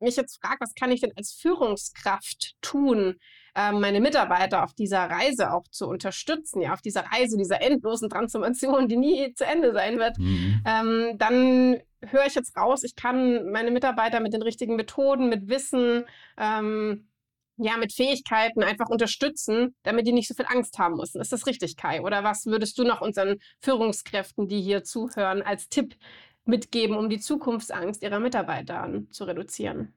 mich 0.00 0.16
jetzt 0.16 0.40
frage, 0.42 0.58
was 0.60 0.74
kann 0.74 0.92
ich 0.92 1.00
denn 1.00 1.12
als 1.16 1.32
Führungskraft 1.32 2.54
tun, 2.60 3.16
ähm, 3.54 3.80
meine 3.80 4.00
Mitarbeiter 4.00 4.62
auf 4.64 4.74
dieser 4.74 5.10
Reise 5.10 5.52
auch 5.52 5.66
zu 5.70 5.88
unterstützen, 5.88 6.60
ja, 6.60 6.72
auf 6.72 6.82
dieser 6.82 7.04
Reise, 7.06 7.36
dieser 7.36 7.62
endlosen 7.62 8.10
Transformation, 8.10 8.88
die 8.88 8.96
nie 8.96 9.34
zu 9.34 9.44
Ende 9.44 9.72
sein 9.72 9.98
wird, 9.98 10.18
mhm. 10.18 10.62
ähm, 10.66 11.18
dann 11.18 11.80
höre 12.04 12.26
ich 12.26 12.34
jetzt 12.34 12.56
raus, 12.56 12.84
ich 12.84 12.94
kann 12.94 13.50
meine 13.50 13.70
Mitarbeiter 13.70 14.20
mit 14.20 14.32
den 14.32 14.42
richtigen 14.42 14.76
Methoden, 14.76 15.28
mit 15.28 15.48
Wissen, 15.48 16.04
ähm, 16.36 17.08
ja, 17.56 17.76
mit 17.76 17.92
Fähigkeiten 17.92 18.62
einfach 18.62 18.88
unterstützen, 18.88 19.74
damit 19.82 20.06
die 20.06 20.12
nicht 20.12 20.28
so 20.28 20.34
viel 20.34 20.46
Angst 20.48 20.78
haben 20.78 20.96
müssen. 20.96 21.20
Ist 21.20 21.32
das 21.32 21.46
richtig, 21.46 21.76
Kai? 21.76 22.02
Oder 22.02 22.24
was 22.24 22.46
würdest 22.46 22.78
du 22.78 22.84
noch 22.84 23.00
unseren 23.00 23.36
Führungskräften, 23.60 24.48
die 24.48 24.60
hier 24.60 24.84
zuhören, 24.84 25.42
als 25.42 25.68
Tipp 25.68 25.96
mitgeben, 26.44 26.96
um 26.96 27.08
die 27.08 27.18
Zukunftsangst 27.18 28.02
ihrer 28.02 28.20
Mitarbeiter 28.20 29.02
zu 29.10 29.24
reduzieren? 29.24 29.92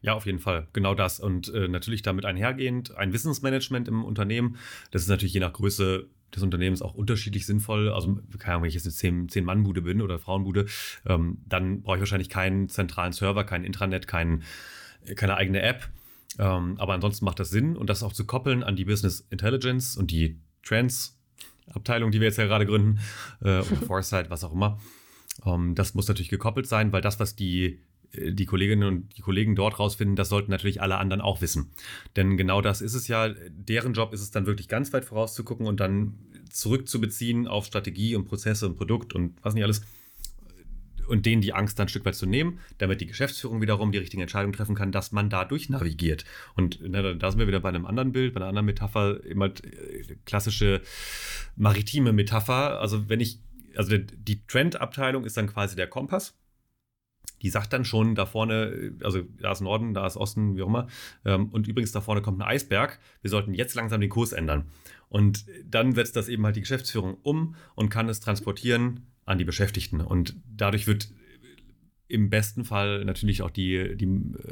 Ja, 0.00 0.14
auf 0.14 0.26
jeden 0.26 0.40
Fall. 0.40 0.66
Genau 0.72 0.94
das. 0.94 1.20
Und 1.20 1.52
äh, 1.54 1.68
natürlich 1.68 2.02
damit 2.02 2.24
einhergehend 2.24 2.96
ein 2.96 3.12
Wissensmanagement 3.12 3.88
im 3.88 4.04
Unternehmen. 4.04 4.56
Das 4.90 5.02
ist 5.02 5.08
natürlich 5.08 5.34
je 5.34 5.40
nach 5.40 5.52
Größe 5.52 6.08
des 6.34 6.42
Unternehmens 6.42 6.82
auch 6.82 6.94
unterschiedlich 6.94 7.46
sinnvoll. 7.46 7.88
Also, 7.90 8.18
keine 8.38 8.54
Ahnung, 8.54 8.62
wenn 8.62 8.68
ich 8.68 8.74
jetzt 8.74 9.04
eine 9.04 9.26
10-Mann-Bude 9.26 9.82
bin 9.82 10.02
oder 10.02 10.18
Frauenbude, 10.18 10.66
ähm, 11.06 11.38
dann 11.46 11.82
brauche 11.82 11.96
ich 11.96 12.00
wahrscheinlich 12.00 12.30
keinen 12.30 12.68
zentralen 12.68 13.12
Server, 13.12 13.44
kein 13.44 13.64
Intranet, 13.64 14.08
kein, 14.08 14.42
keine 15.14 15.36
eigene 15.36 15.62
App. 15.62 15.88
Ähm, 16.38 16.76
aber 16.78 16.94
ansonsten 16.94 17.24
macht 17.24 17.40
das 17.40 17.50
Sinn 17.50 17.76
und 17.76 17.90
das 17.90 18.02
auch 18.02 18.12
zu 18.12 18.24
koppeln 18.24 18.62
an 18.62 18.76
die 18.76 18.84
Business 18.84 19.26
Intelligence 19.30 19.96
und 19.96 20.10
die 20.10 20.40
Trends-Abteilung, 20.62 22.10
die 22.10 22.20
wir 22.20 22.28
jetzt 22.28 22.38
ja 22.38 22.46
gerade 22.46 22.66
gründen, 22.66 23.00
äh, 23.40 23.58
oder 23.58 23.64
Foresight, 23.86 24.30
was 24.30 24.44
auch 24.44 24.52
immer. 24.52 24.78
Ähm, 25.44 25.74
das 25.74 25.94
muss 25.94 26.08
natürlich 26.08 26.30
gekoppelt 26.30 26.66
sein, 26.66 26.92
weil 26.92 27.02
das, 27.02 27.20
was 27.20 27.36
die 27.36 27.80
äh, 28.12 28.32
die 28.32 28.46
Kolleginnen 28.46 28.84
und 28.84 29.16
die 29.16 29.22
Kollegen 29.22 29.54
dort 29.54 29.78
rausfinden, 29.78 30.16
das 30.16 30.28
sollten 30.28 30.50
natürlich 30.50 30.80
alle 30.80 30.98
anderen 30.98 31.20
auch 31.20 31.40
wissen. 31.40 31.72
Denn 32.16 32.36
genau 32.36 32.60
das 32.60 32.80
ist 32.80 32.94
es 32.94 33.08
ja. 33.08 33.30
Deren 33.48 33.94
Job 33.94 34.12
ist 34.12 34.22
es 34.22 34.30
dann 34.30 34.46
wirklich 34.46 34.68
ganz 34.68 34.92
weit 34.92 35.04
vorauszugucken 35.04 35.66
und 35.66 35.80
dann 35.80 36.18
zurückzubeziehen 36.50 37.46
auf 37.46 37.66
Strategie 37.66 38.14
und 38.14 38.26
Prozesse 38.26 38.66
und 38.66 38.76
Produkt 38.76 39.14
und 39.14 39.34
was 39.42 39.54
nicht 39.54 39.64
alles. 39.64 39.82
Und 41.08 41.26
denen 41.26 41.42
die 41.42 41.52
Angst 41.52 41.78
dann 41.78 41.86
ein 41.86 41.88
Stück 41.88 42.04
weit 42.04 42.14
zu 42.14 42.26
nehmen, 42.26 42.58
damit 42.78 43.00
die 43.00 43.06
Geschäftsführung 43.06 43.60
wiederum 43.60 43.92
die 43.92 43.98
richtigen 43.98 44.22
Entscheidungen 44.22 44.52
treffen 44.52 44.74
kann, 44.74 44.92
dass 44.92 45.12
man 45.12 45.30
da 45.30 45.44
durchnavigiert. 45.44 46.24
Und 46.54 46.80
na, 46.82 47.14
da 47.14 47.30
sind 47.30 47.40
wir 47.40 47.46
wieder 47.46 47.60
bei 47.60 47.68
einem 47.68 47.86
anderen 47.86 48.12
Bild, 48.12 48.34
bei 48.34 48.40
einer 48.40 48.48
anderen 48.48 48.66
Metapher, 48.66 49.22
immer 49.24 49.46
äh, 49.46 50.16
klassische 50.24 50.82
maritime 51.56 52.12
Metapher. 52.12 52.80
Also 52.80 53.08
wenn 53.08 53.20
ich, 53.20 53.40
also 53.76 53.96
die 53.96 54.46
Trend-Abteilung 54.46 55.24
ist 55.24 55.36
dann 55.36 55.46
quasi 55.46 55.76
der 55.76 55.86
Kompass 55.86 56.34
die 57.42 57.50
sagt 57.50 57.72
dann 57.72 57.84
schon, 57.84 58.14
da 58.14 58.24
vorne, 58.24 58.94
also 59.02 59.22
da 59.40 59.52
ist 59.52 59.60
Norden, 59.60 59.94
da 59.94 60.06
ist 60.06 60.16
Osten, 60.16 60.56
wie 60.56 60.62
auch 60.62 60.68
immer. 60.68 60.86
Ähm, 61.24 61.48
und 61.48 61.66
übrigens, 61.66 61.92
da 61.92 62.00
vorne 62.00 62.22
kommt 62.22 62.40
ein 62.40 62.48
Eisberg. 62.48 63.00
Wir 63.20 63.30
sollten 63.30 63.52
jetzt 63.52 63.74
langsam 63.74 64.00
den 64.00 64.10
Kurs 64.10 64.32
ändern. 64.32 64.66
Und 65.08 65.44
dann 65.64 65.92
setzt 65.92 66.16
das 66.16 66.28
eben 66.28 66.44
halt 66.44 66.56
die 66.56 66.60
Geschäftsführung 66.60 67.18
um 67.22 67.56
und 67.74 67.90
kann 67.90 68.08
es 68.08 68.20
transportieren 68.20 69.11
an 69.24 69.38
die 69.38 69.44
Beschäftigten. 69.44 70.00
Und 70.00 70.36
dadurch 70.46 70.86
wird 70.86 71.08
im 72.08 72.28
besten 72.28 72.64
Fall 72.64 73.04
natürlich 73.04 73.42
auch 73.42 73.50
die, 73.50 73.96
die 73.96 74.08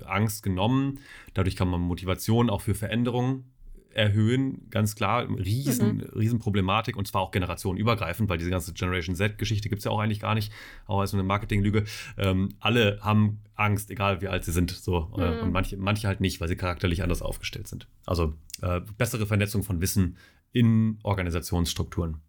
Angst 0.06 0.42
genommen. 0.42 0.98
Dadurch 1.34 1.56
kann 1.56 1.68
man 1.68 1.80
Motivation 1.80 2.48
auch 2.48 2.62
für 2.62 2.74
Veränderungen 2.74 3.44
erhöhen, 3.92 4.70
ganz 4.70 4.94
klar, 4.94 5.28
riesen, 5.28 5.96
mhm. 5.96 6.18
riesen 6.18 6.38
Problematik 6.38 6.96
und 6.96 7.08
zwar 7.08 7.22
auch 7.22 7.32
generationenübergreifend, 7.32 8.30
weil 8.30 8.38
diese 8.38 8.50
ganze 8.50 8.72
Generation 8.72 9.16
Z-Geschichte 9.16 9.68
gibt 9.68 9.80
es 9.80 9.84
ja 9.84 9.90
auch 9.90 9.98
eigentlich 9.98 10.20
gar 10.20 10.34
nicht, 10.34 10.52
auch 10.86 11.00
als 11.00 11.12
eine 11.12 11.24
Marketinglüge. 11.24 11.84
Ähm, 12.16 12.54
alle 12.60 13.00
haben 13.02 13.40
Angst, 13.56 13.90
egal 13.90 14.22
wie 14.22 14.28
alt 14.28 14.44
sie 14.44 14.52
sind, 14.52 14.70
so 14.70 15.12
äh, 15.18 15.30
mhm. 15.30 15.42
und 15.42 15.52
manche, 15.52 15.76
manche 15.76 16.06
halt 16.06 16.20
nicht, 16.20 16.40
weil 16.40 16.48
sie 16.48 16.56
charakterlich 16.56 17.02
anders 17.02 17.20
aufgestellt 17.20 17.66
sind. 17.66 17.88
Also 18.06 18.34
äh, 18.62 18.80
bessere 18.96 19.26
Vernetzung 19.26 19.64
von 19.64 19.80
Wissen 19.80 20.16
in 20.52 20.98
Organisationsstrukturen. 21.02 22.20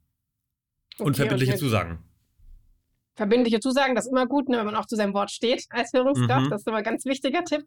Okay, 0.95 1.03
und 1.03 1.15
verbindliche 1.15 1.55
Zusagen 1.55 1.99
verbindliche 3.15 3.59
Zusagen, 3.59 3.95
das 3.95 4.05
ist 4.05 4.11
immer 4.11 4.25
gut, 4.25 4.49
ne, 4.49 4.57
wenn 4.57 4.65
man 4.65 4.75
auch 4.75 4.85
zu 4.85 4.95
seinem 4.95 5.13
Wort 5.13 5.31
steht 5.31 5.65
als 5.69 5.91
Führungskraft. 5.91 6.45
Mhm. 6.45 6.49
Das 6.49 6.61
ist 6.61 6.67
immer 6.67 6.77
ein 6.77 6.83
ganz 6.83 7.05
wichtiger 7.05 7.43
Tipp. 7.43 7.65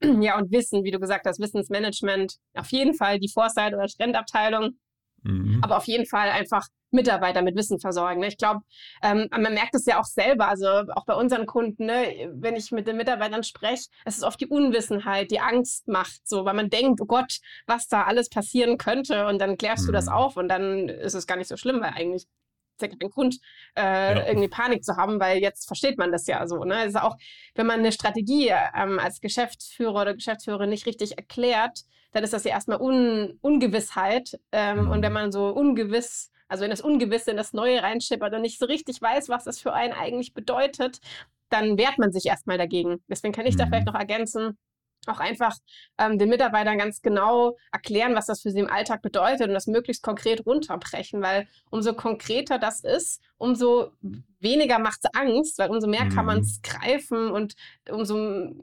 Ja, 0.20 0.38
und 0.38 0.50
Wissen, 0.50 0.84
wie 0.84 0.90
du 0.90 1.00
gesagt 1.00 1.26
hast, 1.26 1.40
Wissensmanagement, 1.40 2.36
auf 2.54 2.70
jeden 2.70 2.94
Fall 2.94 3.18
die 3.18 3.28
Foresight- 3.28 3.74
oder 3.74 3.86
Trendabteilung, 3.86 4.78
mhm. 5.22 5.60
aber 5.62 5.78
auf 5.78 5.86
jeden 5.86 6.06
Fall 6.06 6.30
einfach 6.30 6.68
Mitarbeiter 6.90 7.42
mit 7.42 7.56
Wissen 7.56 7.78
versorgen. 7.80 8.20
Ne? 8.20 8.28
Ich 8.28 8.38
glaube, 8.38 8.60
ähm, 9.02 9.28
man 9.30 9.54
merkt 9.54 9.74
es 9.74 9.86
ja 9.86 10.00
auch 10.00 10.04
selber, 10.04 10.48
also 10.48 10.66
auch 10.66 11.04
bei 11.04 11.14
unseren 11.14 11.46
Kunden, 11.46 11.86
ne? 11.86 12.30
wenn 12.34 12.56
ich 12.56 12.70
mit 12.72 12.86
den 12.86 12.96
Mitarbeitern 12.96 13.42
spreche, 13.42 13.88
es 14.04 14.16
ist 14.16 14.22
oft 14.24 14.40
die 14.40 14.46
Unwissenheit, 14.46 15.30
die 15.30 15.40
Angst 15.40 15.88
macht, 15.88 16.26
so, 16.26 16.44
weil 16.44 16.54
man 16.54 16.70
denkt, 16.70 17.00
oh 17.00 17.06
Gott, 17.06 17.38
was 17.66 17.88
da 17.88 18.04
alles 18.04 18.28
passieren 18.28 18.78
könnte 18.78 19.26
und 19.26 19.40
dann 19.40 19.58
klärst 19.58 19.84
mhm. 19.84 19.86
du 19.86 19.92
das 19.92 20.06
mhm. 20.06 20.12
auf 20.12 20.36
und 20.36 20.48
dann 20.48 20.88
ist 20.88 21.14
es 21.14 21.26
gar 21.26 21.36
nicht 21.36 21.48
so 21.48 21.56
schlimm, 21.56 21.80
weil 21.80 21.92
eigentlich 21.94 22.26
ist 22.76 22.82
ja 22.82 22.88
kein 22.88 23.10
Grund, 23.10 23.38
äh, 23.76 23.82
ja. 23.82 24.26
irgendwie 24.26 24.48
Panik 24.48 24.84
zu 24.84 24.96
haben, 24.96 25.18
weil 25.20 25.38
jetzt 25.38 25.66
versteht 25.66 25.98
man 25.98 26.12
das 26.12 26.26
ja 26.26 26.46
so. 26.46 26.64
Ne? 26.64 26.84
ist 26.84 27.00
auch, 27.00 27.16
wenn 27.54 27.66
man 27.66 27.80
eine 27.80 27.92
Strategie 27.92 28.52
ähm, 28.74 28.98
als 28.98 29.20
Geschäftsführer 29.20 30.02
oder 30.02 30.14
Geschäftsführerin 30.14 30.70
nicht 30.70 30.86
richtig 30.86 31.16
erklärt, 31.16 31.80
dann 32.12 32.24
ist 32.24 32.32
das 32.32 32.44
ja 32.44 32.52
erstmal 32.52 32.80
Un 32.80 33.38
Ungewissheit. 33.40 34.38
Ähm, 34.52 34.84
mhm. 34.84 34.90
Und 34.90 35.02
wenn 35.02 35.12
man 35.12 35.32
so 35.32 35.48
ungewiss, 35.48 36.30
also 36.48 36.64
in 36.64 36.70
das 36.70 36.80
Ungewisse, 36.80 37.30
in 37.30 37.36
das 37.36 37.52
Neue 37.52 37.82
reinschippert 37.82 38.32
und 38.34 38.42
nicht 38.42 38.58
so 38.58 38.66
richtig 38.66 39.00
weiß, 39.02 39.28
was 39.28 39.44
das 39.44 39.58
für 39.60 39.72
einen 39.72 39.92
eigentlich 39.92 40.32
bedeutet, 40.34 41.00
dann 41.48 41.78
wehrt 41.78 41.98
man 41.98 42.12
sich 42.12 42.26
erstmal 42.26 42.58
dagegen. 42.58 43.02
Deswegen 43.08 43.32
kann 43.32 43.46
ich 43.46 43.54
mhm. 43.54 43.58
da 43.58 43.66
vielleicht 43.66 43.86
mhm. 43.86 43.92
noch 43.92 44.00
ergänzen, 44.00 44.58
auch 45.08 45.20
einfach 45.20 45.54
ähm, 45.98 46.18
den 46.18 46.28
Mitarbeitern 46.28 46.78
ganz 46.78 47.02
genau 47.02 47.56
erklären, 47.72 48.14
was 48.14 48.26
das 48.26 48.42
für 48.42 48.50
sie 48.50 48.60
im 48.60 48.70
Alltag 48.70 49.02
bedeutet 49.02 49.48
und 49.48 49.54
das 49.54 49.66
möglichst 49.66 50.02
konkret 50.02 50.46
runterbrechen, 50.46 51.22
weil 51.22 51.48
umso 51.70 51.94
konkreter 51.94 52.58
das 52.58 52.84
ist, 52.84 53.22
umso 53.38 53.92
weniger 54.40 54.78
macht 54.78 55.00
es 55.02 55.10
Angst, 55.14 55.58
weil 55.58 55.70
umso 55.70 55.86
mehr 55.86 56.04
mhm. 56.04 56.10
kann 56.10 56.26
man 56.26 56.38
es 56.40 56.60
greifen 56.62 57.30
und 57.30 57.54
umso 57.90 58.16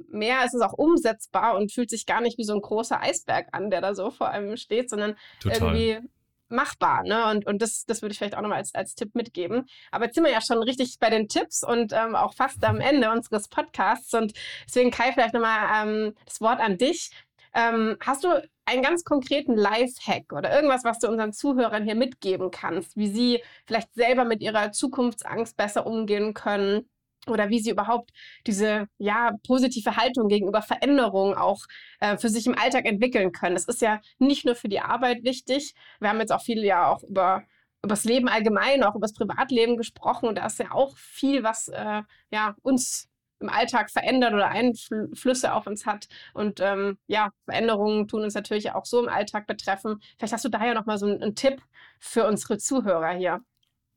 mehr 0.10 0.46
ist 0.46 0.54
es 0.54 0.62
auch 0.62 0.74
umsetzbar 0.74 1.56
und 1.58 1.72
fühlt 1.72 1.90
sich 1.90 2.06
gar 2.06 2.22
nicht 2.22 2.38
wie 2.38 2.44
so 2.44 2.54
ein 2.54 2.62
großer 2.62 3.02
Eisberg 3.02 3.48
an, 3.52 3.70
der 3.70 3.82
da 3.82 3.96
so 3.96 4.12
vor 4.12 4.30
einem 4.30 4.58
steht, 4.58 4.90
sondern 4.90 5.16
Total. 5.40 5.58
irgendwie 5.58 6.10
machbar. 6.54 7.04
Ne? 7.04 7.30
Und, 7.30 7.46
und 7.46 7.62
das, 7.62 7.86
das 7.86 8.02
würde 8.02 8.14
ich 8.14 8.18
vielleicht 8.18 8.36
auch 8.36 8.42
nochmal 8.42 8.60
als, 8.60 8.74
als 8.74 8.96
Tipp 8.96 9.16
mitgeben. 9.16 9.66
Aber 9.92 10.06
jetzt 10.06 10.16
sind 10.16 10.24
wir 10.24 10.32
ja 10.32 10.42
schon 10.42 10.64
richtig 10.64 10.98
bei 11.00 11.10
den 11.10 11.28
Tipps 11.28 11.64
und 11.64 11.94
ähm, 11.94 12.16
auch 12.16 12.34
fast 12.34 12.64
am 12.64 12.80
Ende 12.80 13.12
unseres 13.12 13.48
Podcasts. 13.48 14.14
Und 14.14 14.34
deswegen, 14.68 14.92
Kai, 14.92 15.12
vielleicht 15.12 15.34
nochmal 15.34 15.88
ähm, 15.88 16.16
das 16.26 16.40
Wort 16.40 16.60
an 16.60 16.78
dich. 16.78 17.12
Ähm, 17.56 17.98
hast 18.00 18.24
du 18.24 18.30
einen 18.66 18.82
ganz 18.82 19.04
konkreten 19.04 19.56
Life-Hack 19.56 20.32
oder 20.34 20.54
irgendwas, 20.56 20.84
was 20.84 21.00
du 21.00 21.10
unseren 21.10 21.34
Zuhörern 21.34 21.84
hier 21.84 21.96
mitgeben 21.96 22.50
kannst, 22.50 22.96
wie 22.96 23.10
sie 23.10 23.44
vielleicht 23.68 23.94
selber 23.94 24.26
mit 24.26 24.42
ihrer 24.42 24.72
Zukunftsangst 24.72 25.58
besser 25.58 25.86
umgehen 25.86 26.34
können? 26.34 26.90
Oder 27.28 27.50
wie 27.50 27.60
sie 27.60 27.72
überhaupt 27.72 28.12
diese 28.48 28.88
ja 28.98 29.32
positive 29.46 29.96
Haltung 29.96 30.28
gegenüber 30.28 30.62
Veränderungen 30.62 31.36
auch 31.36 31.66
äh, 32.00 32.18
für 32.18 32.30
sich 32.30 32.48
im 32.48 32.58
Alltag 32.58 32.86
entwickeln 32.86 33.32
können. 33.32 33.56
Das 33.56 33.66
ist 33.66 33.82
ja 33.82 34.02
nicht 34.20 34.46
nur 34.46 34.56
für 34.56 34.70
die 34.70 34.82
Arbeit 34.82 35.24
wichtig. 35.24 35.74
Wir 36.00 36.10
haben 36.10 36.20
jetzt 36.20 36.32
auch 36.32 36.44
viel 36.44 36.64
ja 36.64 36.88
auch 36.88 37.04
über 37.04 37.44
über 37.84 37.96
das 37.96 38.06
Leben 38.06 38.30
allgemein, 38.30 38.84
auch 38.84 38.96
über 38.96 39.08
das 39.08 39.14
Privatleben 39.14 39.76
gesprochen 39.76 40.30
und 40.30 40.38
da 40.38 40.46
ist 40.46 40.58
ja 40.60 40.72
auch 40.72 40.96
viel, 40.98 41.44
was 41.44 41.68
äh, 41.68 42.04
ja 42.32 42.56
uns 42.62 43.10
im 43.44 43.50
Alltag 43.50 43.92
verändert 43.92 44.34
oder 44.34 44.50
Einflüsse 44.50 45.54
auf 45.54 45.68
uns 45.68 45.86
hat. 45.86 46.08
Und 46.34 46.60
ähm, 46.62 46.98
ja, 47.08 47.30
Veränderungen 47.46 48.08
tun 48.08 48.24
uns 48.24 48.34
natürlich 48.34 48.72
auch 48.72 48.86
so 48.86 49.04
im 49.04 49.10
Alltag 49.10 49.46
betreffen. 49.48 50.02
Vielleicht 50.18 50.34
hast 50.34 50.46
du 50.46 50.50
daher 50.50 50.74
noch 50.74 50.86
mal 50.86 50.98
so 50.98 51.06
einen, 51.06 51.22
einen 51.22 51.36
Tipp 51.36 51.62
für 52.00 52.26
unsere 52.26 52.58
Zuhörer 52.58 53.12
hier. 53.12 53.42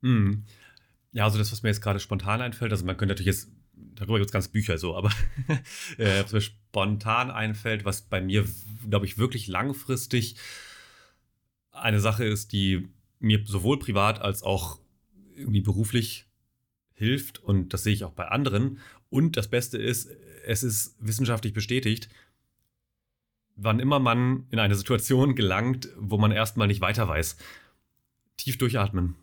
Hm. 0.03 0.45
Ja, 1.11 1.23
also 1.23 1.37
das, 1.37 1.51
was 1.51 1.63
mir 1.63 1.69
jetzt 1.69 1.81
gerade 1.81 1.99
spontan 1.99 2.41
einfällt, 2.41 2.71
also 2.71 2.85
man 2.85 2.97
könnte 2.97 3.13
natürlich 3.13 3.27
jetzt, 3.27 3.49
darüber 3.73 4.17
gibt 4.17 4.27
es 4.27 4.33
ganz 4.33 4.49
Bücher 4.49 4.77
so, 4.77 4.95
aber 4.95 5.11
äh, 5.97 6.23
was 6.23 6.33
mir 6.33 6.41
spontan 6.41 7.31
einfällt, 7.31 7.85
was 7.85 8.01
bei 8.01 8.21
mir, 8.21 8.45
glaube 8.89 9.05
ich, 9.05 9.17
wirklich 9.17 9.47
langfristig 9.47 10.35
eine 11.71 11.99
Sache 11.99 12.25
ist, 12.25 12.51
die 12.51 12.89
mir 13.19 13.43
sowohl 13.45 13.79
privat 13.79 14.21
als 14.21 14.43
auch 14.43 14.79
irgendwie 15.35 15.61
beruflich 15.61 16.25
hilft 16.93 17.39
und 17.39 17.73
das 17.73 17.83
sehe 17.83 17.93
ich 17.93 18.03
auch 18.03 18.11
bei 18.11 18.27
anderen. 18.27 18.79
Und 19.09 19.37
das 19.37 19.47
Beste 19.47 19.77
ist, 19.77 20.09
es 20.45 20.63
ist 20.63 20.95
wissenschaftlich 20.99 21.53
bestätigt, 21.53 22.09
wann 23.55 23.79
immer 23.79 23.99
man 23.99 24.45
in 24.51 24.59
eine 24.59 24.75
Situation 24.75 25.35
gelangt, 25.35 25.89
wo 25.97 26.17
man 26.17 26.31
erstmal 26.31 26.67
nicht 26.67 26.81
weiter 26.81 27.07
weiß, 27.07 27.37
tief 28.37 28.57
durchatmen. 28.57 29.15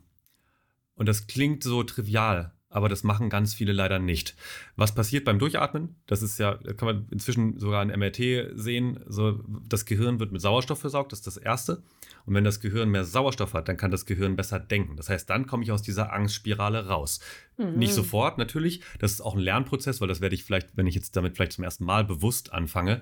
Und 0.95 1.07
das 1.07 1.27
klingt 1.27 1.63
so 1.63 1.83
trivial, 1.83 2.53
aber 2.69 2.89
das 2.89 3.03
machen 3.03 3.29
ganz 3.29 3.53
viele 3.53 3.73
leider 3.73 3.99
nicht. 3.99 4.35
Was 4.75 4.95
passiert 4.95 5.23
beim 5.23 5.39
Durchatmen? 5.39 5.95
Das 6.07 6.21
ist 6.21 6.39
ja, 6.39 6.55
kann 6.55 6.87
man 6.87 7.07
inzwischen 7.11 7.57
sogar 7.57 7.81
in 7.81 7.97
MRT 7.97 8.51
sehen, 8.55 8.99
so 9.07 9.41
das 9.67 9.85
Gehirn 9.85 10.19
wird 10.19 10.31
mit 10.31 10.41
Sauerstoff 10.41 10.79
versorgt, 10.79 11.11
das 11.11 11.19
ist 11.19 11.27
das 11.27 11.37
Erste. 11.37 11.83
Und 12.25 12.33
wenn 12.33 12.43
das 12.43 12.59
Gehirn 12.59 12.89
mehr 12.89 13.05
Sauerstoff 13.05 13.53
hat, 13.53 13.69
dann 13.69 13.77
kann 13.77 13.91
das 13.91 14.05
Gehirn 14.05 14.35
besser 14.35 14.59
denken. 14.59 14.97
Das 14.97 15.09
heißt, 15.09 15.29
dann 15.29 15.47
komme 15.47 15.63
ich 15.63 15.71
aus 15.71 15.83
dieser 15.83 16.11
Angstspirale 16.11 16.87
raus. 16.87 17.19
Mhm. 17.57 17.77
Nicht 17.77 17.93
sofort 17.93 18.37
natürlich, 18.37 18.81
das 18.99 19.11
ist 19.11 19.21
auch 19.21 19.35
ein 19.35 19.41
Lernprozess, 19.41 20.01
weil 20.01 20.07
das 20.07 20.21
werde 20.21 20.35
ich 20.35 20.43
vielleicht, 20.43 20.75
wenn 20.75 20.87
ich 20.87 20.95
jetzt 20.95 21.15
damit 21.15 21.35
vielleicht 21.35 21.53
zum 21.53 21.63
ersten 21.63 21.85
Mal 21.85 22.03
bewusst 22.03 22.51
anfange, 22.51 23.01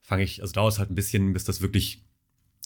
fange 0.00 0.22
ich, 0.22 0.42
also 0.42 0.52
dauert 0.52 0.74
es 0.74 0.78
halt 0.78 0.90
ein 0.90 0.94
bisschen, 0.94 1.32
bis 1.32 1.44
das 1.44 1.60
wirklich 1.60 2.04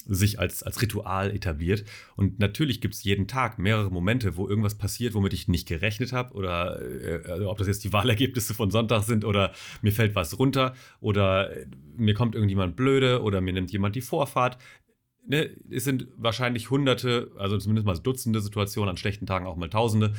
sich 0.07 0.39
als, 0.39 0.63
als 0.63 0.83
Ritual 0.83 1.31
etabliert. 1.31 1.85
Und 2.17 2.39
natürlich 2.39 2.81
gibt 2.81 2.95
es 2.95 3.05
jeden 3.05 3.29
Tag 3.29 3.59
mehrere 3.59 3.91
Momente, 3.91 4.37
wo 4.37 4.49
irgendwas 4.49 4.77
passiert, 4.77 5.15
womit 5.15 5.33
ich 5.33 5.49
nicht 5.49 5.69
gerechnet 5.69 6.13
habe. 6.13 6.35
Oder 6.35 6.81
äh, 6.83 7.23
also 7.31 7.51
ob 7.51 7.59
das 7.59 7.69
jetzt 7.69 7.85
die 7.85 7.93
Wahlergebnisse 7.93 8.55
von 8.55 8.71
Sonntag 8.71 9.03
sind 9.05 9.25
oder 9.25 9.53
mir 9.81 9.93
fällt 9.93 10.15
was 10.15 10.39
runter 10.39 10.75
oder 11.01 11.51
mir 11.97 12.15
kommt 12.15 12.35
irgendjemand 12.35 12.77
blöde 12.77 13.23
oder 13.23 13.41
mir 13.41 13.53
nimmt 13.53 13.71
jemand 13.71 13.95
die 13.95 14.01
Vorfahrt. 14.01 14.59
Ne, 15.25 15.51
es 15.71 15.85
sind 15.85 16.09
wahrscheinlich 16.17 16.71
hunderte, 16.71 17.31
also 17.39 17.57
zumindest 17.59 17.87
mal 17.87 17.97
Dutzende 17.97 18.41
Situationen, 18.41 18.91
an 18.91 18.97
schlechten 18.97 19.27
Tagen 19.27 19.47
auch 19.47 19.57
mal 19.57 19.71
Tausende. 19.71 20.15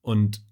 Und 0.00 0.42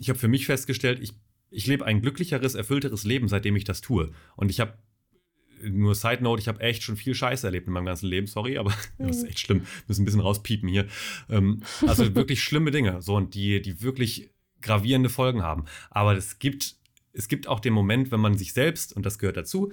ich 0.00 0.08
habe 0.08 0.18
für 0.18 0.28
mich 0.28 0.46
festgestellt, 0.46 0.98
ich, 1.00 1.12
ich 1.50 1.66
lebe 1.68 1.84
ein 1.84 2.00
glücklicheres, 2.00 2.56
erfüllteres 2.56 3.04
Leben, 3.04 3.28
seitdem 3.28 3.54
ich 3.54 3.64
das 3.64 3.80
tue. 3.80 4.10
Und 4.34 4.50
ich 4.50 4.58
habe 4.58 4.74
nur 5.62 5.94
Side 5.94 6.22
Note, 6.22 6.40
ich 6.40 6.48
habe 6.48 6.60
echt 6.60 6.82
schon 6.82 6.96
viel 6.96 7.14
Scheiße 7.14 7.46
erlebt 7.46 7.66
in 7.66 7.72
meinem 7.72 7.86
ganzen 7.86 8.06
Leben, 8.06 8.26
sorry, 8.26 8.58
aber 8.58 8.72
das 8.98 9.18
ist 9.18 9.24
echt 9.24 9.40
schlimm. 9.40 9.62
Müssen 9.86 10.02
ein 10.02 10.04
bisschen 10.04 10.20
rauspiepen 10.20 10.68
hier. 10.68 10.86
Ähm, 11.28 11.62
also 11.86 12.14
wirklich 12.14 12.42
schlimme 12.42 12.70
Dinge, 12.70 13.02
so 13.02 13.16
und 13.16 13.34
die, 13.34 13.60
die 13.62 13.82
wirklich 13.82 14.30
gravierende 14.60 15.08
Folgen 15.08 15.42
haben. 15.42 15.64
Aber 15.90 16.16
es 16.16 16.38
gibt, 16.38 16.76
es 17.12 17.28
gibt 17.28 17.46
auch 17.46 17.60
den 17.60 17.72
Moment, 17.72 18.10
wenn 18.10 18.20
man 18.20 18.36
sich 18.36 18.52
selbst, 18.52 18.94
und 18.94 19.06
das 19.06 19.18
gehört 19.18 19.36
dazu, 19.36 19.72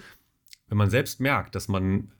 wenn 0.67 0.77
man 0.77 0.89
selbst 0.89 1.19
merkt, 1.19 1.55
dass 1.55 1.67
man 1.67 2.11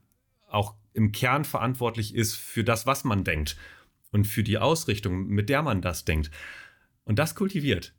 auch 0.47 0.75
im 0.93 1.11
Kern 1.11 1.45
verantwortlich 1.45 2.15
ist 2.15 2.35
für 2.35 2.63
das, 2.63 2.85
was 2.85 3.03
man 3.03 3.23
denkt 3.23 3.57
und 4.11 4.25
für 4.25 4.43
die 4.43 4.57
Ausrichtung, 4.57 5.27
mit 5.27 5.49
der 5.49 5.61
man 5.61 5.81
das 5.81 6.05
denkt. 6.05 6.31
Und 7.03 7.19
das 7.19 7.35
kultiviert. 7.35 7.93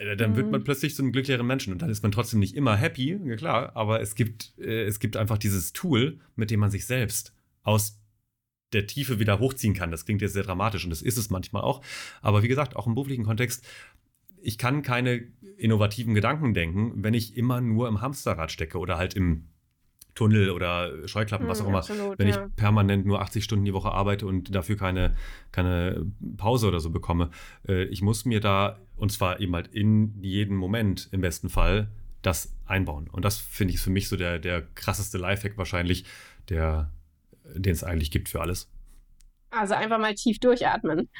Äh, 0.00 0.16
dann 0.16 0.36
wird 0.36 0.50
man 0.50 0.60
mhm. 0.60 0.64
plötzlich 0.64 0.94
zu 0.94 1.02
einem 1.02 1.12
glücklicheren 1.12 1.46
Menschen 1.46 1.72
und 1.72 1.82
dann 1.82 1.90
ist 1.90 2.02
man 2.02 2.12
trotzdem 2.12 2.40
nicht 2.40 2.56
immer 2.56 2.76
happy, 2.76 3.18
ja 3.24 3.36
klar, 3.36 3.76
aber 3.76 4.00
es 4.00 4.14
gibt, 4.14 4.54
äh, 4.58 4.84
es 4.84 4.98
gibt 4.98 5.16
einfach 5.16 5.38
dieses 5.38 5.72
Tool, 5.72 6.18
mit 6.36 6.50
dem 6.50 6.60
man 6.60 6.70
sich 6.70 6.86
selbst 6.86 7.34
aus 7.62 8.00
der 8.72 8.86
Tiefe 8.86 9.18
wieder 9.18 9.40
hochziehen 9.40 9.74
kann. 9.74 9.90
Das 9.90 10.04
klingt 10.04 10.22
jetzt 10.22 10.32
sehr 10.32 10.44
dramatisch 10.44 10.84
und 10.84 10.90
das 10.90 11.02
ist 11.02 11.18
es 11.18 11.28
manchmal 11.28 11.62
auch. 11.62 11.82
Aber 12.22 12.42
wie 12.42 12.48
gesagt, 12.48 12.76
auch 12.76 12.86
im 12.86 12.94
beruflichen 12.94 13.24
Kontext, 13.24 13.66
ich 14.42 14.58
kann 14.58 14.82
keine 14.82 15.28
innovativen 15.58 16.14
Gedanken 16.14 16.54
denken, 16.54 16.92
wenn 16.96 17.12
ich 17.12 17.36
immer 17.36 17.60
nur 17.60 17.88
im 17.88 18.00
Hamsterrad 18.00 18.50
stecke 18.50 18.78
oder 18.78 18.96
halt 18.96 19.14
im 19.14 19.48
Tunnel 20.14 20.50
oder 20.50 21.06
Scheuklappen, 21.08 21.48
was 21.48 21.58
hm, 21.58 21.66
auch 21.66 21.68
immer, 21.70 21.78
absolut, 21.78 22.18
wenn 22.18 22.28
ja. 22.28 22.46
ich 22.46 22.56
permanent 22.56 23.06
nur 23.06 23.20
80 23.22 23.44
Stunden 23.44 23.64
die 23.64 23.72
Woche 23.72 23.92
arbeite 23.92 24.26
und 24.26 24.54
dafür 24.54 24.76
keine, 24.76 25.16
keine 25.52 26.06
Pause 26.36 26.68
oder 26.68 26.80
so 26.80 26.90
bekomme. 26.90 27.30
Äh, 27.68 27.84
ich 27.84 28.02
muss 28.02 28.24
mir 28.24 28.40
da, 28.40 28.78
und 28.96 29.12
zwar 29.12 29.40
eben 29.40 29.54
halt 29.54 29.68
in 29.68 30.20
jedem 30.22 30.56
Moment 30.56 31.08
im 31.12 31.20
besten 31.20 31.48
Fall, 31.48 31.88
das 32.22 32.54
einbauen. 32.66 33.08
Und 33.08 33.24
das 33.24 33.38
finde 33.38 33.74
ich 33.74 33.80
für 33.80 33.90
mich 33.90 34.08
so 34.08 34.16
der, 34.16 34.38
der 34.38 34.62
krasseste 34.74 35.18
Lifehack 35.18 35.56
wahrscheinlich, 35.56 36.04
der, 36.48 36.90
den 37.54 37.72
es 37.72 37.84
eigentlich 37.84 38.10
gibt 38.10 38.28
für 38.28 38.40
alles. 38.40 38.70
Also 39.50 39.74
einfach 39.74 39.98
mal 39.98 40.14
tief 40.14 40.38
durchatmen. 40.38 41.10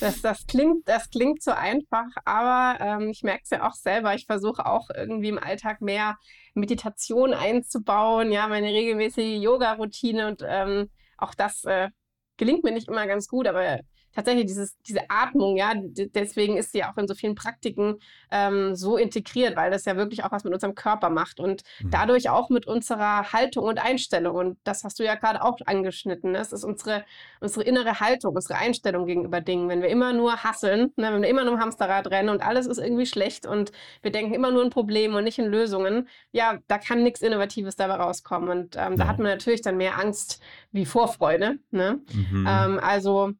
Das, 0.00 0.22
das, 0.22 0.46
klingt, 0.46 0.88
das 0.88 1.10
klingt 1.10 1.42
so 1.42 1.50
einfach, 1.50 2.06
aber 2.24 2.80
ähm, 2.80 3.08
ich 3.08 3.22
merke 3.22 3.42
es 3.44 3.50
ja 3.50 3.68
auch 3.68 3.74
selber. 3.74 4.14
Ich 4.14 4.26
versuche 4.26 4.66
auch 4.66 4.88
irgendwie 4.94 5.28
im 5.28 5.38
Alltag 5.38 5.80
mehr 5.80 6.16
Meditation 6.54 7.34
einzubauen, 7.34 8.30
ja, 8.30 8.46
meine 8.46 8.68
regelmäßige 8.68 9.42
Yoga-Routine 9.42 10.28
und 10.28 10.44
ähm, 10.46 10.90
auch 11.18 11.34
das 11.34 11.64
äh, 11.64 11.88
gelingt 12.36 12.64
mir 12.64 12.72
nicht 12.72 12.88
immer 12.88 13.06
ganz 13.06 13.26
gut, 13.28 13.46
aber 13.46 13.80
tatsächlich 14.14 14.46
dieses, 14.46 14.76
diese 14.82 15.00
Atmung, 15.08 15.56
ja, 15.56 15.72
deswegen 15.74 16.56
ist 16.56 16.72
sie 16.72 16.84
auch 16.84 16.96
in 16.96 17.08
so 17.08 17.14
vielen 17.14 17.34
Praktiken 17.34 17.96
ähm, 18.30 18.74
so 18.74 18.96
integriert, 18.96 19.56
weil 19.56 19.70
das 19.70 19.84
ja 19.84 19.96
wirklich 19.96 20.24
auch 20.24 20.32
was 20.32 20.44
mit 20.44 20.52
unserem 20.52 20.74
Körper 20.74 21.10
macht 21.10 21.40
und 21.40 21.62
mhm. 21.80 21.90
dadurch 21.90 22.28
auch 22.30 22.50
mit 22.50 22.66
unserer 22.66 23.32
Haltung 23.32 23.64
und 23.64 23.82
Einstellung. 23.82 24.36
Und 24.36 24.58
das 24.64 24.84
hast 24.84 24.98
du 24.98 25.04
ja 25.04 25.14
gerade 25.14 25.42
auch 25.42 25.58
angeschnitten. 25.66 26.32
Ne? 26.32 26.38
Es 26.38 26.52
ist 26.52 26.64
unsere, 26.64 27.04
unsere 27.40 27.64
innere 27.64 28.00
Haltung, 28.00 28.34
unsere 28.34 28.58
Einstellung 28.58 29.06
gegenüber 29.06 29.40
Dingen. 29.40 29.68
Wenn 29.68 29.82
wir 29.82 29.88
immer 29.88 30.12
nur 30.12 30.42
hasseln, 30.42 30.92
ne, 30.96 31.12
wenn 31.12 31.22
wir 31.22 31.28
immer 31.28 31.44
nur 31.44 31.54
im 31.54 31.60
Hamsterrad 31.60 32.10
rennen 32.10 32.28
und 32.28 32.42
alles 32.42 32.66
ist 32.66 32.78
irgendwie 32.78 33.06
schlecht 33.06 33.46
und 33.46 33.72
wir 34.02 34.12
denken 34.12 34.34
immer 34.34 34.50
nur 34.50 34.62
in 34.62 34.70
Problemen 34.70 35.14
und 35.14 35.24
nicht 35.24 35.38
in 35.38 35.46
Lösungen, 35.46 36.08
ja, 36.32 36.58
da 36.68 36.78
kann 36.78 37.02
nichts 37.02 37.22
Innovatives 37.22 37.76
dabei 37.76 37.94
rauskommen. 37.94 38.48
Und 38.48 38.76
ähm, 38.76 38.92
ja. 38.92 38.96
da 38.96 39.06
hat 39.06 39.18
man 39.18 39.28
natürlich 39.28 39.62
dann 39.62 39.76
mehr 39.76 39.98
Angst 39.98 40.40
wie 40.70 40.86
Vorfreude. 40.86 41.58
Ne? 41.70 42.00
Mhm. 42.12 42.46
Ähm, 42.48 42.80
also 42.82 43.32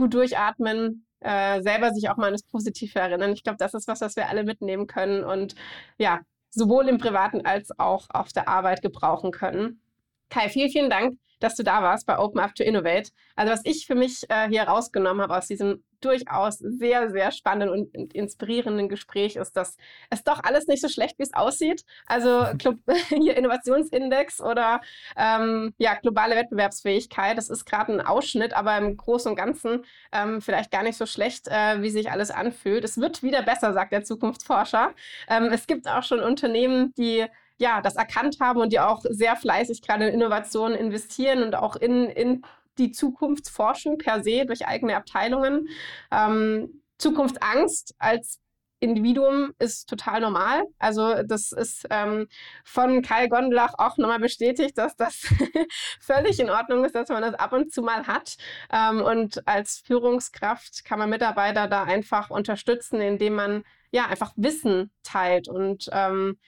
gut 0.00 0.14
durchatmen, 0.14 1.06
äh, 1.20 1.60
selber 1.62 1.92
sich 1.92 2.08
auch 2.08 2.16
mal 2.16 2.28
an 2.28 2.32
das 2.32 2.42
Positive 2.42 2.98
erinnern. 2.98 3.32
Ich 3.32 3.42
glaube, 3.42 3.58
das 3.58 3.74
ist 3.74 3.86
was, 3.86 4.00
was 4.00 4.16
wir 4.16 4.28
alle 4.30 4.44
mitnehmen 4.44 4.86
können 4.86 5.22
und 5.22 5.54
ja, 5.98 6.20
sowohl 6.48 6.88
im 6.88 6.96
Privaten 6.98 7.44
als 7.44 7.78
auch 7.78 8.06
auf 8.08 8.32
der 8.32 8.48
Arbeit 8.48 8.80
gebrauchen 8.80 9.30
können. 9.30 9.82
Kai, 10.30 10.48
vielen, 10.48 10.70
vielen 10.70 10.90
Dank, 10.90 11.18
dass 11.40 11.56
du 11.56 11.64
da 11.64 11.82
warst 11.82 12.06
bei 12.06 12.18
Open 12.18 12.40
Up 12.40 12.54
to 12.54 12.62
Innovate. 12.62 13.10
Also 13.34 13.52
was 13.52 13.62
ich 13.64 13.86
für 13.86 13.96
mich 13.96 14.22
äh, 14.28 14.48
hier 14.48 14.62
rausgenommen 14.62 15.22
habe 15.22 15.36
aus 15.36 15.48
diesem 15.48 15.82
durchaus 16.00 16.58
sehr, 16.58 17.10
sehr 17.10 17.30
spannenden 17.30 17.88
und 17.94 18.14
inspirierenden 18.14 18.88
Gespräch 18.88 19.36
ist, 19.36 19.56
dass 19.56 19.76
es 20.08 20.24
doch 20.24 20.42
alles 20.44 20.66
nicht 20.66 20.80
so 20.80 20.88
schlecht, 20.88 21.18
wie 21.18 21.24
es 21.24 21.34
aussieht. 21.34 21.84
Also 22.06 22.46
hier 23.08 23.36
Innovationsindex 23.36 24.40
oder 24.40 24.80
ähm, 25.16 25.74
ja, 25.78 25.94
globale 25.94 26.36
Wettbewerbsfähigkeit, 26.36 27.36
das 27.36 27.50
ist 27.50 27.64
gerade 27.64 27.92
ein 27.92 28.00
Ausschnitt, 28.00 28.54
aber 28.54 28.78
im 28.78 28.96
Großen 28.96 29.30
und 29.30 29.36
Ganzen 29.36 29.84
ähm, 30.12 30.40
vielleicht 30.40 30.70
gar 30.70 30.82
nicht 30.82 30.96
so 30.96 31.06
schlecht, 31.06 31.48
äh, 31.48 31.82
wie 31.82 31.90
sich 31.90 32.10
alles 32.10 32.30
anfühlt. 32.30 32.84
Es 32.84 32.98
wird 32.98 33.22
wieder 33.22 33.42
besser, 33.42 33.72
sagt 33.72 33.92
der 33.92 34.04
Zukunftsforscher. 34.04 34.92
Ähm, 35.28 35.50
es 35.52 35.66
gibt 35.66 35.88
auch 35.88 36.02
schon 36.02 36.20
Unternehmen, 36.20 36.94
die 36.96 37.26
ja, 37.60 37.82
das 37.82 37.96
erkannt 37.96 38.38
haben 38.40 38.60
und 38.60 38.72
die 38.72 38.80
auch 38.80 39.02
sehr 39.08 39.36
fleißig 39.36 39.82
gerade 39.82 40.08
in 40.08 40.14
Innovationen 40.14 40.76
investieren 40.76 41.42
und 41.42 41.54
auch 41.54 41.76
in, 41.76 42.06
in 42.06 42.42
die 42.78 42.90
Zukunftsforschung 42.90 43.98
per 43.98 44.22
se 44.22 44.46
durch 44.46 44.66
eigene 44.66 44.96
Abteilungen. 44.96 45.68
Ähm, 46.10 46.82
Zukunftsangst 46.96 47.94
als 47.98 48.40
Individuum 48.80 49.52
ist 49.58 49.90
total 49.90 50.22
normal. 50.22 50.62
Also 50.78 51.22
das 51.22 51.52
ist 51.52 51.86
ähm, 51.90 52.28
von 52.64 53.02
Kai 53.02 53.26
Gondlach 53.26 53.74
auch 53.76 53.98
nochmal 53.98 54.20
bestätigt, 54.20 54.78
dass 54.78 54.96
das 54.96 55.26
völlig 56.00 56.40
in 56.40 56.48
Ordnung 56.48 56.86
ist, 56.86 56.94
dass 56.94 57.10
man 57.10 57.20
das 57.20 57.34
ab 57.34 57.52
und 57.52 57.74
zu 57.74 57.82
mal 57.82 58.06
hat. 58.06 58.36
Ähm, 58.72 59.02
und 59.02 59.46
als 59.46 59.82
Führungskraft 59.84 60.82
kann 60.86 60.98
man 60.98 61.10
Mitarbeiter 61.10 61.68
da 61.68 61.82
einfach 61.82 62.30
unterstützen, 62.30 63.02
indem 63.02 63.34
man 63.34 63.64
ja 63.92 64.06
einfach 64.06 64.32
Wissen 64.36 64.90
teilt 65.02 65.46
und 65.46 65.90
ähm, 65.92 66.38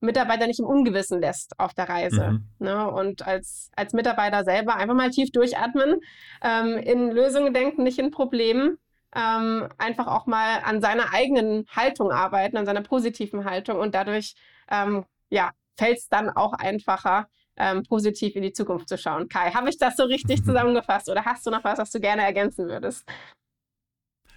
Mitarbeiter 0.00 0.46
nicht 0.46 0.60
im 0.60 0.66
Ungewissen 0.66 1.20
lässt 1.20 1.58
auf 1.58 1.74
der 1.74 1.88
Reise. 1.88 2.32
Mhm. 2.32 2.48
Ne? 2.58 2.90
Und 2.90 3.26
als, 3.26 3.70
als 3.76 3.92
Mitarbeiter 3.92 4.44
selber 4.44 4.76
einfach 4.76 4.94
mal 4.94 5.10
tief 5.10 5.30
durchatmen, 5.32 6.00
ähm, 6.42 6.76
in 6.78 7.10
Lösungen 7.10 7.54
denken, 7.54 7.82
nicht 7.82 7.98
in 7.98 8.10
Problemen. 8.10 8.78
ähm, 9.14 9.68
einfach 9.78 10.08
auch 10.08 10.26
mal 10.26 10.60
an 10.64 10.82
seiner 10.82 11.14
eigenen 11.14 11.64
Haltung 11.74 12.10
arbeiten, 12.10 12.58
an 12.58 12.66
seiner 12.66 12.82
positiven 12.82 13.44
Haltung 13.46 13.78
und 13.78 13.94
dadurch 13.94 14.34
ähm, 14.70 15.04
ja, 15.30 15.52
fällt 15.78 15.98
es 15.98 16.08
dann 16.08 16.28
auch 16.30 16.52
einfacher, 16.52 17.28
ähm, 17.56 17.82
positiv 17.84 18.36
in 18.36 18.42
die 18.42 18.52
Zukunft 18.52 18.88
zu 18.88 18.98
schauen. 18.98 19.28
Kai, 19.28 19.52
habe 19.52 19.70
ich 19.70 19.78
das 19.78 19.96
so 19.96 20.04
richtig 20.04 20.44
zusammengefasst 20.44 21.08
oder 21.08 21.24
hast 21.24 21.46
du 21.46 21.50
noch 21.50 21.64
was, 21.64 21.78
was 21.78 21.90
du 21.90 22.00
gerne 22.00 22.22
ergänzen 22.22 22.68
würdest? 22.68 23.08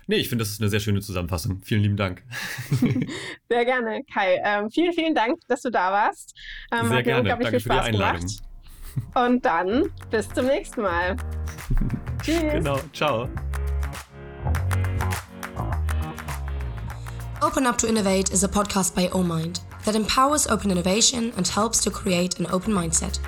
Nee, 0.10 0.16
ich 0.16 0.28
finde, 0.28 0.42
das 0.42 0.50
ist 0.50 0.60
eine 0.60 0.72
sehr 0.72 0.80
schöne 0.80 1.02
Zusammenfassung. 1.02 1.62
Vielen 1.64 1.84
lieben 1.84 1.96
Dank. 1.96 2.24
sehr 3.48 3.64
gerne, 3.64 4.02
Kai. 4.12 4.42
Ähm, 4.44 4.72
vielen, 4.72 4.92
vielen 4.92 5.14
Dank, 5.14 5.38
dass 5.48 5.62
du 5.62 5.70
da 5.70 5.92
warst. 5.92 6.36
Ähm, 6.72 6.88
sehr 6.88 7.04
gerne. 7.04 7.30
Danke 7.30 7.60
für 7.60 7.70
die 7.70 7.76
Einladung. 7.76 8.22
Gemacht. 8.22 8.42
Und 9.14 9.46
dann 9.46 9.94
bis 10.10 10.28
zum 10.30 10.48
nächsten 10.48 10.82
Mal. 10.82 11.16
Tschüss. 12.24 12.42
Genau, 12.54 12.80
ciao. 12.92 13.30
Open 17.44 17.68
Up 17.68 17.78
to 17.78 17.86
Innovate 17.86 18.34
is 18.34 18.44
a 18.44 18.48
podcast 18.48 18.96
by 18.96 19.10
OMind 19.14 19.62
that 19.86 19.94
empowers 19.94 20.50
open 20.50 20.72
innovation 20.72 21.32
and 21.38 21.48
helps 21.48 21.82
to 21.82 21.92
create 21.92 22.40
an 22.40 22.48
open 22.48 22.74
mindset. 22.74 23.20